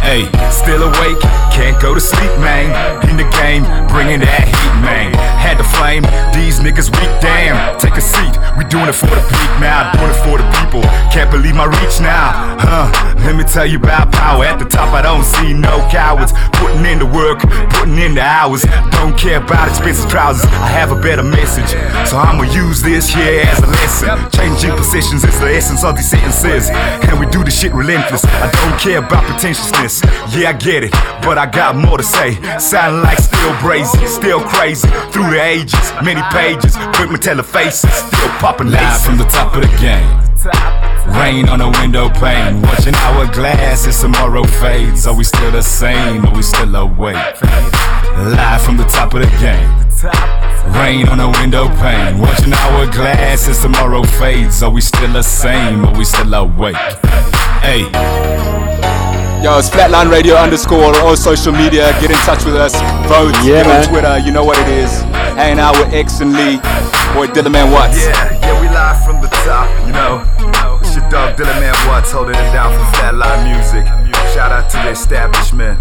Hey, 0.00 0.26
still 0.50 0.82
awake, 0.82 1.20
can't 1.52 1.80
go 1.80 1.94
to 1.94 2.00
sleep, 2.00 2.32
man. 2.40 2.72
In 3.08 3.16
the 3.16 3.28
game, 3.36 3.62
bringing 3.86 4.20
that 4.20 4.48
heat, 4.48 4.74
man. 4.82 5.12
Had 5.38 5.58
the 5.58 5.66
flame, 5.76 6.02
these 6.34 6.58
niggas 6.58 6.90
weak, 6.90 7.12
damn. 7.20 7.78
Take 7.78 7.96
a 7.96 8.00
seat, 8.00 8.34
we 8.56 8.64
doing 8.66 8.88
it 8.88 8.96
for 8.96 9.12
the 9.12 9.22
peak 9.28 9.52
now, 9.60 9.92
doing 9.92 10.10
it 10.10 10.20
for 10.24 10.36
the 10.40 10.46
people. 10.58 10.82
Can't 11.12 11.30
believe 11.30 11.54
my 11.54 11.66
reach 11.66 12.00
now, 12.00 12.56
huh? 12.58 12.88
Let 13.20 13.36
me 13.36 13.44
tell 13.44 13.66
you 13.66 13.78
about 13.78 14.10
power. 14.10 14.44
At 14.44 14.58
the 14.58 14.64
top, 14.64 14.94
I 14.94 15.02
don't 15.02 15.24
see 15.24 15.52
no 15.52 15.86
cowards. 15.92 16.32
Putting 16.56 16.84
in 16.86 16.98
the 16.98 17.06
work, 17.06 17.44
putting 17.76 17.98
in 17.98 18.14
the 18.14 18.24
hours. 18.24 18.64
Don't 18.96 19.16
care 19.16 19.38
about 19.38 19.68
expensive 19.68 20.10
trousers. 20.10 20.48
I 20.48 20.72
have 20.72 20.90
a 20.92 21.00
better 21.00 21.22
message, 21.22 21.76
so 22.08 22.16
I'ma 22.16 22.48
use 22.50 22.80
this 22.82 23.12
here 23.12 23.44
as 23.44 23.60
a 23.60 23.68
lesson. 23.68 24.16
Changing 24.32 24.72
positions 24.76 25.24
is 25.24 25.38
the 25.38 25.52
essence 25.52 25.84
of 25.84 25.96
these 25.96 26.08
sentences, 26.08 26.70
and 26.72 27.20
we 27.20 27.26
do 27.26 27.44
the 27.44 27.50
shit 27.50 27.72
relentless. 27.72 28.24
I 28.24 28.50
don't 28.50 28.80
care 28.80 28.98
about 28.98 29.24
pretentiousness. 29.24 29.89
Yeah, 30.30 30.50
I 30.50 30.52
get 30.52 30.84
it, 30.84 30.92
but 31.26 31.36
I 31.36 31.46
got 31.46 31.74
more 31.74 31.98
to 31.98 32.02
say. 32.02 32.38
Sound 32.58 33.02
like 33.02 33.18
still 33.18 33.52
brazen, 33.60 34.06
still 34.06 34.40
crazy. 34.40 34.86
Through 35.10 35.30
the 35.34 35.42
ages, 35.42 35.92
many 36.04 36.22
pages, 36.30 36.76
quick 36.94 37.10
metallic 37.10 37.46
faces, 37.46 37.90
still 37.90 38.30
popping 38.38 38.70
live 38.70 39.02
from 39.02 39.18
the 39.18 39.24
top 39.24 39.54
of 39.56 39.62
the 39.62 39.72
game. 39.82 40.06
Rain 41.18 41.48
on 41.48 41.58
the 41.58 41.68
window 41.82 42.08
pane, 42.08 42.62
watching 42.62 42.94
hourglass 42.94 43.86
as 43.86 44.00
tomorrow 44.00 44.44
fades. 44.44 45.06
Are 45.06 45.14
we 45.14 45.24
still 45.24 45.50
the 45.50 45.62
same? 45.62 46.24
Are 46.24 46.34
we 46.34 46.42
still 46.42 46.74
awake? 46.76 47.16
Live 48.30 48.62
from 48.62 48.76
the 48.76 48.84
top 48.84 49.12
of 49.14 49.20
the 49.20 49.30
game. 49.42 49.70
Rain 50.78 51.08
on 51.08 51.18
the 51.18 51.28
window 51.40 51.66
pane, 51.82 52.18
watching 52.18 52.52
hourglass 52.52 53.48
as 53.48 53.60
tomorrow 53.60 54.04
fades. 54.04 54.62
Are 54.62 54.70
we 54.70 54.80
still 54.80 55.12
the 55.12 55.22
same? 55.22 55.84
Are 55.84 55.98
we 55.98 56.04
still 56.04 56.32
awake? 56.32 56.76
Hey. 57.60 58.69
Yo, 59.42 59.56
it's 59.56 59.70
Flatline 59.70 60.10
Radio 60.10 60.34
underscore 60.36 60.92
all 61.00 61.16
social 61.16 61.52
media. 61.52 61.92
Get 62.00 62.10
in 62.10 62.16
touch 62.28 62.44
with 62.44 62.54
us. 62.56 62.74
Vote. 63.08 63.32
Yeah, 63.40 63.64
Get 63.64 63.66
man. 63.66 63.80
on 63.80 63.88
Twitter. 63.88 64.18
You 64.18 64.32
know 64.32 64.44
what 64.44 64.58
it 64.58 64.68
is. 64.68 64.92
Hanging 65.40 65.58
out 65.58 65.72
with 65.80 65.94
X 65.94 66.20
and 66.20 66.34
Lee. 66.34 66.56
Boy, 67.16 67.26
Dylan 67.32 67.52
Man 67.52 67.72
Watts. 67.72 68.04
Yeah, 68.04 68.36
yeah, 68.36 68.60
we 68.60 68.68
live 68.68 69.02
from 69.02 69.22
the 69.22 69.28
top, 69.40 69.64
you 69.86 69.92
know. 69.96 70.20
It's 70.84 70.94
your 70.94 71.08
dog 71.08 71.36
Dylan 71.38 71.58
Man 71.58 71.72
Watts 71.88 72.12
holding 72.12 72.34
it 72.36 72.52
down 72.52 72.68
for 72.76 72.84
Flatline 73.00 73.48
Music. 73.48 73.86
Shout 74.36 74.52
out 74.52 74.68
to 74.70 74.76
the 74.76 74.90
establishment. 74.90 75.80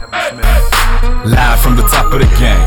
Live 1.27 1.59
from 1.59 1.75
the 1.75 1.83
top 1.83 2.13
of 2.13 2.19
the 2.23 2.31
game. 2.39 2.63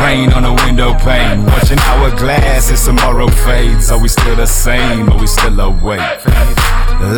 Rain 0.00 0.32
on 0.32 0.42
the 0.42 0.52
window 0.64 0.94
pane, 1.04 1.44
watching 1.44 1.78
hourglass 1.80 2.70
as 2.72 2.82
tomorrow 2.84 3.28
fades. 3.28 3.90
Are 3.90 4.00
we 4.00 4.08
still 4.08 4.34
the 4.34 4.46
same? 4.46 5.10
Are 5.10 5.18
we 5.20 5.26
still 5.26 5.60
awake? 5.60 6.00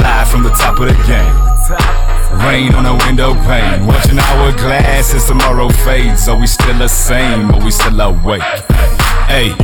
Live 0.02 0.28
from 0.28 0.42
the 0.42 0.50
top 0.50 0.80
of 0.80 0.88
the 0.88 0.98
game. 1.06 2.15
Rain 2.32 2.74
on 2.74 2.84
the 2.84 3.04
window 3.06 3.34
pane, 3.34 3.86
watching 3.86 4.18
hourglass 4.18 5.14
as 5.14 5.26
tomorrow 5.26 5.68
fades. 5.68 6.28
Are 6.28 6.38
we 6.38 6.46
still 6.46 6.78
the 6.78 6.88
same? 6.88 7.50
Are 7.50 7.64
we 7.64 7.70
still 7.70 8.00
awake? 8.00 8.42
Hey. 9.26 9.54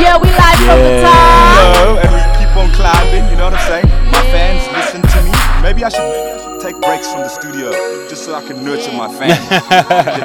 Yeah, 0.00 0.16
we 0.18 0.28
live 0.28 0.58
from 0.58 0.80
the 0.80 1.00
top. 1.02 1.14
Hello, 1.56 1.98
and 1.98 2.10
we 2.12 2.20
keep 2.38 2.56
on 2.56 2.70
climbing. 2.72 3.30
You 3.30 3.36
know 3.36 3.44
what 3.44 3.54
I'm 3.54 3.66
saying? 3.68 3.88
My 4.12 4.22
fans 4.32 4.66
listen 4.76 5.02
to 5.02 5.22
me. 5.24 5.62
Maybe 5.62 5.84
I 5.84 5.88
should 5.88 6.49
take 6.60 6.80
breaks 6.80 7.10
from 7.10 7.22
the 7.22 7.28
studio 7.28 7.72
just 8.08 8.24
so 8.24 8.34
I 8.34 8.46
can 8.46 8.64
nurture 8.64 8.92
my 8.92 9.08
fans. 9.08 9.38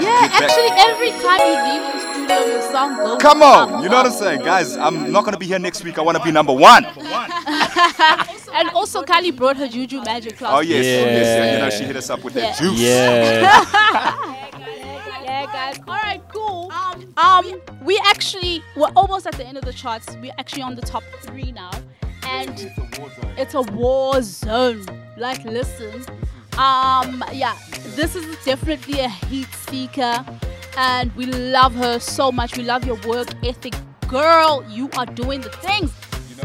Yeah, 0.05 0.29
actually, 0.33 0.69
every 0.77 1.11
time 1.21 1.39
you 1.39 1.55
leave 1.67 1.83
the 1.93 1.99
studio, 2.13 2.39
your 2.53 2.61
song 2.61 2.97
goes. 2.97 3.21
Come 3.21 3.41
on, 3.41 3.83
you 3.83 3.89
know 3.89 3.97
what 3.97 4.05
I'm 4.07 4.11
saying, 4.11 4.41
guys? 4.41 4.75
I'm 4.75 5.11
not 5.11 5.23
gonna 5.23 5.37
be 5.37 5.45
here 5.45 5.59
next 5.59 5.83
week. 5.83 5.97
I 5.97 6.01
want 6.01 6.17
to 6.17 6.23
be 6.23 6.31
number 6.31 6.53
one. 6.53 6.85
and 8.55 8.69
also, 8.73 9.03
Kylie 9.03 9.35
brought 9.35 9.57
her 9.57 9.67
Juju 9.67 10.01
Magic 10.03 10.37
class. 10.37 10.53
Oh 10.53 10.59
yes, 10.61 10.77
oh, 10.77 10.79
yes, 10.79 11.25
yeah. 11.25 11.53
You 11.53 11.59
know 11.59 11.69
she 11.69 11.83
hit 11.85 11.95
us 11.95 12.09
up 12.09 12.23
with 12.23 12.33
that 12.33 12.57
juice. 12.57 12.79
yeah, 12.79 13.41
guys. 15.51 15.79
All 15.87 15.95
right, 15.95 16.21
cool. 16.29 16.71
Um, 16.71 17.13
um, 17.17 17.61
we 17.83 17.99
actually 18.05 18.61
we're 18.75 18.91
almost 18.95 19.25
at 19.27 19.35
the 19.35 19.45
end 19.45 19.57
of 19.57 19.63
the 19.63 19.73
charts. 19.73 20.15
We're 20.21 20.33
actually 20.37 20.63
on 20.63 20.75
the 20.75 20.81
top 20.81 21.03
three 21.21 21.51
now, 21.51 21.71
and 22.23 22.71
it's 23.37 23.53
a 23.53 23.61
war 23.61 24.21
zone. 24.21 24.85
Like, 25.17 25.43
listen. 25.45 26.03
Um, 26.57 27.23
yeah, 27.33 27.57
this 27.95 28.15
is 28.15 28.25
definitely 28.45 28.99
a 29.01 29.09
heat 29.09 29.47
seeker, 29.67 30.25
and 30.77 31.13
we 31.15 31.25
love 31.25 31.73
her 31.75 31.99
so 31.99 32.31
much. 32.31 32.57
We 32.57 32.63
love 32.63 32.85
your 32.85 32.97
work 33.07 33.27
ethic, 33.43 33.75
girl. 34.07 34.63
You 34.69 34.89
are 34.97 35.05
doing 35.05 35.41
the 35.41 35.49
things. 35.49 35.91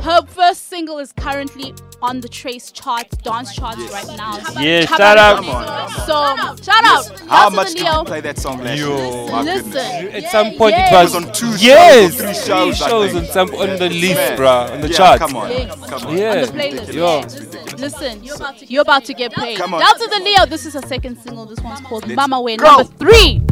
Her 0.03 0.22
first 0.26 0.68
single 0.68 0.99
is 0.99 1.12
currently 1.12 1.74
on 2.03 2.20
the 2.20 2.28
Trace 2.28 2.70
charts, 2.70 3.16
dance 3.18 3.55
charts 3.55 3.78
right 3.93 4.07
now. 4.16 4.38
Yeah, 4.61 4.86
Come 4.86 4.97
shout 4.99 5.18
on. 5.18 5.18
out. 5.18 5.36
Come 5.36 5.49
on. 5.51 6.57
So, 6.57 6.62
shout 6.64 6.84
out. 6.84 7.20
How 7.28 7.36
Shout 7.43 7.51
to 7.51 7.57
much 7.57 7.68
did 7.74 7.82
Leo. 7.82 7.99
you 7.99 8.05
play 8.05 8.20
that 8.22 8.38
song 8.38 8.59
last 8.64 8.78
Yo. 8.78 8.97
year? 8.97 9.32
My 9.32 9.43
Listen. 9.43 10.09
At 10.09 10.30
some 10.30 10.53
point 10.53 10.74
Yeah. 10.76 10.88
it 10.88 10.93
was, 11.05 11.14
It 11.14 11.16
was 11.18 11.26
on 11.26 11.32
two 11.34 11.51
shows 11.53 11.62
yes, 11.62 12.05
or 12.14 12.16
three 12.16 12.24
three 12.26 12.34
shows, 12.34 12.82
I 12.82 12.88
shows 12.88 13.14
on 13.16 13.24
some 13.26 13.55
on 13.55 13.76
the 13.78 13.88
list, 13.91 14.14
Man. 14.14 14.38
bruh, 14.38 14.70
on 14.72 14.80
the 14.80 14.88
Yeah, 14.88 14.97
charts. 14.97 15.18
come 15.22 15.36
on. 15.36 15.51
Yes. 15.51 15.74
Come 15.88 16.07
on. 16.07 16.16
Yeah. 16.18 16.30
On 16.30 16.41
the 16.41 16.47
playlist. 16.53 16.93
Yo. 16.95 17.76
Listen, 17.76 18.22
you're 18.68 18.82
about 18.82 19.05
to 19.07 19.14
get 19.14 19.32
paid. 19.32 19.59
Come 19.59 19.74
on. 19.74 19.80
Down 19.80 19.95
to 19.99 20.07
the 20.07 20.20
Leo. 20.24 20.47
This 20.47 20.66
is 20.66 20.74
her 20.74 20.82
second 20.82 21.20
single. 21.22 21.45
This 21.47 21.61
one's 21.61 21.80
called 21.80 22.07
Let's 22.07 22.16
Mama 22.16 22.41
Way. 22.41 22.57
Number 22.57 22.84
three. 22.84 23.43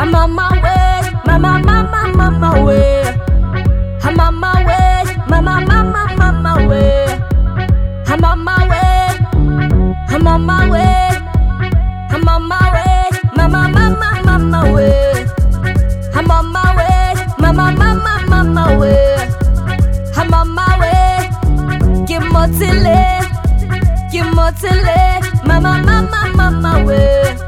I'm 0.00 0.14
on 0.14 0.30
my 0.30 0.52
way. 0.62 1.10
Mama, 1.26 1.60
mama, 1.64 2.12
mama 2.14 2.64
way. 2.64 2.97
It. 22.56 24.10
Give 24.10 24.26
more. 24.34 24.52
Mama, 25.44 25.82
mama, 25.84 26.32
mama 26.34 26.84
way. 26.86 27.47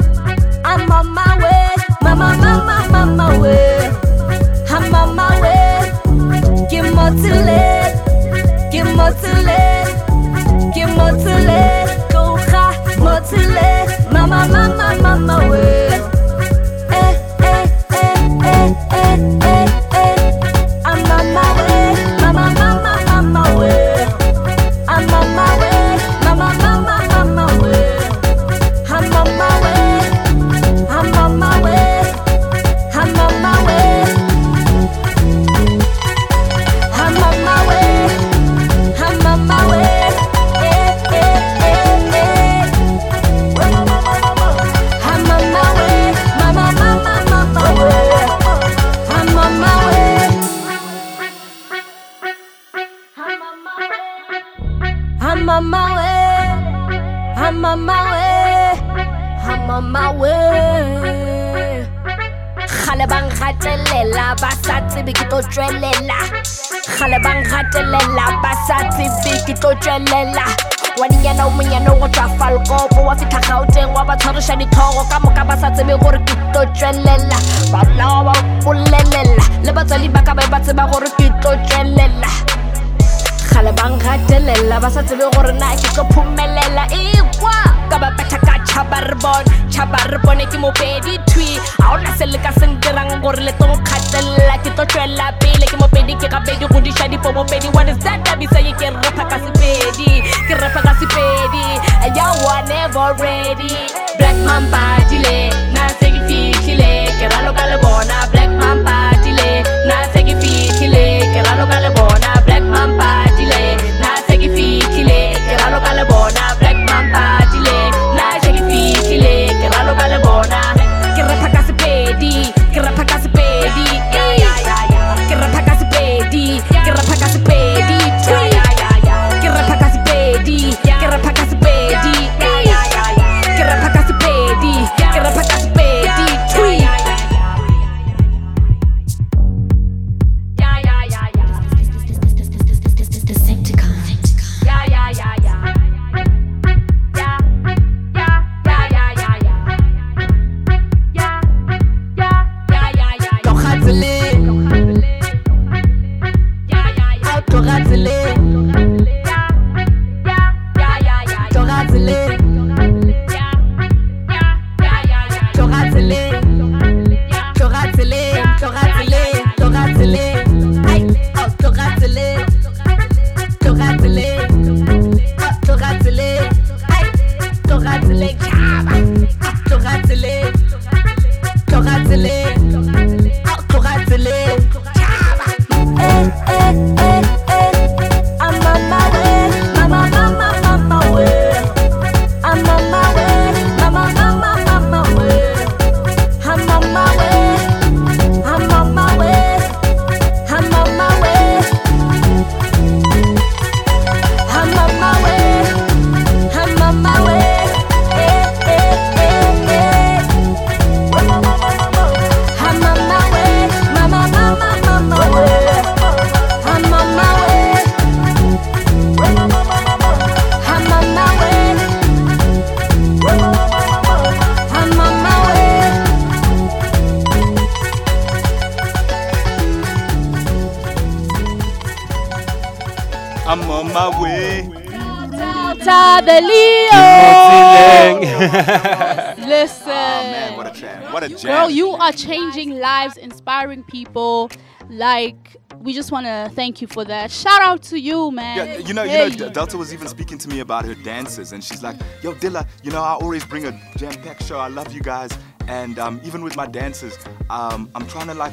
Are 242.11 242.16
changing 242.16 242.78
lives, 242.78 243.16
inspiring 243.16 243.84
people. 243.84 244.50
Like, 244.88 245.56
we 245.78 245.92
just 245.94 246.11
want 246.11 246.26
to 246.26 246.50
thank 246.54 246.82
you 246.82 246.88
for 246.88 247.04
that. 247.04 247.30
Shout 247.30 247.62
out 247.62 247.82
to 247.84 247.98
you, 247.98 248.30
man. 248.32 248.56
Yeah, 248.56 248.78
you 248.78 248.92
know, 248.92 249.04
you 249.04 249.36
know, 249.36 249.48
Delta 249.50 249.78
was 249.78 249.94
even 249.94 250.08
speaking 250.08 250.36
to 250.38 250.48
me 250.48 250.61
about 250.61 250.84
her 250.84 250.94
dances, 250.94 251.52
and 251.52 251.62
she's 251.62 251.82
like, 251.82 251.96
"Yo, 252.22 252.34
Dilla, 252.34 252.66
you 252.82 252.90
know, 252.90 253.02
I 253.02 253.12
always 253.12 253.44
bring 253.44 253.66
a 253.66 253.72
jam-packed 253.96 254.44
show. 254.44 254.58
I 254.58 254.68
love 254.68 254.92
you 254.92 255.00
guys, 255.00 255.30
and 255.68 255.98
um, 255.98 256.20
even 256.24 256.42
with 256.42 256.56
my 256.56 256.66
dances, 256.66 257.18
um, 257.48 257.88
I'm 257.94 258.06
trying 258.08 258.26
to 258.26 258.34
like 258.34 258.52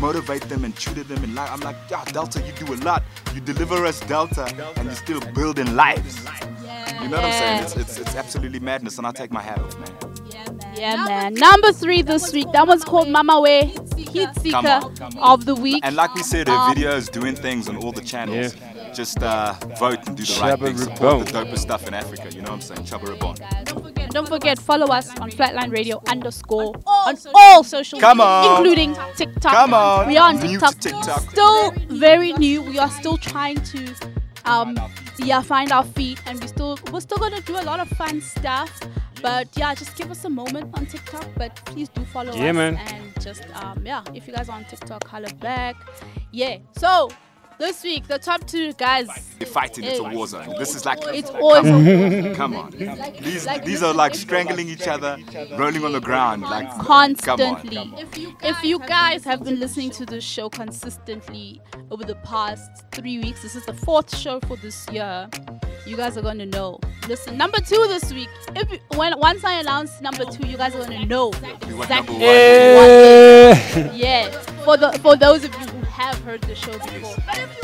motivate 0.00 0.42
them 0.42 0.64
and 0.64 0.76
tutor 0.76 1.02
them, 1.02 1.24
and 1.24 1.34
like, 1.34 1.50
I'm 1.50 1.60
like, 1.60 1.76
yeah, 1.90 2.04
Delta, 2.04 2.40
you 2.42 2.52
do 2.52 2.72
a 2.72 2.78
lot. 2.84 3.02
You 3.34 3.40
deliver 3.40 3.84
us 3.84 3.98
Delta, 4.00 4.44
and 4.76 4.84
you're 4.84 4.94
still 4.94 5.20
building 5.32 5.74
lives. 5.74 6.24
You 7.02 7.08
know 7.08 7.16
what 7.16 7.24
I'm 7.24 7.32
saying? 7.32 7.62
It's, 7.64 7.76
it's 7.76 7.98
it's 7.98 8.14
absolutely 8.14 8.60
madness, 8.60 8.98
and 8.98 9.06
I 9.06 9.10
take 9.10 9.32
my 9.32 9.42
hat 9.42 9.58
off, 9.58 9.76
man. 9.78 10.15
Yeah, 10.74 11.04
man. 11.04 11.34
Number 11.34 11.72
three 11.72 12.02
this 12.02 12.32
week. 12.32 12.46
That 12.52 12.66
one's 12.66 12.84
called 12.84 13.08
Mama 13.08 13.40
Way, 13.40 13.72
Heat 13.96 14.26
Come 14.26 14.34
Seeker 14.42 14.56
on, 14.68 14.96
come 14.96 15.18
on. 15.18 15.32
of 15.32 15.44
the 15.46 15.54
week. 15.54 15.80
And 15.84 15.96
like 15.96 16.14
we 16.14 16.22
said, 16.22 16.48
her 16.48 16.54
Um, 16.54 16.74
videos 16.74 17.10
doing 17.10 17.34
things 17.34 17.68
on 17.68 17.76
all 17.78 17.92
the 17.92 18.02
channels. 18.02 18.54
Just 18.94 19.22
uh, 19.22 19.54
vote 19.78 19.98
and 20.06 20.16
do 20.16 20.22
the 20.24 20.38
right 20.40 20.58
Chubba 20.58 20.64
thing. 20.66 20.78
Support 20.78 21.26
the 21.26 21.32
Rabon. 21.32 21.44
dopest 21.52 21.58
stuff 21.58 21.86
in 21.88 21.94
Africa. 21.94 22.28
You 22.34 22.40
know 22.42 22.50
what 22.52 22.70
I'm 22.70 22.76
saying? 22.76 22.80
Chubba 22.84 23.14
Rabon. 23.14 23.98
And 23.98 24.10
don't 24.10 24.28
forget, 24.28 24.58
follow 24.58 24.86
us 24.86 25.10
on 25.18 25.30
Flatline 25.30 25.70
Radio 25.72 26.02
underscore 26.08 26.74
on 26.86 27.16
all 27.34 27.62
social 27.64 27.98
Come 28.00 28.18
media, 28.18 28.30
on. 28.30 28.56
including 28.56 28.96
TikTok. 29.16 29.52
Come 29.52 29.74
on. 29.74 30.08
We 30.08 30.16
are 30.16 30.28
on 30.28 30.38
TikTok. 30.38 30.78
TikTok. 30.78 31.30
Still 31.30 31.72
very 31.88 32.32
new. 32.34 32.62
We 32.62 32.78
are 32.78 32.88
still 32.90 33.18
trying 33.18 33.60
to 33.72 33.94
um 34.46 34.76
yeah 35.18 35.40
find 35.42 35.72
our 35.72 35.84
feet 35.84 36.20
and 36.26 36.40
we 36.40 36.46
still 36.46 36.78
we're 36.92 37.00
still 37.00 37.18
gonna 37.18 37.40
do 37.42 37.54
a 37.58 37.64
lot 37.64 37.80
of 37.80 37.88
fun 37.90 38.20
stuff. 38.20 38.70
But 39.22 39.48
yeah, 39.56 39.74
just 39.74 39.96
give 39.96 40.10
us 40.10 40.24
a 40.24 40.30
moment 40.30 40.70
on 40.76 40.86
TikTok. 40.86 41.26
But 41.36 41.56
please 41.64 41.88
do 41.88 42.04
follow 42.04 42.34
Yeah, 42.34 42.50
us 42.50 42.54
man. 42.54 42.76
and 42.76 43.20
just 43.20 43.44
um 43.56 43.84
yeah, 43.84 44.02
if 44.14 44.28
you 44.28 44.34
guys 44.34 44.48
are 44.48 44.56
on 44.56 44.64
TikTok, 44.66 45.06
holla 45.08 45.32
back. 45.40 45.74
Yeah. 46.32 46.58
So 46.78 47.10
this 47.58 47.82
week 47.82 48.06
the 48.06 48.18
top 48.18 48.46
two 48.46 48.72
guys 48.74 49.08
They're 49.38 49.46
fighting. 49.46 49.84
It's 49.84 49.98
a 49.98 50.04
war 50.04 50.26
zone. 50.26 50.54
This 50.58 50.74
is 50.74 50.84
like. 50.84 50.98
It's 51.06 51.30
always 51.30 51.66
a 51.66 52.24
war 52.24 52.34
Come 52.34 52.56
on. 52.56 52.70
These 52.70 53.46
these 53.64 53.82
are 53.82 53.92
like 53.92 54.14
strangling 54.14 54.68
each 54.68 54.88
other, 54.88 55.18
rolling 55.58 55.84
on 55.84 55.92
the 55.92 56.00
ground. 56.00 56.42
Like 56.42 56.70
constantly. 56.78 57.92
If 58.42 58.64
you 58.64 58.78
guys 58.80 59.24
have 59.24 59.44
been 59.44 59.58
listening 59.60 59.90
to 59.92 60.06
this 60.06 60.24
show 60.24 60.48
consistently 60.48 61.60
over 61.90 62.04
the 62.04 62.14
past 62.16 62.84
three 62.92 63.18
weeks, 63.18 63.42
this 63.42 63.56
is 63.56 63.66
the 63.66 63.74
fourth 63.74 64.14
show 64.16 64.40
for 64.40 64.56
this 64.56 64.88
year. 64.90 65.28
You 65.86 65.96
guys 65.96 66.16
are 66.16 66.22
gonna 66.22 66.46
know. 66.46 66.80
Listen, 67.08 67.36
number 67.36 67.58
two 67.60 67.86
this 67.88 68.12
week. 68.12 68.28
If 68.56 68.70
you, 68.72 68.78
when 68.96 69.18
once 69.18 69.44
I 69.44 69.60
announce 69.60 70.00
number 70.00 70.24
two, 70.24 70.46
you 70.46 70.56
guys 70.56 70.74
are 70.74 70.80
gonna 70.80 71.06
know 71.06 71.30
exactly 71.30 72.16
what. 72.16 72.24
Eh. 72.24 73.90
Yeah, 73.94 74.30
for 74.64 74.76
the 74.76 74.92
for 75.00 75.16
those 75.16 75.44
of 75.44 75.52
you 75.54 75.66
who 75.66 75.85
have 75.86 76.18
heard 76.24 76.40
the 76.42 76.54
show 76.54 76.72
before. 76.72 77.14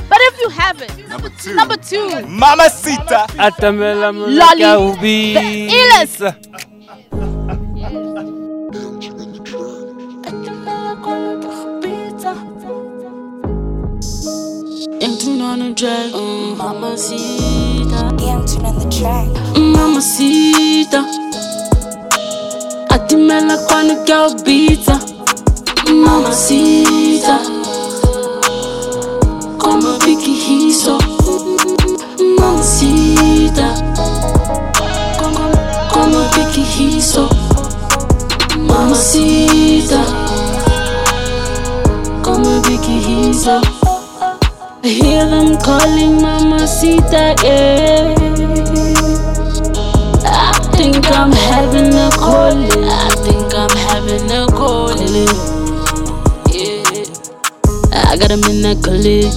But 0.09 0.19
if 0.21 0.41
you 0.41 0.49
haven't, 0.51 1.09
number 1.09 1.31
two, 1.31 1.55
number 1.55 1.77
two, 1.77 2.09
Mamacita. 2.27 3.27
Atamela 3.39 4.13
Lolly, 4.13 4.97
the 5.01 5.69
illest. 5.69 6.21
Young 15.01 15.19
tune 15.19 15.41
on 15.41 15.59
the 15.59 15.75
track, 15.75 16.13
um, 16.15 16.57
mamacita. 16.57 18.17
Young 18.25 18.47
tune 18.47 18.65
on 18.65 18.79
the 18.79 18.89
track. 18.91 19.43
Mamacita 19.59 21.05
Atimela 22.91 23.57
quando 23.69 24.03
que 24.05 24.13
eu 24.13 24.35
bita 24.43 24.99
Mamacita 25.93 27.62
riso 43.43 43.61
I 44.85 44.89
hear 44.89 45.27
them 45.27 45.57
calling 45.59 46.21
Mamacita, 46.23 47.35
yeah 47.43 48.15
I 50.25 50.59
think 50.77 51.07
I'm 51.11 51.33
having 51.33 51.95
a 51.95 52.11
calling. 52.11 52.85
I 52.85 53.11
think 53.23 53.55
I'm 53.55 53.71
having 53.87 54.31
a 54.31 54.47
calling. 54.47 55.29
Yeah. 56.51 57.05
I 57.93 58.17
got 58.17 58.31
in 58.31 58.63
that 58.63 58.83
calling. 58.83 59.31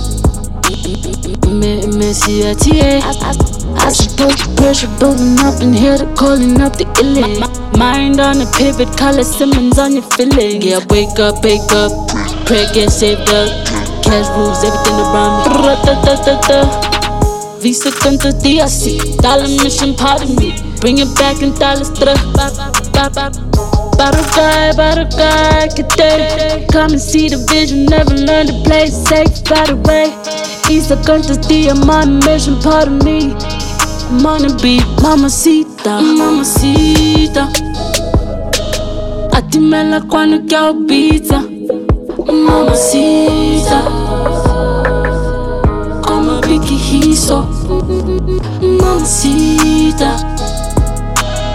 Messy 2.00 2.44
at 2.44 2.66
I 2.66 3.92
suppose 3.92 4.36
the 4.36 4.54
pressure 4.58 4.90
building 5.00 5.38
up 5.40 5.62
and 5.62 5.76
here 5.76 5.98
to 5.98 6.06
calling 6.16 6.60
up 6.62 6.78
the 6.78 6.86
illy. 7.02 7.40
Mind 7.78 8.20
on 8.20 8.42
a 8.42 8.46
pivot, 8.58 8.98
color 8.98 9.24
Simmons 9.24 9.78
on 9.78 9.94
your 9.94 10.04
feeling. 10.04 10.62
Yeah, 10.62 10.84
wake 10.90 11.20
up, 11.20 11.44
wake 11.44 11.72
up. 11.72 11.92
Pray 12.46 12.66
get 12.74 12.90
saved 12.90 13.30
up. 13.30 13.75
Cash 14.06 14.30
rules 14.38 14.64
everything 14.64 14.98
around 15.02 15.50
me. 15.50 15.56
Visa 17.60 17.92
contra 17.92 18.32
DRC, 18.32 19.18
dollar 19.22 19.48
mission 19.64 19.96
part 19.96 20.22
of 20.22 20.30
me. 20.38 20.54
Bring 20.80 21.00
it 21.00 21.10
back 21.16 21.42
in 21.42 21.52
dollars, 21.58 21.90
tra. 21.98 22.14
Barukai, 23.98 24.74
barukai, 24.78 25.70
kate. 25.98 26.68
Come 26.72 26.92
and 26.92 27.02
see 27.02 27.30
the 27.30 27.38
vision, 27.50 27.86
never 27.86 28.14
learn 28.14 28.46
to 28.48 28.54
play 28.64 28.88
safe 28.88 29.44
by 29.50 29.66
the 29.66 29.76
way. 29.88 30.14
Isa 30.70 30.96
contra 31.06 31.36
D, 31.36 31.68
I'm 31.70 31.90
on 31.90 32.04
a 32.10 32.26
mission, 32.26 32.62
part 32.62 32.88
of 32.88 33.04
me. 33.04 33.34
I'm 34.12 34.26
on 34.26 34.46
a 34.46 34.56
beat, 34.62 34.86
mamacita, 35.02 36.02
mamacita. 36.02 37.50
Atimela 39.32 40.02
quando 40.02 40.44
que 40.46 40.56
eu 40.56 40.74
bita, 40.86 41.42
mamacita. 42.44 43.82
Como 46.02 46.42
pique 46.42 46.76
riso, 46.92 47.46
mamacita. 48.62 50.16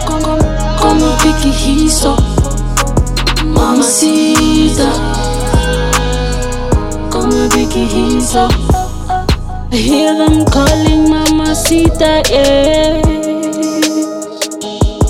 Como, 0.06 0.38
como 0.80 1.16
pique 1.18 1.52
riso, 1.66 2.16
mamacita. 3.44 4.90
Como 7.10 7.48
pique 7.50 7.86
riso. 7.92 8.48
I 9.72 9.76
hear 9.76 10.14
them 10.16 10.44
calling 10.46 11.08
mamacita, 11.10 12.22
yeah. 12.28 13.00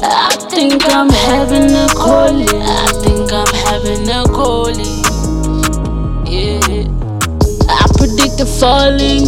I 0.03 0.37
think 0.51 0.85
I'm 0.95 1.09
having 1.09 1.71
a 1.75 1.89
calling. 1.95 2.63
I 2.63 2.93
think 3.03 3.33
I'm 3.33 3.47
having 3.65 4.09
a 4.11 4.25
calling. 4.25 5.00
Predict 8.41 8.61
the 8.61 8.61
falling. 8.61 9.27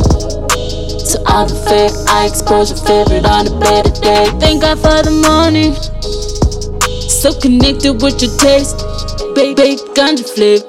To 1.13 1.19
all 1.33 1.47
the 1.47 1.55
fake, 1.69 1.93
I 2.09 2.27
expose 2.27 2.71
your 2.71 2.81
favorite 2.87 3.27
on 3.27 3.47
a 3.47 3.61
better 3.61 3.91
day. 4.01 4.27
Thank 4.41 4.63
God 4.63 4.79
for 4.79 5.03
the 5.03 5.13
morning. 5.13 5.75
So 7.09 7.33
connected 7.39 8.01
with 8.03 8.23
your 8.23 8.33
taste. 8.39 8.79
Bake, 9.35 9.57
bake, 9.57 9.81
ganja 9.95 10.25
flip. 10.25 10.63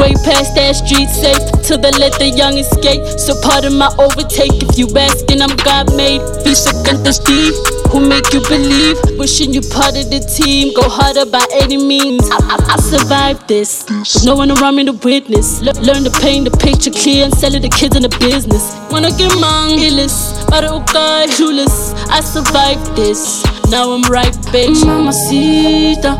Way 0.00 0.14
past 0.24 0.54
that 0.56 0.74
street 0.74 1.08
safe 1.10 1.42
till 1.62 1.78
they 1.78 1.92
let 1.92 2.18
the 2.18 2.30
young 2.30 2.56
escape. 2.56 3.04
So 3.18 3.38
pardon 3.42 3.76
my 3.76 3.92
overtake 3.98 4.62
if 4.62 4.78
you 4.78 4.88
asking, 4.96 5.42
I'm 5.42 5.54
God 5.62 5.94
made. 5.94 6.22
Fish 6.42 6.64
the 6.64 7.12
Steve, 7.12 7.54
who 7.92 8.00
make 8.00 8.32
you 8.32 8.40
believe. 8.48 8.96
Wishing 9.18 9.52
you 9.52 9.60
part 9.60 9.94
of 10.00 10.08
the 10.10 10.20
team. 10.20 10.72
Go 10.74 10.88
harder 10.88 11.26
by 11.26 11.44
any 11.52 11.76
means. 11.76 12.24
I, 12.30 12.38
I, 12.56 12.74
I 12.74 12.76
survived 12.80 13.46
this. 13.46 13.86
No 14.24 14.34
one 14.34 14.50
around 14.50 14.76
me 14.76 14.84
to 14.86 14.92
witness. 14.92 15.60
Le- 15.60 15.78
learn 15.84 16.02
to 16.04 16.10
paint 16.10 16.50
the 16.50 16.56
picture 16.56 16.90
clear 16.90 17.26
and 17.26 17.34
sell 17.34 17.54
it 17.54 17.60
to 17.60 17.68
kids 17.68 17.94
in 17.94 18.02
the 18.02 18.08
business. 18.18 18.64
Wanna 18.90 19.10
get 19.10 19.38
mine, 19.38 19.78
illest. 19.78 20.48
But 20.48 20.64
oh 20.64 20.80
God, 20.92 21.28
clueless. 21.28 21.94
I 22.08 22.20
survived 22.20 22.96
this. 22.96 23.44
Now 23.70 23.92
I'm 23.92 24.02
right, 24.10 24.34
bitch. 24.50 24.84
Mamacita. 24.84 26.18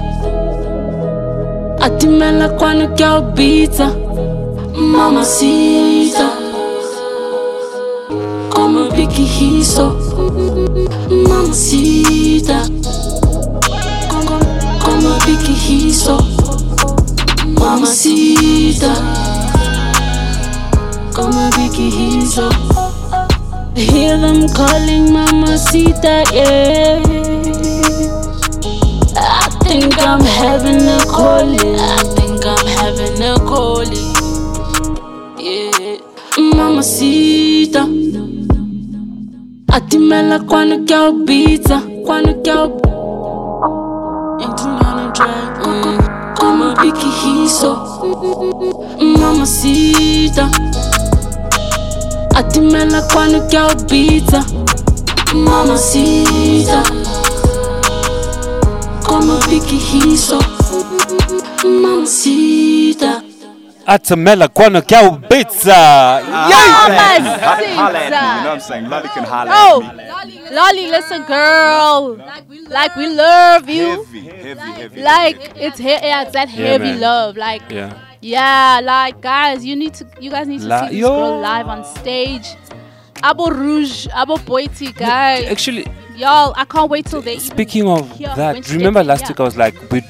Atimela 1.82 2.48
quando 2.58 2.94
que 2.94 3.02
eu 3.02 3.22
bita 3.32 3.86
Mamacita 4.76 5.91
Como 8.54 8.88
pique 8.90 9.24
riso 9.38 9.96
Mamacita 11.28 12.62
como 14.84 15.18
pique 15.24 15.52
riso 15.68 16.18
Mamacita 17.58 18.94
Como 21.14 21.50
pique 21.50 21.90
riso 21.90 22.48
I 23.74 23.80
hear 23.80 24.18
them 24.18 24.48
calling 24.50 25.12
Mamacita, 25.12 26.24
yeah 26.32 27.00
I 29.14 29.48
think 29.64 29.98
I'm 29.98 30.20
having 30.20 30.82
a 30.88 30.98
calling. 31.06 31.76
I 31.78 32.02
think 32.14 32.44
I'm 32.44 32.66
having 32.66 33.22
a 33.22 33.36
calling. 33.38 34.12
Yeah. 35.38 35.98
Mamacita. 36.38 38.11
No 44.92 45.12
drag. 45.12 45.66
Mm. 45.66 46.34
Como 46.38 46.74
pique 46.74 47.06
riso. 47.24 47.70
Mamacita. 49.00 50.50
Atimela 52.34 53.02
quando 53.12 53.46
que 53.48 53.56
eu 53.56 53.68
bita. 53.88 54.44
Mamacita. 55.34 56.82
Como 59.06 59.38
pique 59.40 59.76
riso 59.76 60.38
Mamacita 61.64 63.31
Atamela 63.86 64.48
quando 64.48 64.80
que 64.82 64.94
é 64.94 65.00
o 65.06 65.18
pizza. 65.18 65.72
Holla 65.74 66.52
holla 67.76 67.98
at 67.98 68.10
me, 68.10 68.16
you 68.16 68.16
know 68.16 68.44
what 68.44 68.54
I'm 68.54 68.60
saying? 68.60 68.88
Lolly 68.88 69.08
can 69.08 69.24
holla 69.24 69.50
Oh, 69.52 69.82
at 69.82 69.96
me. 70.26 70.40
Lolly, 70.50 70.90
listen, 70.90 71.22
girl. 71.24 72.18
Like 72.68 72.96
we 72.96 73.08
love 73.08 73.68
you. 73.68 73.88
Heavy, 74.04 74.20
heavy, 74.20 74.72
heavy. 74.72 75.02
Like 75.02 75.52
it's 75.56 75.78
he- 75.78 75.88
yeah, 75.88 76.22
it's 76.22 76.32
that 76.32 76.48
heavy 76.48 76.84
man. 76.92 77.00
love. 77.00 77.36
Like 77.36 77.62
Yeah. 77.70 77.92
yeah, 78.20 78.80
like 78.82 79.20
guys, 79.20 79.64
you 79.64 79.74
need 79.76 79.94
to, 79.94 80.06
you 80.20 80.30
guys 80.30 80.46
need 80.46 80.60
to 80.60 80.66
La- 80.68 80.82
see 80.88 80.94
this 80.94 81.00
yo. 81.00 81.08
girl 81.08 81.40
live 81.40 81.66
on 81.68 81.84
stage. 81.84 82.46
Abo 83.22 83.50
Rouge, 83.50 84.06
Abo 84.08 84.36
Boiti, 84.38 84.94
guys. 84.94 85.46
Actually, 85.48 85.86
y'all, 86.16 86.52
I 86.56 86.64
can't 86.64 86.90
wait 86.90 87.06
till 87.06 87.22
they. 87.22 87.38
Speaking 87.38 87.88
of 87.88 88.18
that, 88.18 88.68
remember 88.70 89.02
last 89.04 89.22
yeah. 89.22 89.28
week 89.28 89.40
I 89.40 89.42
was 89.44 89.56
like, 89.56 89.74
we 89.92 90.02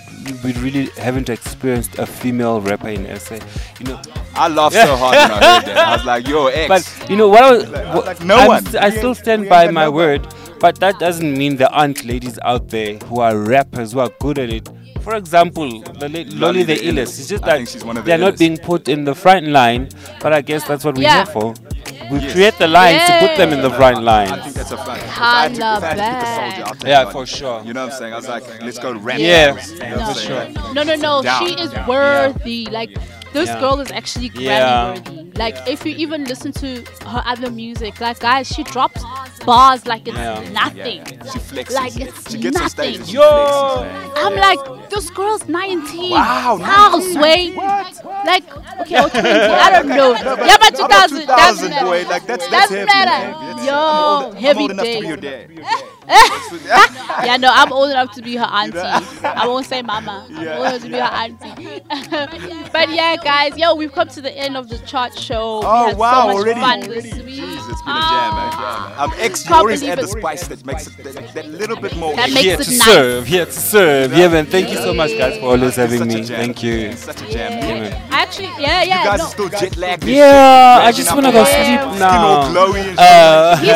we 0.44 0.52
really 0.54 0.86
haven't 0.98 1.28
experienced 1.28 1.98
a 1.98 2.06
female 2.06 2.60
rapper 2.60 2.88
in 2.88 3.04
SA. 3.18 3.36
You 3.80 3.86
know, 3.86 4.00
I 4.34 4.48
laughed 4.48 4.74
so 4.74 4.96
hard 4.96 5.16
when 5.16 5.30
I 5.30 5.58
heard 5.60 5.64
that. 5.66 5.76
I 5.76 5.96
was 5.96 6.04
like, 6.04 6.26
yo, 6.28 6.46
X. 6.46 6.68
But 6.68 7.10
you 7.10 7.16
know 7.16 7.28
what? 7.28 7.42
I 7.44 7.50
was, 7.52 7.68
Like- 7.68 7.94
what- 7.94 8.06
like 8.06 8.24
no 8.24 8.36
I'm 8.36 8.48
one. 8.48 8.64
st- 8.66 8.82
I 8.82 8.90
still 8.90 9.14
stand 9.14 9.48
by 9.48 9.70
my 9.70 9.84
no 9.84 9.90
word, 9.92 10.26
but 10.60 10.76
that 10.80 10.98
doesn't 10.98 11.36
mean 11.36 11.56
there 11.56 11.72
aren't 11.72 12.04
ladies 12.04 12.38
out 12.42 12.68
there 12.68 12.98
who 12.98 13.20
are 13.20 13.36
rappers 13.36 13.92
who 13.92 14.00
are 14.00 14.10
good 14.20 14.38
at 14.38 14.50
it. 14.50 14.68
For 15.02 15.16
example, 15.16 15.80
the 15.80 16.08
la- 16.08 16.46
Lolly 16.46 16.62
the 16.62 16.76
illest. 16.76 17.18
It's 17.18 17.28
just 17.28 17.44
that 17.44 17.56
think 17.56 17.68
she's 17.68 17.84
one 17.84 17.96
of 17.96 18.04
the 18.04 18.08
they're 18.10 18.18
not 18.18 18.38
being 18.38 18.56
put 18.56 18.88
in 18.88 19.04
the 19.04 19.14
front 19.16 19.48
line, 19.48 19.88
but 20.20 20.32
I 20.32 20.42
guess 20.42 20.62
that's 20.68 20.84
what 20.84 20.94
we're 20.96 21.02
Yeah. 21.02 21.24
here 21.24 21.26
for. 21.32 21.54
We 22.12 22.30
create 22.30 22.58
the 22.58 22.68
lines 22.68 23.02
to 23.08 23.18
put 23.26 23.36
them 23.36 23.52
in 23.52 23.62
the 23.62 23.70
front 23.70 23.98
I 23.98 24.00
line. 24.00 24.42
think 24.42 24.54
that's 24.54 24.70
a 24.70 24.76
fact. 24.76 25.02
If 25.02 25.18
I 25.18 25.48
had 25.48 25.54
to, 25.54 25.60
if 25.60 25.82
I 25.82 25.86
had 25.86 25.96
to 25.96 26.02
pick 26.12 26.22
a 26.22 26.36
soldier, 26.36 26.64
I'll 26.68 26.74
take 26.74 26.88
Yeah, 26.88 27.10
for 27.10 27.26
sure. 27.26 27.62
You 27.64 27.72
know 27.72 27.84
what 27.86 27.92
I'm 27.92 27.98
saying? 27.98 28.12
I 28.12 28.16
was 28.16 28.28
like, 28.28 28.62
let's 28.62 28.78
go 28.78 28.92
rap. 28.92 29.18
Yeah. 29.18 29.54
battles. 29.54 29.72
You 30.24 30.28
know 30.28 30.52
what 30.52 30.74
No, 30.74 30.82
no, 30.82 30.94
no, 30.96 31.20
no. 31.22 31.38
She 31.46 31.54
is 31.60 31.72
worthy. 31.88 32.66
Like 32.70 32.96
this 33.32 33.48
girl 33.60 33.80
is 33.80 33.90
actually 33.90 34.30
Grammy 34.30 34.96
worthy. 34.96 35.21
Like 35.34 35.56
if 35.66 35.84
you 35.86 35.94
even 35.96 36.24
listen 36.24 36.52
to 36.52 36.82
her 37.06 37.22
other 37.24 37.50
music, 37.50 38.00
like 38.00 38.18
guys, 38.20 38.48
she 38.48 38.62
drops 38.64 39.02
bars 39.44 39.86
like 39.86 40.06
it's 40.06 40.16
Yeah. 40.16 40.48
nothing. 40.50 40.98
Yeah. 40.98 41.24
She 41.32 41.38
flexes. 41.38 41.74
Like 41.74 41.96
it's 41.96 42.30
She 42.30 42.38
gets 42.38 42.56
on 42.56 42.62
nothing. 42.64 42.68
stage 42.68 42.96
and 42.98 43.06
she 43.08 43.16
flexes. 43.16 44.12
I'm 44.16 44.36
like, 44.36 44.90
this 44.90 45.10
girl's 45.10 45.48
19. 45.48 46.10
Wow, 46.12 46.58
How 46.62 46.96
19? 46.98 47.12
sway? 47.14 47.50
Like, 48.24 48.56
okay, 48.82 49.02
or 49.02 49.08
20. 49.08 49.28
I 49.28 49.70
don't 49.72 49.88
know. 49.88 50.12
yeah, 50.12 50.56
but 50.60 50.74
2000. 50.76 51.20
2000, 51.22 51.26
doesn't 51.26 51.84
boy. 51.86 52.04
Like, 52.08 52.26
that's- 52.26 52.48
that's 52.50 52.70
doesn't 52.70 52.76
heavy, 52.76 52.86
matter. 52.86 53.38
man. 53.40 53.64
Yo, 53.66 53.72
I'm 53.74 54.24
old- 54.24 54.34
I'm 54.36 54.40
heavy 54.42 54.60
old 54.62 54.70
enough 54.72 54.84
to 54.86 54.92
day. 54.92 55.00
be 55.00 55.06
your 55.06 55.16
dad. 55.16 55.50
yeah, 57.24 57.36
no, 57.38 57.48
I'm 57.52 57.72
old 57.72 57.90
enough 57.90 58.12
to 58.16 58.22
be 58.22 58.36
her 58.36 58.44
auntie. 58.44 58.78
I 58.78 59.46
won't 59.46 59.66
say 59.66 59.82
mama. 59.82 60.26
I'm 60.34 60.44
Yeah. 60.44 60.56
old 60.58 60.66
enough 60.66 60.82
to 60.82 60.88
be 60.88 60.94
her 60.94 61.02
auntie. 61.02 62.68
but 62.72 62.90
yeah, 62.92 63.16
guys, 63.22 63.56
yo, 63.56 63.74
we've 63.74 63.92
come 63.92 64.08
to 64.08 64.20
the 64.20 64.36
end 64.36 64.56
of 64.56 64.68
the 64.68 64.78
chart 64.78 65.16
show. 65.18 65.60
we 65.60 65.66
Oh 65.66 65.86
had 65.88 65.96
wow, 65.98 66.22
so 66.22 66.26
much 66.28 66.36
already. 66.36 66.60
fun 66.60 66.82
already. 66.82 67.00
this 67.10 67.14
week. 67.14 67.40
Jeez, 67.40 67.70
it's 67.70 67.82
been 67.82 67.96
a 67.96 68.00
jam, 68.00 68.34
man. 68.34 68.92
Um, 68.98 69.12
ex, 69.18 69.44
you 69.44 69.48
Can't 69.48 69.58
always 69.60 69.82
add 69.84 69.98
the 69.98 70.08
spice 70.08 70.46
that 70.48 70.64
makes 70.66 70.86
it 70.88 70.96
that, 71.04 71.34
that 71.34 71.46
little 71.46 71.76
bit 71.76 71.96
more. 71.96 72.14
That 72.16 72.30
makes 72.30 72.40
here 72.42 72.54
it 72.60 72.64
to 72.64 72.70
nice. 72.70 72.82
serve, 72.84 73.26
here 73.26 73.46
to 73.46 73.52
serve. 73.52 74.12
Yeah, 74.16 74.28
man. 74.28 74.46
Thank 74.46 74.70
you 74.70 74.76
so 74.76 74.92
much, 74.92 75.16
guys, 75.16 75.38
for 75.38 75.46
always 75.46 75.76
having 75.76 76.06
me. 76.08 76.22
Thank 76.24 76.62
you. 76.62 76.92
Such 76.94 77.22
a 77.22 77.30
jam. 77.30 77.52
Yeah. 77.52 77.66
Yeah, 77.68 77.80
man. 77.80 78.02
Actually, 78.10 78.48
yeah, 78.58 78.82
yeah. 78.82 78.98
You 79.04 79.08
guys 79.10 79.18
no. 79.18 79.24
are 79.24 79.30
still 79.30 79.48
jet 79.48 79.76
lagged. 79.76 80.04
Yeah, 80.04 80.80
I 80.82 80.92
just 80.92 81.14
wanna 81.14 81.30
go 81.32 81.42
line, 81.42 81.46
sleep 81.46 81.80
Skin 81.80 81.88
all 81.88 81.94
now. 81.94 82.52
glowy 82.52 82.80
and 82.80 82.98
shit. 82.98 82.98
Uh, 82.98 83.56
He's 83.56 83.68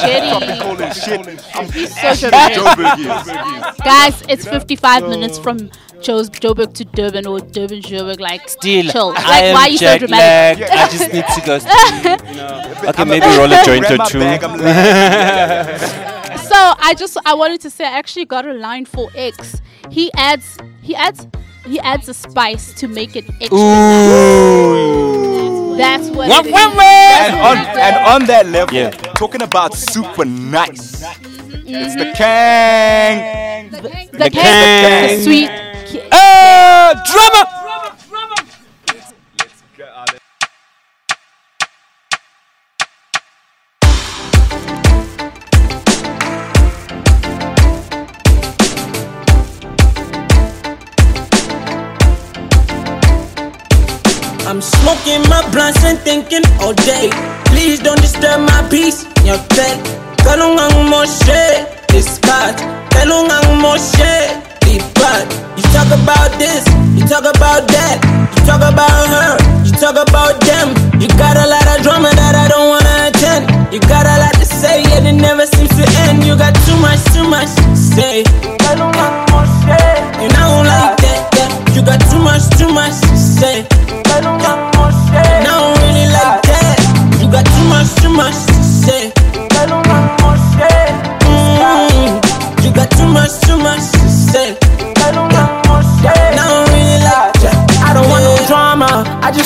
so 0.00 0.06
jetty. 0.06 1.73
Tropical 1.74 2.08
and 2.08 2.18
shit. 2.18 2.32
I'm 2.34 2.50
He's 2.50 2.58
so 2.58 2.68
ashy. 2.68 3.04
Joburg. 3.04 3.84
Guys, 3.84 4.22
it's 4.28 4.46
55 4.46 5.08
minutes 5.08 5.38
from 5.38 5.70
Joe's 6.00 6.30
Joburg 6.30 6.72
to 6.74 6.84
Durban 6.84 7.26
or 7.26 7.40
Durban 7.40 7.80
Joburg. 7.82 8.20
Like, 8.20 8.48
Still, 8.48 8.90
chill. 8.92 9.08
Like, 9.08 9.26
I 9.26 9.40
am 9.42 9.54
why 9.54 9.60
are 9.62 9.68
you 9.70 9.78
so 9.78 9.84
jet 9.86 9.98
dramatic? 9.98 10.68
lagged. 10.68 10.72
I 10.72 10.88
just 10.96 11.12
need 11.12 11.26
to 11.26 11.40
go 11.46 11.58
sleep. 11.64 12.20
You 12.30 12.36
know. 12.36 12.74
Okay, 12.90 13.04
maybe 13.04 13.26
roll 13.36 13.52
a 13.52 13.64
joint 13.64 13.90
or 13.90 13.98
two. 14.08 14.20
bag, 14.20 14.42
So 16.40 16.54
I 16.56 16.94
just 16.96 17.16
I 17.24 17.34
wanted 17.34 17.60
to 17.62 17.70
say 17.70 17.84
I 17.84 17.98
actually 17.98 18.26
got 18.26 18.46
a 18.46 18.52
line 18.54 18.84
for 18.84 19.10
X. 19.14 19.60
He 19.90 20.10
adds 20.14 20.58
he 20.82 20.94
adds 20.94 21.26
he 21.66 21.80
adds 21.80 22.08
a 22.08 22.14
spice 22.14 22.72
to 22.74 22.86
make 22.88 23.16
it 23.16 23.24
extra. 23.40 23.58
Ooh. 23.58 25.76
That's 25.76 26.08
what. 26.10 26.28
Wah, 26.28 26.38
it 26.40 26.46
is. 26.46 26.52
wah, 26.52 26.74
wah. 26.74 26.82
and 26.82 27.34
on 27.34 27.56
and 27.56 27.96
on 28.06 28.24
that 28.26 28.46
level, 28.46 28.74
Yeah. 28.76 28.90
talking 29.16 29.42
about 29.42 29.74
super 29.74 30.24
nice. 30.24 31.02
It's 31.66 31.94
the 31.96 32.12
Kang. 32.14 33.70
The, 33.70 33.80
king. 33.80 34.08
The 34.12 34.30
cake, 34.30 34.32
Kang. 34.34 35.16
the 35.16 35.22
sweet. 35.24 35.50
Ah, 36.12 36.92
drama. 37.06 37.50
I'm 54.46 54.60
smoking 54.60 55.22
my 55.30 55.48
blunts 55.50 55.82
and 55.84 55.98
thinking 56.00 56.42
all 56.60 56.74
day. 56.74 57.08
Please 57.46 57.80
don't 57.80 58.00
disturb 58.02 58.40
my 58.40 58.68
peace. 58.70 59.04
Your 59.24 59.38
tech, 59.48 60.03
kalungang 60.24 60.88
mo 60.88 61.04
shit. 61.04 61.68
This 61.92 62.18
cut, 62.18 62.56
kalungang 62.90 63.60
mo 63.60 63.76
shit. 63.76 64.40
But 64.98 65.28
you 65.54 65.62
talk 65.70 65.86
about 65.92 66.32
this, 66.40 66.64
you 66.96 67.06
talk 67.06 67.28
about 67.28 67.68
that, 67.68 68.00
you 68.34 68.40
talk 68.48 68.64
about 68.64 69.06
her, 69.06 69.36
you 69.62 69.70
talk 69.76 69.94
about 70.00 70.40
them. 70.40 70.72
You 70.98 71.06
got 71.20 71.36
a 71.36 71.46
lot 71.46 71.68
of 71.76 71.84
drama 71.84 72.10
that 72.16 72.34
I 72.34 72.48
don't 72.48 72.68
wanna 72.72 73.12
attend. 73.12 73.72
You 73.72 73.78
got 73.84 74.08
a 74.08 74.16
lot 74.18 74.34
to 74.40 74.46
say 74.46 74.82
and 74.96 75.06
it 75.06 75.12
never 75.20 75.46
seems 75.46 75.70
to 75.76 75.84
end. 76.08 76.24
You 76.24 76.36
got 76.36 76.56
too 76.64 76.76
much, 76.80 77.04
too 77.12 77.28
much 77.28 77.52
to 77.54 77.76
say. 77.76 78.24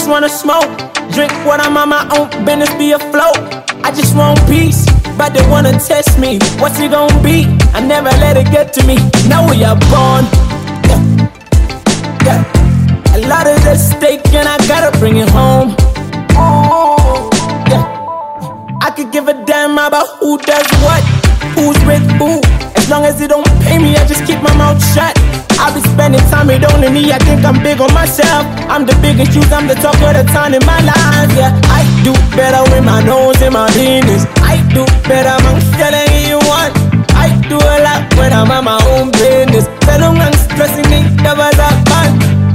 Wanna 0.08 0.28
smoke. 0.28 0.68
Drink 1.12 1.32
what 1.44 1.60
I'm 1.60 1.76
on 1.76 1.90
my 1.90 2.02
own 2.16 2.28
business, 2.44 2.72
be 2.74 2.92
afloat. 2.92 3.36
I 3.84 3.92
just 3.94 4.16
want 4.16 4.40
peace, 4.48 4.86
but 5.18 5.34
they 5.34 5.46
wanna 5.48 5.72
test 5.72 6.18
me. 6.18 6.38
What's 6.58 6.80
it 6.80 6.90
gonna 6.90 7.22
be? 7.22 7.44
I 7.74 7.80
never 7.80 8.10
let 8.18 8.36
it 8.36 8.50
get 8.50 8.72
to 8.74 8.86
me. 8.86 8.96
Now 9.28 9.48
we 9.48 9.62
are 9.64 9.76
born. 9.92 10.24
Yeah. 10.88 11.00
Yeah. 12.24 13.14
A 13.16 13.18
lot 13.28 13.46
is 13.46 13.64
at 13.66 13.76
stake 13.76 14.26
and 14.32 14.48
I 14.48 14.56
gotta 14.66 14.96
bring 14.98 15.18
it 15.18 15.28
home. 15.28 15.70
Ooh, 16.32 17.28
yeah. 17.68 17.84
I 18.80 18.90
could 18.96 19.12
give 19.12 19.28
a 19.28 19.34
damn 19.44 19.72
about 19.72 20.08
who 20.20 20.38
does 20.38 20.68
what, 20.82 21.02
who's 21.54 21.78
with 21.84 22.04
who. 22.18 22.40
As 22.76 22.88
long 22.88 23.04
as 23.04 23.20
it 23.20 23.28
don't 23.28 23.46
pay 23.62 23.78
me, 23.78 23.96
I 23.96 24.06
just 24.06 24.24
keep 24.26 24.40
my 24.42 24.54
mouth 24.56 24.80
shut. 24.94 25.14
I 25.58 25.74
be 25.74 25.80
spending 25.90 26.22
time 26.30 26.46
with 26.46 26.62
only 26.72 26.88
me. 26.88 27.10
I 27.10 27.18
think 27.18 27.44
I'm 27.44 27.58
big 27.62 27.80
on 27.80 27.92
myself. 27.92 28.46
I'm 28.70 28.86
the 28.86 28.94
biggest 29.02 29.34
shoes, 29.34 29.50
I'm 29.50 29.66
the 29.66 29.74
talk 29.74 29.98
of 29.98 30.14
the 30.14 30.24
town 30.30 30.54
in 30.54 30.64
my 30.64 30.78
lines, 30.80 31.34
Yeah, 31.34 31.50
I 31.66 31.82
do 32.06 32.14
better 32.38 32.62
with 32.70 32.84
my 32.84 33.02
nose 33.02 33.42
in 33.42 33.52
my 33.52 33.66
business. 33.74 34.22
I 34.38 34.62
do 34.70 34.86
better, 35.10 35.34
I'm 35.34 35.58
telling 35.74 36.10
you 36.30 36.38
what. 36.46 36.70
I 37.18 37.34
do 37.50 37.58
a 37.58 37.76
lot 37.82 38.02
when 38.14 38.32
I'm 38.32 38.50
on 38.50 38.64
my 38.64 38.78
own 38.94 39.10
business. 39.10 39.66
Tell 39.82 39.98
them 39.98 40.16
I'm 40.22 40.36
stressing 40.46 40.88
me, 40.94 41.02
never 41.26 41.50
that 41.50 41.76
fun. 41.90 42.10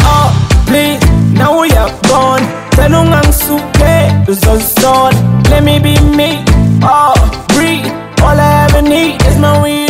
Oh, 0.07 0.31
please, 0.65 1.03
now 1.35 1.59
we 1.59 1.71
are 1.75 1.91
gone. 2.07 2.43
Tell 2.71 2.89
them 2.89 3.11
I'm 3.11 3.31
super, 3.35 4.33
so 4.33 4.57
son. 4.59 5.13
Let 5.51 5.63
me 5.63 5.77
be 5.79 5.99
me. 5.99 6.39
Oh, 6.81 7.19
breathe. 7.51 7.91
All 8.23 8.39
I 8.39 8.69
ever 8.71 8.81
need 8.81 9.21
is 9.27 9.37
my 9.37 9.61
weed 9.61 9.82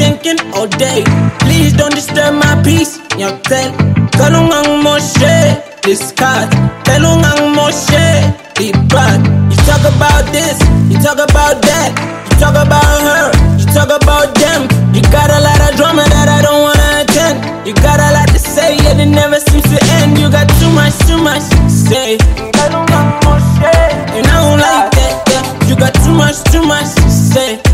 thinking 0.00 0.40
all 0.56 0.66
day. 0.80 1.04
Please 1.44 1.72
don't 1.76 1.94
disturb 1.94 2.32
my 2.34 2.56
peace. 2.64 2.96
Your 3.20 3.36
tell, 3.44 3.68
kalungang 4.16 4.80
mo 4.80 4.96
shit. 4.96 5.60
This 5.84 6.12
cat, 6.16 6.48
kalungang 6.88 7.52
mo 7.52 7.68
shit. 7.68 8.32
Be 8.56 8.72
bad. 8.88 9.20
You 9.50 9.56
talk 9.68 9.84
about 9.84 10.24
this, 10.32 10.56
you 10.88 10.96
talk 11.04 11.20
about 11.20 11.60
that, 11.68 11.90
you 12.28 12.34
talk 12.40 12.56
about 12.56 12.98
her, 13.08 13.28
you 13.60 13.66
talk 13.76 13.92
about 13.92 14.28
them. 14.40 14.60
You 14.94 15.02
got 15.12 15.28
a 15.28 15.40
lot 15.40 15.60
of 15.68 15.76
drama 15.76 16.04
that 16.08 16.28
I 16.28 16.40
don't 16.40 16.62
wanna 16.64 17.04
attend. 17.04 17.36
You 17.66 17.74
got 17.84 18.00
a 18.00 18.08
lot 18.16 18.28
to 18.32 18.38
say, 18.38 18.76
yet 18.76 18.98
it 18.98 19.12
never 19.12 19.38
seems 19.38 19.68
to 19.68 19.78
end. 20.00 20.18
You 20.18 20.30
got 20.30 20.48
too 20.60 20.72
much, 20.72 20.96
too 21.08 21.20
much 21.20 21.44
to 21.52 21.68
say. 21.68 22.16
And 24.16 24.26
I 24.26 24.36
don't 24.44 24.60
like 24.60 24.90
that, 24.96 25.12
yeah. 25.32 25.68
You 25.68 25.76
got 25.76 25.94
too 26.04 26.14
much, 26.14 26.36
too 26.52 26.64
much 26.64 26.88
to 26.96 27.08
say. 27.10 27.69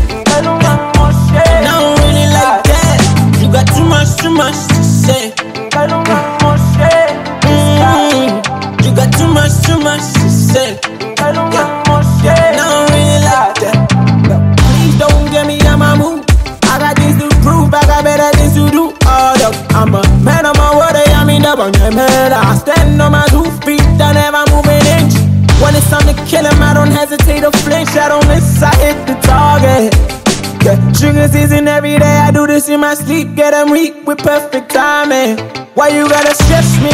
Sleep, 33.07 33.35
get 33.35 33.51
them 33.51 33.71
weak 33.71 33.95
with 34.05 34.17
perfect 34.19 34.69
timing. 34.69 35.37
Why 35.75 35.87
you 35.89 36.09
gotta 36.09 36.35
stress 36.35 36.69
me 36.83 36.91